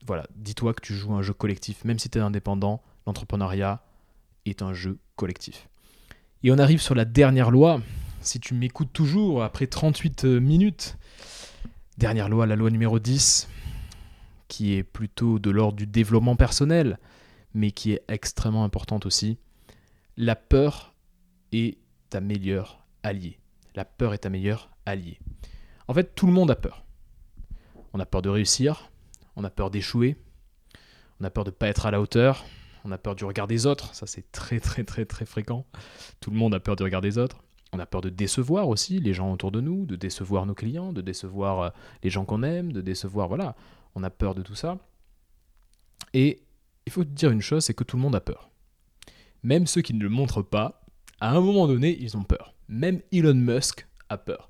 voilà, 0.05 0.25
dis-toi 0.35 0.73
que 0.73 0.81
tu 0.81 0.93
joues 0.93 1.13
un 1.13 1.21
jeu 1.21 1.33
collectif, 1.33 1.83
même 1.85 1.99
si 1.99 2.09
tu 2.09 2.17
es 2.17 2.21
indépendant, 2.21 2.81
l'entrepreneuriat 3.05 3.83
est 4.45 4.61
un 4.61 4.73
jeu 4.73 4.99
collectif. 5.15 5.67
Et 6.43 6.51
on 6.51 6.57
arrive 6.59 6.81
sur 6.81 6.95
la 6.95 7.05
dernière 7.05 7.51
loi, 7.51 7.81
si 8.21 8.39
tu 8.39 8.53
m'écoutes 8.53 8.93
toujours 8.93 9.43
après 9.43 9.67
38 9.67 10.25
euh, 10.25 10.39
minutes, 10.39 10.97
dernière 11.97 12.29
loi, 12.29 12.45
la 12.45 12.55
loi 12.55 12.69
numéro 12.69 12.99
10, 12.99 13.49
qui 14.47 14.75
est 14.75 14.83
plutôt 14.83 15.39
de 15.39 15.49
l'ordre 15.49 15.77
du 15.77 15.87
développement 15.87 16.35
personnel, 16.35 16.99
mais 17.53 17.71
qui 17.71 17.93
est 17.93 18.03
extrêmement 18.07 18.63
importante 18.63 19.05
aussi. 19.05 19.37
La 20.19 20.35
peur 20.35 20.95
est 21.51 21.77
ta 22.09 22.21
meilleure 22.21 22.83
alliée. 23.03 23.37
La 23.75 23.85
peur 23.85 24.15
est 24.15 24.19
ta 24.19 24.29
meilleure 24.29 24.71
alliée. 24.83 25.19
En 25.87 25.93
fait, 25.93 26.15
tout 26.15 26.25
le 26.25 26.33
monde 26.33 26.49
a 26.49 26.55
peur. 26.55 26.83
On 27.93 27.99
a 27.99 28.05
peur 28.07 28.23
de 28.23 28.29
réussir, 28.29 28.89
on 29.35 29.43
a 29.43 29.51
peur 29.51 29.69
d'échouer, 29.69 30.17
on 31.19 31.23
a 31.23 31.29
peur 31.29 31.43
de 31.43 31.51
ne 31.51 31.55
pas 31.55 31.67
être 31.67 31.85
à 31.85 31.91
la 31.91 32.01
hauteur, 32.01 32.45
on 32.83 32.91
a 32.91 32.97
peur 32.97 33.13
du 33.13 33.25
regard 33.25 33.47
des 33.47 33.67
autres, 33.67 33.93
ça 33.93 34.07
c'est 34.07 34.31
très 34.31 34.59
très 34.59 34.83
très 34.83 35.05
très 35.05 35.25
fréquent. 35.25 35.67
Tout 36.19 36.31
le 36.31 36.37
monde 36.37 36.55
a 36.55 36.59
peur 36.59 36.75
du 36.75 36.81
regard 36.81 37.01
des 37.01 37.19
autres. 37.19 37.43
On 37.71 37.77
a 37.77 37.85
peur 37.85 38.01
de 38.01 38.09
décevoir 38.09 38.69
aussi 38.69 38.99
les 38.99 39.13
gens 39.13 39.31
autour 39.31 39.51
de 39.51 39.61
nous, 39.61 39.85
de 39.85 39.95
décevoir 39.95 40.47
nos 40.47 40.55
clients, 40.55 40.93
de 40.93 41.01
décevoir 41.01 41.61
euh, 41.61 41.69
les 42.01 42.09
gens 42.09 42.25
qu'on 42.25 42.41
aime, 42.41 42.73
de 42.73 42.81
décevoir, 42.81 43.27
voilà, 43.27 43.55
on 43.93 44.01
a 44.01 44.09
peur 44.09 44.33
de 44.33 44.41
tout 44.41 44.55
ça. 44.55 44.79
Et 46.13 46.41
il 46.87 46.91
faut 46.91 47.03
te 47.03 47.09
dire 47.09 47.29
une 47.29 47.41
chose, 47.41 47.65
c'est 47.65 47.75
que 47.75 47.83
tout 47.83 47.97
le 47.97 48.01
monde 48.01 48.15
a 48.15 48.21
peur. 48.21 48.49
Même 49.47 49.65
ceux 49.65 49.81
qui 49.81 49.93
ne 49.93 50.03
le 50.03 50.09
montrent 50.09 50.41
pas, 50.41 50.85
à 51.21 51.31
un 51.31 51.39
moment 51.39 51.67
donné, 51.67 51.97
ils 52.01 52.17
ont 52.17 52.23
peur. 52.23 52.53
Même 52.67 52.99
Elon 53.13 53.33
Musk 53.33 53.87
a 54.09 54.17
peur. 54.17 54.49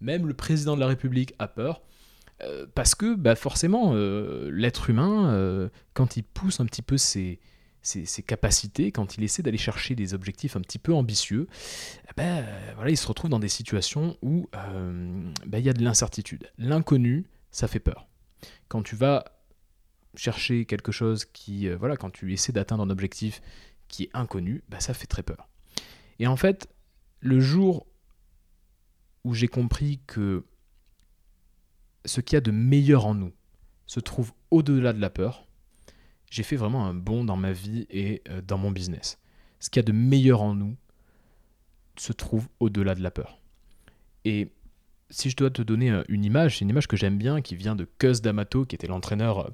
Même 0.00 0.26
le 0.26 0.32
président 0.32 0.74
de 0.74 0.80
la 0.80 0.86
République 0.86 1.34
a 1.38 1.48
peur. 1.48 1.82
Euh, 2.42 2.66
parce 2.74 2.94
que 2.94 3.14
bah 3.14 3.34
forcément, 3.34 3.92
euh, 3.92 4.48
l'être 4.50 4.88
humain, 4.88 5.68
quand 5.92 6.16
il 6.16 6.22
pousse 6.22 6.60
un 6.60 6.64
petit 6.64 6.80
peu 6.80 6.96
ses, 6.96 7.40
capacités, 8.26 8.90
quand 8.90 9.18
il 9.18 9.24
essaie 9.24 9.42
d'aller 9.42 9.58
chercher 9.58 9.94
des 9.94 10.14
objectifs 10.14 10.56
un 10.56 10.62
petit 10.62 10.78
peu 10.78 10.94
ambitieux, 10.94 11.46
eh 12.08 12.12
ben, 12.16 12.42
voilà, 12.76 12.90
il 12.90 12.96
se 12.96 13.06
retrouve 13.06 13.28
dans 13.28 13.40
des 13.40 13.48
situations 13.50 14.16
où 14.22 14.48
euh, 14.54 15.30
ben, 15.46 15.58
il 15.58 15.64
y 15.66 15.68
a 15.68 15.74
de 15.74 15.84
l'incertitude. 15.84 16.50
L'inconnu, 16.56 17.26
ça 17.50 17.68
fait 17.68 17.80
peur. 17.80 18.08
Quand 18.68 18.82
tu 18.82 18.96
vas 18.96 19.26
chercher 20.14 20.64
quelque 20.64 20.90
chose 20.90 21.26
qui, 21.26 21.68
euh, 21.68 21.76
voilà, 21.76 21.96
quand 21.96 22.10
tu 22.10 22.32
essaies 22.32 22.52
d'atteindre 22.52 22.82
un 22.82 22.90
objectif 22.90 23.42
qui 23.88 24.04
est 24.04 24.10
inconnu, 24.14 24.62
ben, 24.68 24.80
ça 24.80 24.94
fait 24.94 25.06
très 25.06 25.22
peur. 25.22 25.48
Et 26.18 26.26
en 26.26 26.36
fait, 26.36 26.68
le 27.20 27.40
jour 27.40 27.86
où 29.24 29.34
j'ai 29.34 29.48
compris 29.48 30.00
que 30.06 30.44
ce 32.04 32.20
qu'il 32.20 32.36
y 32.36 32.38
a 32.38 32.40
de 32.40 32.50
meilleur 32.50 33.06
en 33.06 33.14
nous 33.14 33.32
se 33.86 34.00
trouve 34.00 34.32
au-delà 34.50 34.92
de 34.92 35.00
la 35.00 35.10
peur, 35.10 35.46
j'ai 36.30 36.42
fait 36.42 36.56
vraiment 36.56 36.86
un 36.86 36.94
bond 36.94 37.24
dans 37.24 37.36
ma 37.36 37.52
vie 37.52 37.86
et 37.90 38.22
euh, 38.28 38.40
dans 38.42 38.58
mon 38.58 38.70
business. 38.70 39.18
Ce 39.60 39.70
qu'il 39.70 39.80
y 39.80 39.84
a 39.84 39.86
de 39.86 39.92
meilleur 39.92 40.42
en 40.42 40.54
nous 40.54 40.76
se 41.96 42.12
trouve 42.12 42.48
au-delà 42.60 42.94
de 42.94 43.02
la 43.02 43.10
peur. 43.10 43.40
Et 44.24 44.52
si 45.10 45.30
je 45.30 45.36
dois 45.36 45.50
te 45.50 45.62
donner 45.62 45.90
euh, 45.90 46.04
une 46.08 46.24
image, 46.24 46.58
c'est 46.58 46.64
une 46.64 46.70
image 46.70 46.86
que 46.86 46.96
j'aime 46.96 47.18
bien 47.18 47.40
qui 47.40 47.56
vient 47.56 47.74
de 47.74 47.88
Cus 47.98 48.20
D'Amato, 48.20 48.66
qui 48.66 48.74
était 48.74 48.86
l'entraîneur, 48.86 49.38
euh, 49.38 49.50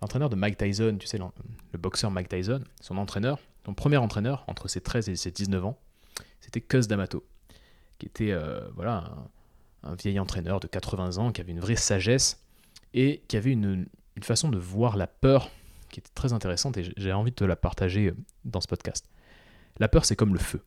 l'entraîneur 0.00 0.30
de 0.30 0.36
Mike 0.36 0.56
Tyson, 0.56 0.96
tu 0.98 1.06
sais, 1.06 1.18
le 1.18 1.78
boxeur 1.78 2.10
Mike 2.10 2.28
Tyson, 2.28 2.62
son 2.80 2.96
entraîneur, 2.98 3.38
son 3.64 3.74
premier 3.74 3.96
entraîneur 3.96 4.44
entre 4.48 4.68
ses 4.68 4.80
13 4.80 5.08
et 5.08 5.16
ses 5.16 5.30
19 5.30 5.64
ans, 5.64 5.78
c'était 6.40 6.60
Cus 6.60 6.88
D'Amato, 6.88 7.24
qui 7.98 8.06
était 8.06 8.36
voilà, 8.74 9.14
un, 9.82 9.94
vieil 9.94 10.18
entraîneur 10.18 10.60
de 10.60 10.66
80 10.66 11.18
ans, 11.18 11.32
qui 11.32 11.40
avait 11.40 11.52
une 11.52 11.60
vraie 11.60 11.76
sagesse 11.76 12.44
et 12.94 13.22
qui 13.28 13.36
avait 13.36 13.52
une 13.52 13.86
façon 14.20 14.48
de 14.48 14.58
voir 14.58 14.96
la 14.96 15.06
peur 15.06 15.50
qui 15.92 16.00
était 16.00 16.10
très 16.14 16.32
intéressante 16.32 16.76
et 16.78 16.92
j'ai 16.96 17.12
envie 17.12 17.30
de 17.30 17.36
te 17.36 17.44
la 17.44 17.54
partager 17.54 18.08
euh, 18.08 18.16
dans 18.44 18.60
ce 18.60 18.66
podcast. 18.66 19.08
La 19.78 19.88
peur, 19.88 20.04
c'est 20.04 20.16
comme 20.16 20.32
le 20.32 20.40
feu. 20.40 20.64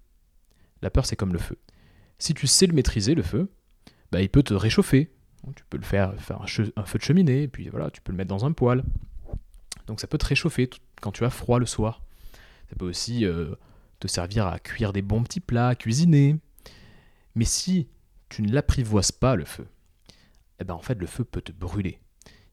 La 0.81 0.89
peur, 0.89 1.05
c'est 1.05 1.17
comme 1.17 1.33
le 1.33 1.39
feu. 1.39 1.57
Si 2.17 2.33
tu 2.33 2.47
sais 2.47 2.67
le 2.67 2.73
maîtriser, 2.73 3.15
le 3.15 3.23
feu, 3.23 3.51
bah, 4.11 4.21
il 4.21 4.29
peut 4.29 4.43
te 4.43 4.53
réchauffer. 4.53 5.11
Tu 5.55 5.63
peux 5.69 5.77
le 5.77 5.83
faire, 5.83 6.15
faire 6.19 6.41
un, 6.41 6.47
feu 6.47 6.97
de 6.97 7.03
cheminée, 7.03 7.47
puis 7.47 7.69
voilà, 7.69 7.91
tu 7.91 8.01
peux 8.01 8.11
le 8.11 8.17
mettre 8.17 8.29
dans 8.29 8.45
un 8.45 8.51
poêle. 8.51 8.83
Donc 9.85 9.99
ça 9.99 10.07
peut 10.07 10.17
te 10.17 10.25
réchauffer 10.25 10.69
quand 11.01 11.11
tu 11.11 11.23
as 11.23 11.29
froid 11.29 11.59
le 11.59 11.67
soir. 11.67 12.01
Ça 12.69 12.75
peut 12.75 12.85
aussi 12.85 13.25
euh, 13.25 13.55
te 13.99 14.07
servir 14.07 14.47
à 14.47 14.59
cuire 14.59 14.93
des 14.93 15.01
bons 15.01 15.23
petits 15.23 15.39
plats, 15.39 15.69
à 15.69 15.75
cuisiner. 15.75 16.37
Mais 17.35 17.45
si 17.45 17.87
tu 18.29 18.41
ne 18.41 18.51
l'apprivoises 18.51 19.11
pas, 19.11 19.35
le 19.35 19.45
feu, 19.45 19.67
eh 20.59 20.63
ben 20.63 20.73
en 20.73 20.81
fait, 20.81 20.99
le 20.99 21.07
feu 21.07 21.23
peut 21.23 21.41
te 21.41 21.51
brûler. 21.51 21.99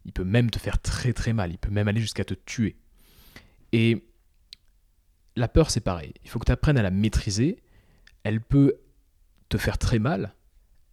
Il 0.05 0.13
peut 0.13 0.25
même 0.25 0.51
te 0.51 0.59
faire 0.59 0.81
très 0.81 1.13
très 1.13 1.33
mal, 1.33 1.53
il 1.53 1.59
peut 1.59 1.71
même 1.71 1.89
aller 1.89 2.01
jusqu'à 2.01 2.25
te 2.25 2.35
tuer. 2.35 2.77
Et 3.73 4.05
la 5.37 5.49
peur, 5.49 5.71
c'est 5.71 5.81
pareil. 5.81 6.13
Il 6.25 6.31
faut 6.31 6.39
que 6.39 6.45
tu 6.45 6.53
apprennes 6.53 6.79
à 6.79 6.83
la 6.83 6.91
maîtriser. 6.91 7.63
Elle 8.25 8.41
peut 8.41 8.77
te 9.49 9.59
faire 9.59 9.79
très 9.79 9.99
mal, 9.99 10.35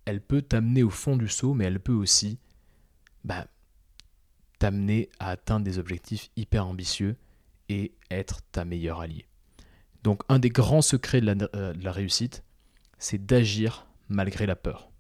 elle 0.06 0.22
peut 0.22 0.42
t'amener 0.42 0.84
au 0.84 0.90
fond 0.90 1.16
du 1.16 1.28
seau, 1.28 1.54
mais 1.54 1.66
elle 1.66 1.80
peut 1.80 1.94
aussi 1.94 2.40
bah, 3.24 3.48
t'amener 4.60 5.10
à 5.20 5.30
atteindre 5.30 5.64
des 5.64 5.78
objectifs 5.78 6.30
hyper 6.36 6.66
ambitieux 6.66 7.16
et 7.70 7.94
être 8.12 8.42
ta 8.52 8.66
meilleure 8.66 9.00
alliée. 9.00 9.28
Donc 10.04 10.24
un 10.30 10.40
des 10.40 10.50
grands 10.50 10.82
secrets 10.82 11.22
de 11.22 11.26
la, 11.26 11.36
euh, 11.56 11.74
de 11.74 11.84
la 11.84 11.92
réussite, 11.92 12.44
c'est 12.98 13.26
d'agir 13.26 13.88
malgré 14.10 14.46
la 14.46 14.56
peur. 14.56 14.92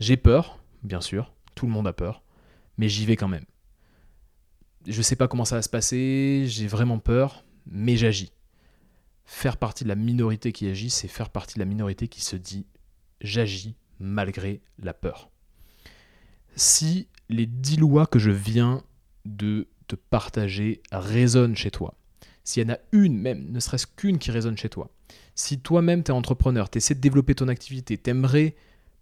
J'ai 0.00 0.16
peur, 0.16 0.62
bien 0.82 1.00
sûr, 1.00 1.32
tout 1.54 1.66
le 1.66 1.72
monde 1.72 1.86
a 1.86 1.92
peur, 1.92 2.22
mais 2.76 2.88
j'y 2.88 3.06
vais 3.06 3.16
quand 3.16 3.28
même. 3.28 3.44
Je 4.86 5.02
sais 5.02 5.16
pas 5.16 5.28
comment 5.28 5.44
ça 5.44 5.56
va 5.56 5.62
se 5.62 5.68
passer, 5.68 6.44
j'ai 6.46 6.66
vraiment 6.66 6.98
peur, 6.98 7.44
mais 7.66 7.96
j'agis. 7.96 8.32
Faire 9.24 9.58
partie 9.58 9.84
de 9.84 9.88
la 9.88 9.96
minorité 9.96 10.52
qui 10.52 10.68
agit, 10.68 10.88
c'est 10.88 11.08
faire 11.08 11.30
partie 11.30 11.54
de 11.54 11.60
la 11.60 11.66
minorité 11.66 12.08
qui 12.08 12.22
se 12.22 12.36
dit 12.36 12.66
j'agis 13.20 13.76
malgré 13.98 14.62
la 14.78 14.94
peur. 14.94 15.30
Si 16.56 17.08
les 17.28 17.46
dix 17.46 17.76
lois 17.76 18.06
que 18.06 18.18
je 18.18 18.30
viens 18.30 18.82
de 19.24 19.68
te 19.86 19.96
partager 19.96 20.80
résonnent 20.92 21.56
chez 21.56 21.70
toi, 21.70 21.97
s'il 22.48 22.62
y 22.62 22.70
en 22.70 22.72
a 22.72 22.78
une 22.92 23.18
même, 23.18 23.52
ne 23.52 23.60
serait-ce 23.60 23.86
qu'une 23.86 24.18
qui 24.18 24.30
résonne 24.30 24.56
chez 24.56 24.70
toi, 24.70 24.90
si 25.34 25.60
toi-même 25.60 26.02
tu 26.02 26.10
es 26.10 26.14
entrepreneur, 26.14 26.70
tu 26.70 26.78
essaies 26.78 26.94
de 26.94 27.00
développer 27.00 27.34
ton 27.34 27.46
activité, 27.48 27.98
tu 27.98 28.08
aimerais 28.08 28.56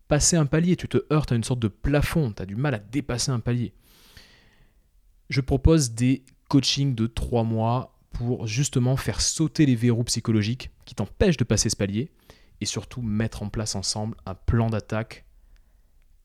passer 0.09 0.35
un 0.37 0.47
palier, 0.47 0.75
tu 0.75 0.89
te 0.89 0.99
heurtes 1.13 1.31
à 1.31 1.37
une 1.37 1.45
sorte 1.45 1.61
de 1.61 1.69
plafond, 1.69 2.33
tu 2.33 2.43
as 2.43 2.47
du 2.47 2.57
mal 2.57 2.75
à 2.75 2.81
dépasser 2.81 3.31
un 3.31 3.39
palier. 3.39 3.73
Je 5.31 5.41
propose 5.41 5.93
des 5.93 6.25
coachings 6.49 6.97
de 6.97 7.07
3 7.07 7.45
mois 7.45 7.97
pour 8.11 8.49
justement 8.49 8.97
faire 8.97 9.21
sauter 9.21 9.65
les 9.65 9.77
verrous 9.77 10.03
psychologiques 10.05 10.73
qui 10.85 10.97
t'empêchent 10.97 11.37
de 11.37 11.45
passer 11.45 11.71
ce 11.71 11.77
palier 11.77 12.11
et 12.61 12.67
surtout 12.67 13.01
mettre 13.01 13.45
en 13.45 13.49
place 13.49 13.77
ensemble 13.77 14.17
un 14.27 14.35
plan 14.35 14.71
d'attaque 14.71 15.25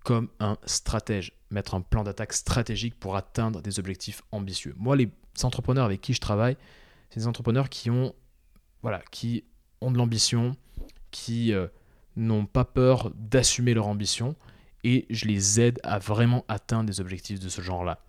comme 0.03 0.29
un 0.39 0.57
stratège, 0.65 1.33
mettre 1.51 1.75
un 1.75 1.81
plan 1.81 2.03
d'attaque 2.03 2.33
stratégique 2.33 2.99
pour 2.99 3.15
atteindre 3.15 3.61
des 3.61 3.77
objectifs 3.77 4.23
ambitieux. 4.31 4.73
Moi, 4.75 4.95
les 4.95 5.11
entrepreneurs 5.43 5.85
avec 5.85 6.01
qui 6.01 6.13
je 6.13 6.19
travaille, 6.19 6.57
c'est 7.11 7.19
des 7.19 7.27
entrepreneurs 7.27 7.69
qui 7.69 7.89
ont, 7.89 8.15
voilà, 8.81 9.01
qui 9.11 9.43
ont 9.81 9.91
de 9.91 9.97
l'ambition, 9.97 10.55
qui 11.11 11.53
euh, 11.53 11.67
n'ont 12.15 12.45
pas 12.45 12.65
peur 12.65 13.11
d'assumer 13.15 13.73
leur 13.73 13.87
ambition 13.87 14.35
et 14.83 15.05
je 15.09 15.25
les 15.25 15.59
aide 15.59 15.79
à 15.83 15.99
vraiment 15.99 16.45
atteindre 16.47 16.85
des 16.85 17.01
objectifs 17.01 17.39
de 17.39 17.49
ce 17.49 17.61
genre-là. 17.61 17.99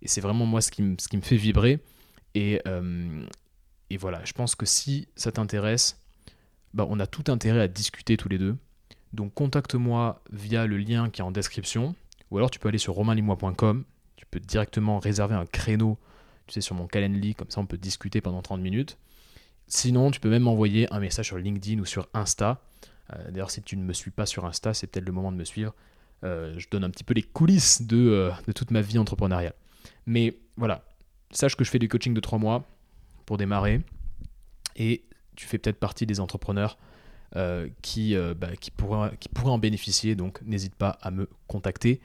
Et 0.00 0.08
c'est 0.08 0.20
vraiment 0.20 0.46
moi 0.46 0.60
ce 0.60 0.70
qui, 0.70 0.82
me, 0.82 0.96
fait 1.22 1.36
vibrer. 1.36 1.80
Et, 2.34 2.62
euh, 2.66 3.26
et, 3.90 3.96
voilà, 3.96 4.24
je 4.24 4.32
pense 4.32 4.54
que 4.54 4.64
si 4.64 5.08
ça 5.16 5.32
t'intéresse, 5.32 6.00
bah, 6.72 6.86
on 6.88 7.00
a 7.00 7.06
tout 7.06 7.30
intérêt 7.30 7.60
à 7.60 7.68
discuter 7.68 8.16
tous 8.16 8.28
les 8.28 8.38
deux. 8.38 8.56
Donc 9.12 9.34
contacte-moi 9.34 10.22
via 10.32 10.66
le 10.66 10.78
lien 10.78 11.10
qui 11.10 11.20
est 11.20 11.24
en 11.24 11.32
description, 11.32 11.94
ou 12.30 12.38
alors 12.38 12.50
tu 12.50 12.58
peux 12.58 12.68
aller 12.68 12.78
sur 12.78 12.94
romainlimois.com, 12.94 13.84
tu 14.16 14.24
peux 14.24 14.40
directement 14.40 14.98
réserver 14.98 15.34
un 15.34 15.44
créneau, 15.44 15.98
tu 16.52 16.62
sur 16.62 16.74
mon 16.74 16.86
calendrier, 16.86 17.34
comme 17.34 17.50
ça 17.50 17.60
on 17.60 17.66
peut 17.66 17.78
discuter 17.78 18.20
pendant 18.20 18.42
30 18.42 18.60
minutes. 18.60 18.98
Sinon, 19.66 20.10
tu 20.10 20.20
peux 20.20 20.28
même 20.28 20.42
m'envoyer 20.42 20.92
un 20.92 21.00
message 21.00 21.28
sur 21.28 21.38
LinkedIn 21.38 21.80
ou 21.80 21.84
sur 21.86 22.08
Insta. 22.14 22.60
Euh, 23.12 23.30
d'ailleurs, 23.30 23.50
si 23.50 23.62
tu 23.62 23.76
ne 23.76 23.82
me 23.82 23.92
suis 23.92 24.10
pas 24.10 24.26
sur 24.26 24.44
Insta, 24.44 24.74
c'est 24.74 24.86
peut-être 24.86 25.06
le 25.06 25.12
moment 25.12 25.32
de 25.32 25.36
me 25.36 25.44
suivre. 25.44 25.74
Euh, 26.24 26.54
je 26.58 26.68
donne 26.70 26.84
un 26.84 26.90
petit 26.90 27.04
peu 27.04 27.14
les 27.14 27.22
coulisses 27.22 27.82
de, 27.82 27.96
euh, 27.96 28.30
de, 28.46 28.52
toute 28.52 28.70
ma 28.70 28.80
vie 28.80 28.98
entrepreneuriale. 28.98 29.54
Mais 30.06 30.36
voilà, 30.56 30.84
sache 31.30 31.56
que 31.56 31.64
je 31.64 31.70
fais 31.70 31.78
du 31.78 31.88
coaching 31.88 32.14
de 32.14 32.20
3 32.20 32.38
mois 32.38 32.68
pour 33.26 33.38
démarrer. 33.38 33.80
Et 34.76 35.04
tu 35.36 35.46
fais 35.46 35.58
peut-être 35.58 35.80
partie 35.80 36.06
des 36.06 36.20
entrepreneurs 36.20 36.76
bah, 37.34 37.64
qui 37.80 38.14
pourraient 38.76 39.10
en 39.46 39.58
bénéficier. 39.58 40.14
Donc 40.14 40.42
n'hésite 40.42 40.74
pas 40.74 40.98
à 41.00 41.10
me 41.10 41.28
contacter. 41.46 42.00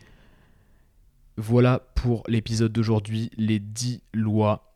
Voilà 1.38 1.80
pour 1.96 2.24
l'épisode 2.28 2.72
d'aujourd'hui, 2.72 3.30
les 3.38 3.60
10 3.60 4.02
lois 4.14 4.74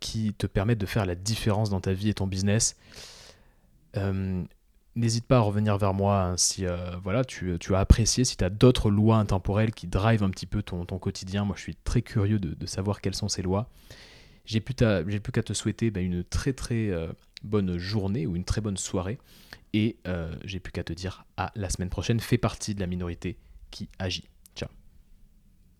qui 0.00 0.34
te 0.34 0.46
permettent 0.46 0.78
de 0.78 0.86
faire 0.86 1.06
la 1.06 1.14
différence 1.14 1.70
dans 1.70 1.80
ta 1.80 1.94
vie 1.94 2.10
et 2.10 2.14
ton 2.14 2.26
business. 2.26 2.76
N'hésite 4.94 5.24
pas 5.24 5.38
à 5.38 5.40
revenir 5.40 5.78
vers 5.78 5.94
moi 5.94 6.22
hein, 6.22 6.36
si 6.36 6.66
euh, 6.66 6.96
voilà, 7.02 7.24
tu, 7.24 7.56
as 7.74 7.78
apprécié, 7.78 8.26
si 8.26 8.36
tu 8.36 8.44
as 8.44 8.50
d'autres 8.50 8.90
lois 8.90 9.16
intemporelles 9.16 9.72
qui 9.72 9.86
drivent 9.86 10.22
un 10.22 10.28
petit 10.28 10.44
peu 10.44 10.62
ton, 10.62 10.84
quotidien. 10.84 11.46
Moi, 11.46 11.56
je 11.56 11.62
suis 11.62 11.76
très 11.76 12.02
curieux 12.02 12.38
de, 12.38 12.66
savoir 12.66 13.00
quelles 13.00 13.14
sont 13.14 13.28
ces 13.28 13.40
lois. 13.40 13.70
J'ai 14.44 14.60
plus, 14.60 14.74
qu'à 14.74 15.42
te 15.42 15.54
souhaiter 15.54 15.90
bah, 15.90 16.00
une 16.00 16.22
très 16.22 16.52
très 16.52 16.90
euh, 16.90 17.08
bonne 17.42 17.78
journée 17.78 18.26
ou 18.26 18.36
une 18.36 18.44
très 18.44 18.60
bonne 18.60 18.76
soirée. 18.76 19.18
Et 19.72 19.96
euh, 20.06 20.34
j'ai 20.44 20.60
plus 20.60 20.72
qu'à 20.72 20.84
te 20.84 20.92
dire 20.92 21.24
à 21.38 21.52
la 21.54 21.70
semaine 21.70 21.88
prochaine. 21.88 22.20
Fais 22.20 22.36
partie 22.36 22.74
de 22.74 22.80
la 22.80 22.86
minorité 22.86 23.38
qui 23.70 23.88
agit. 23.98 24.28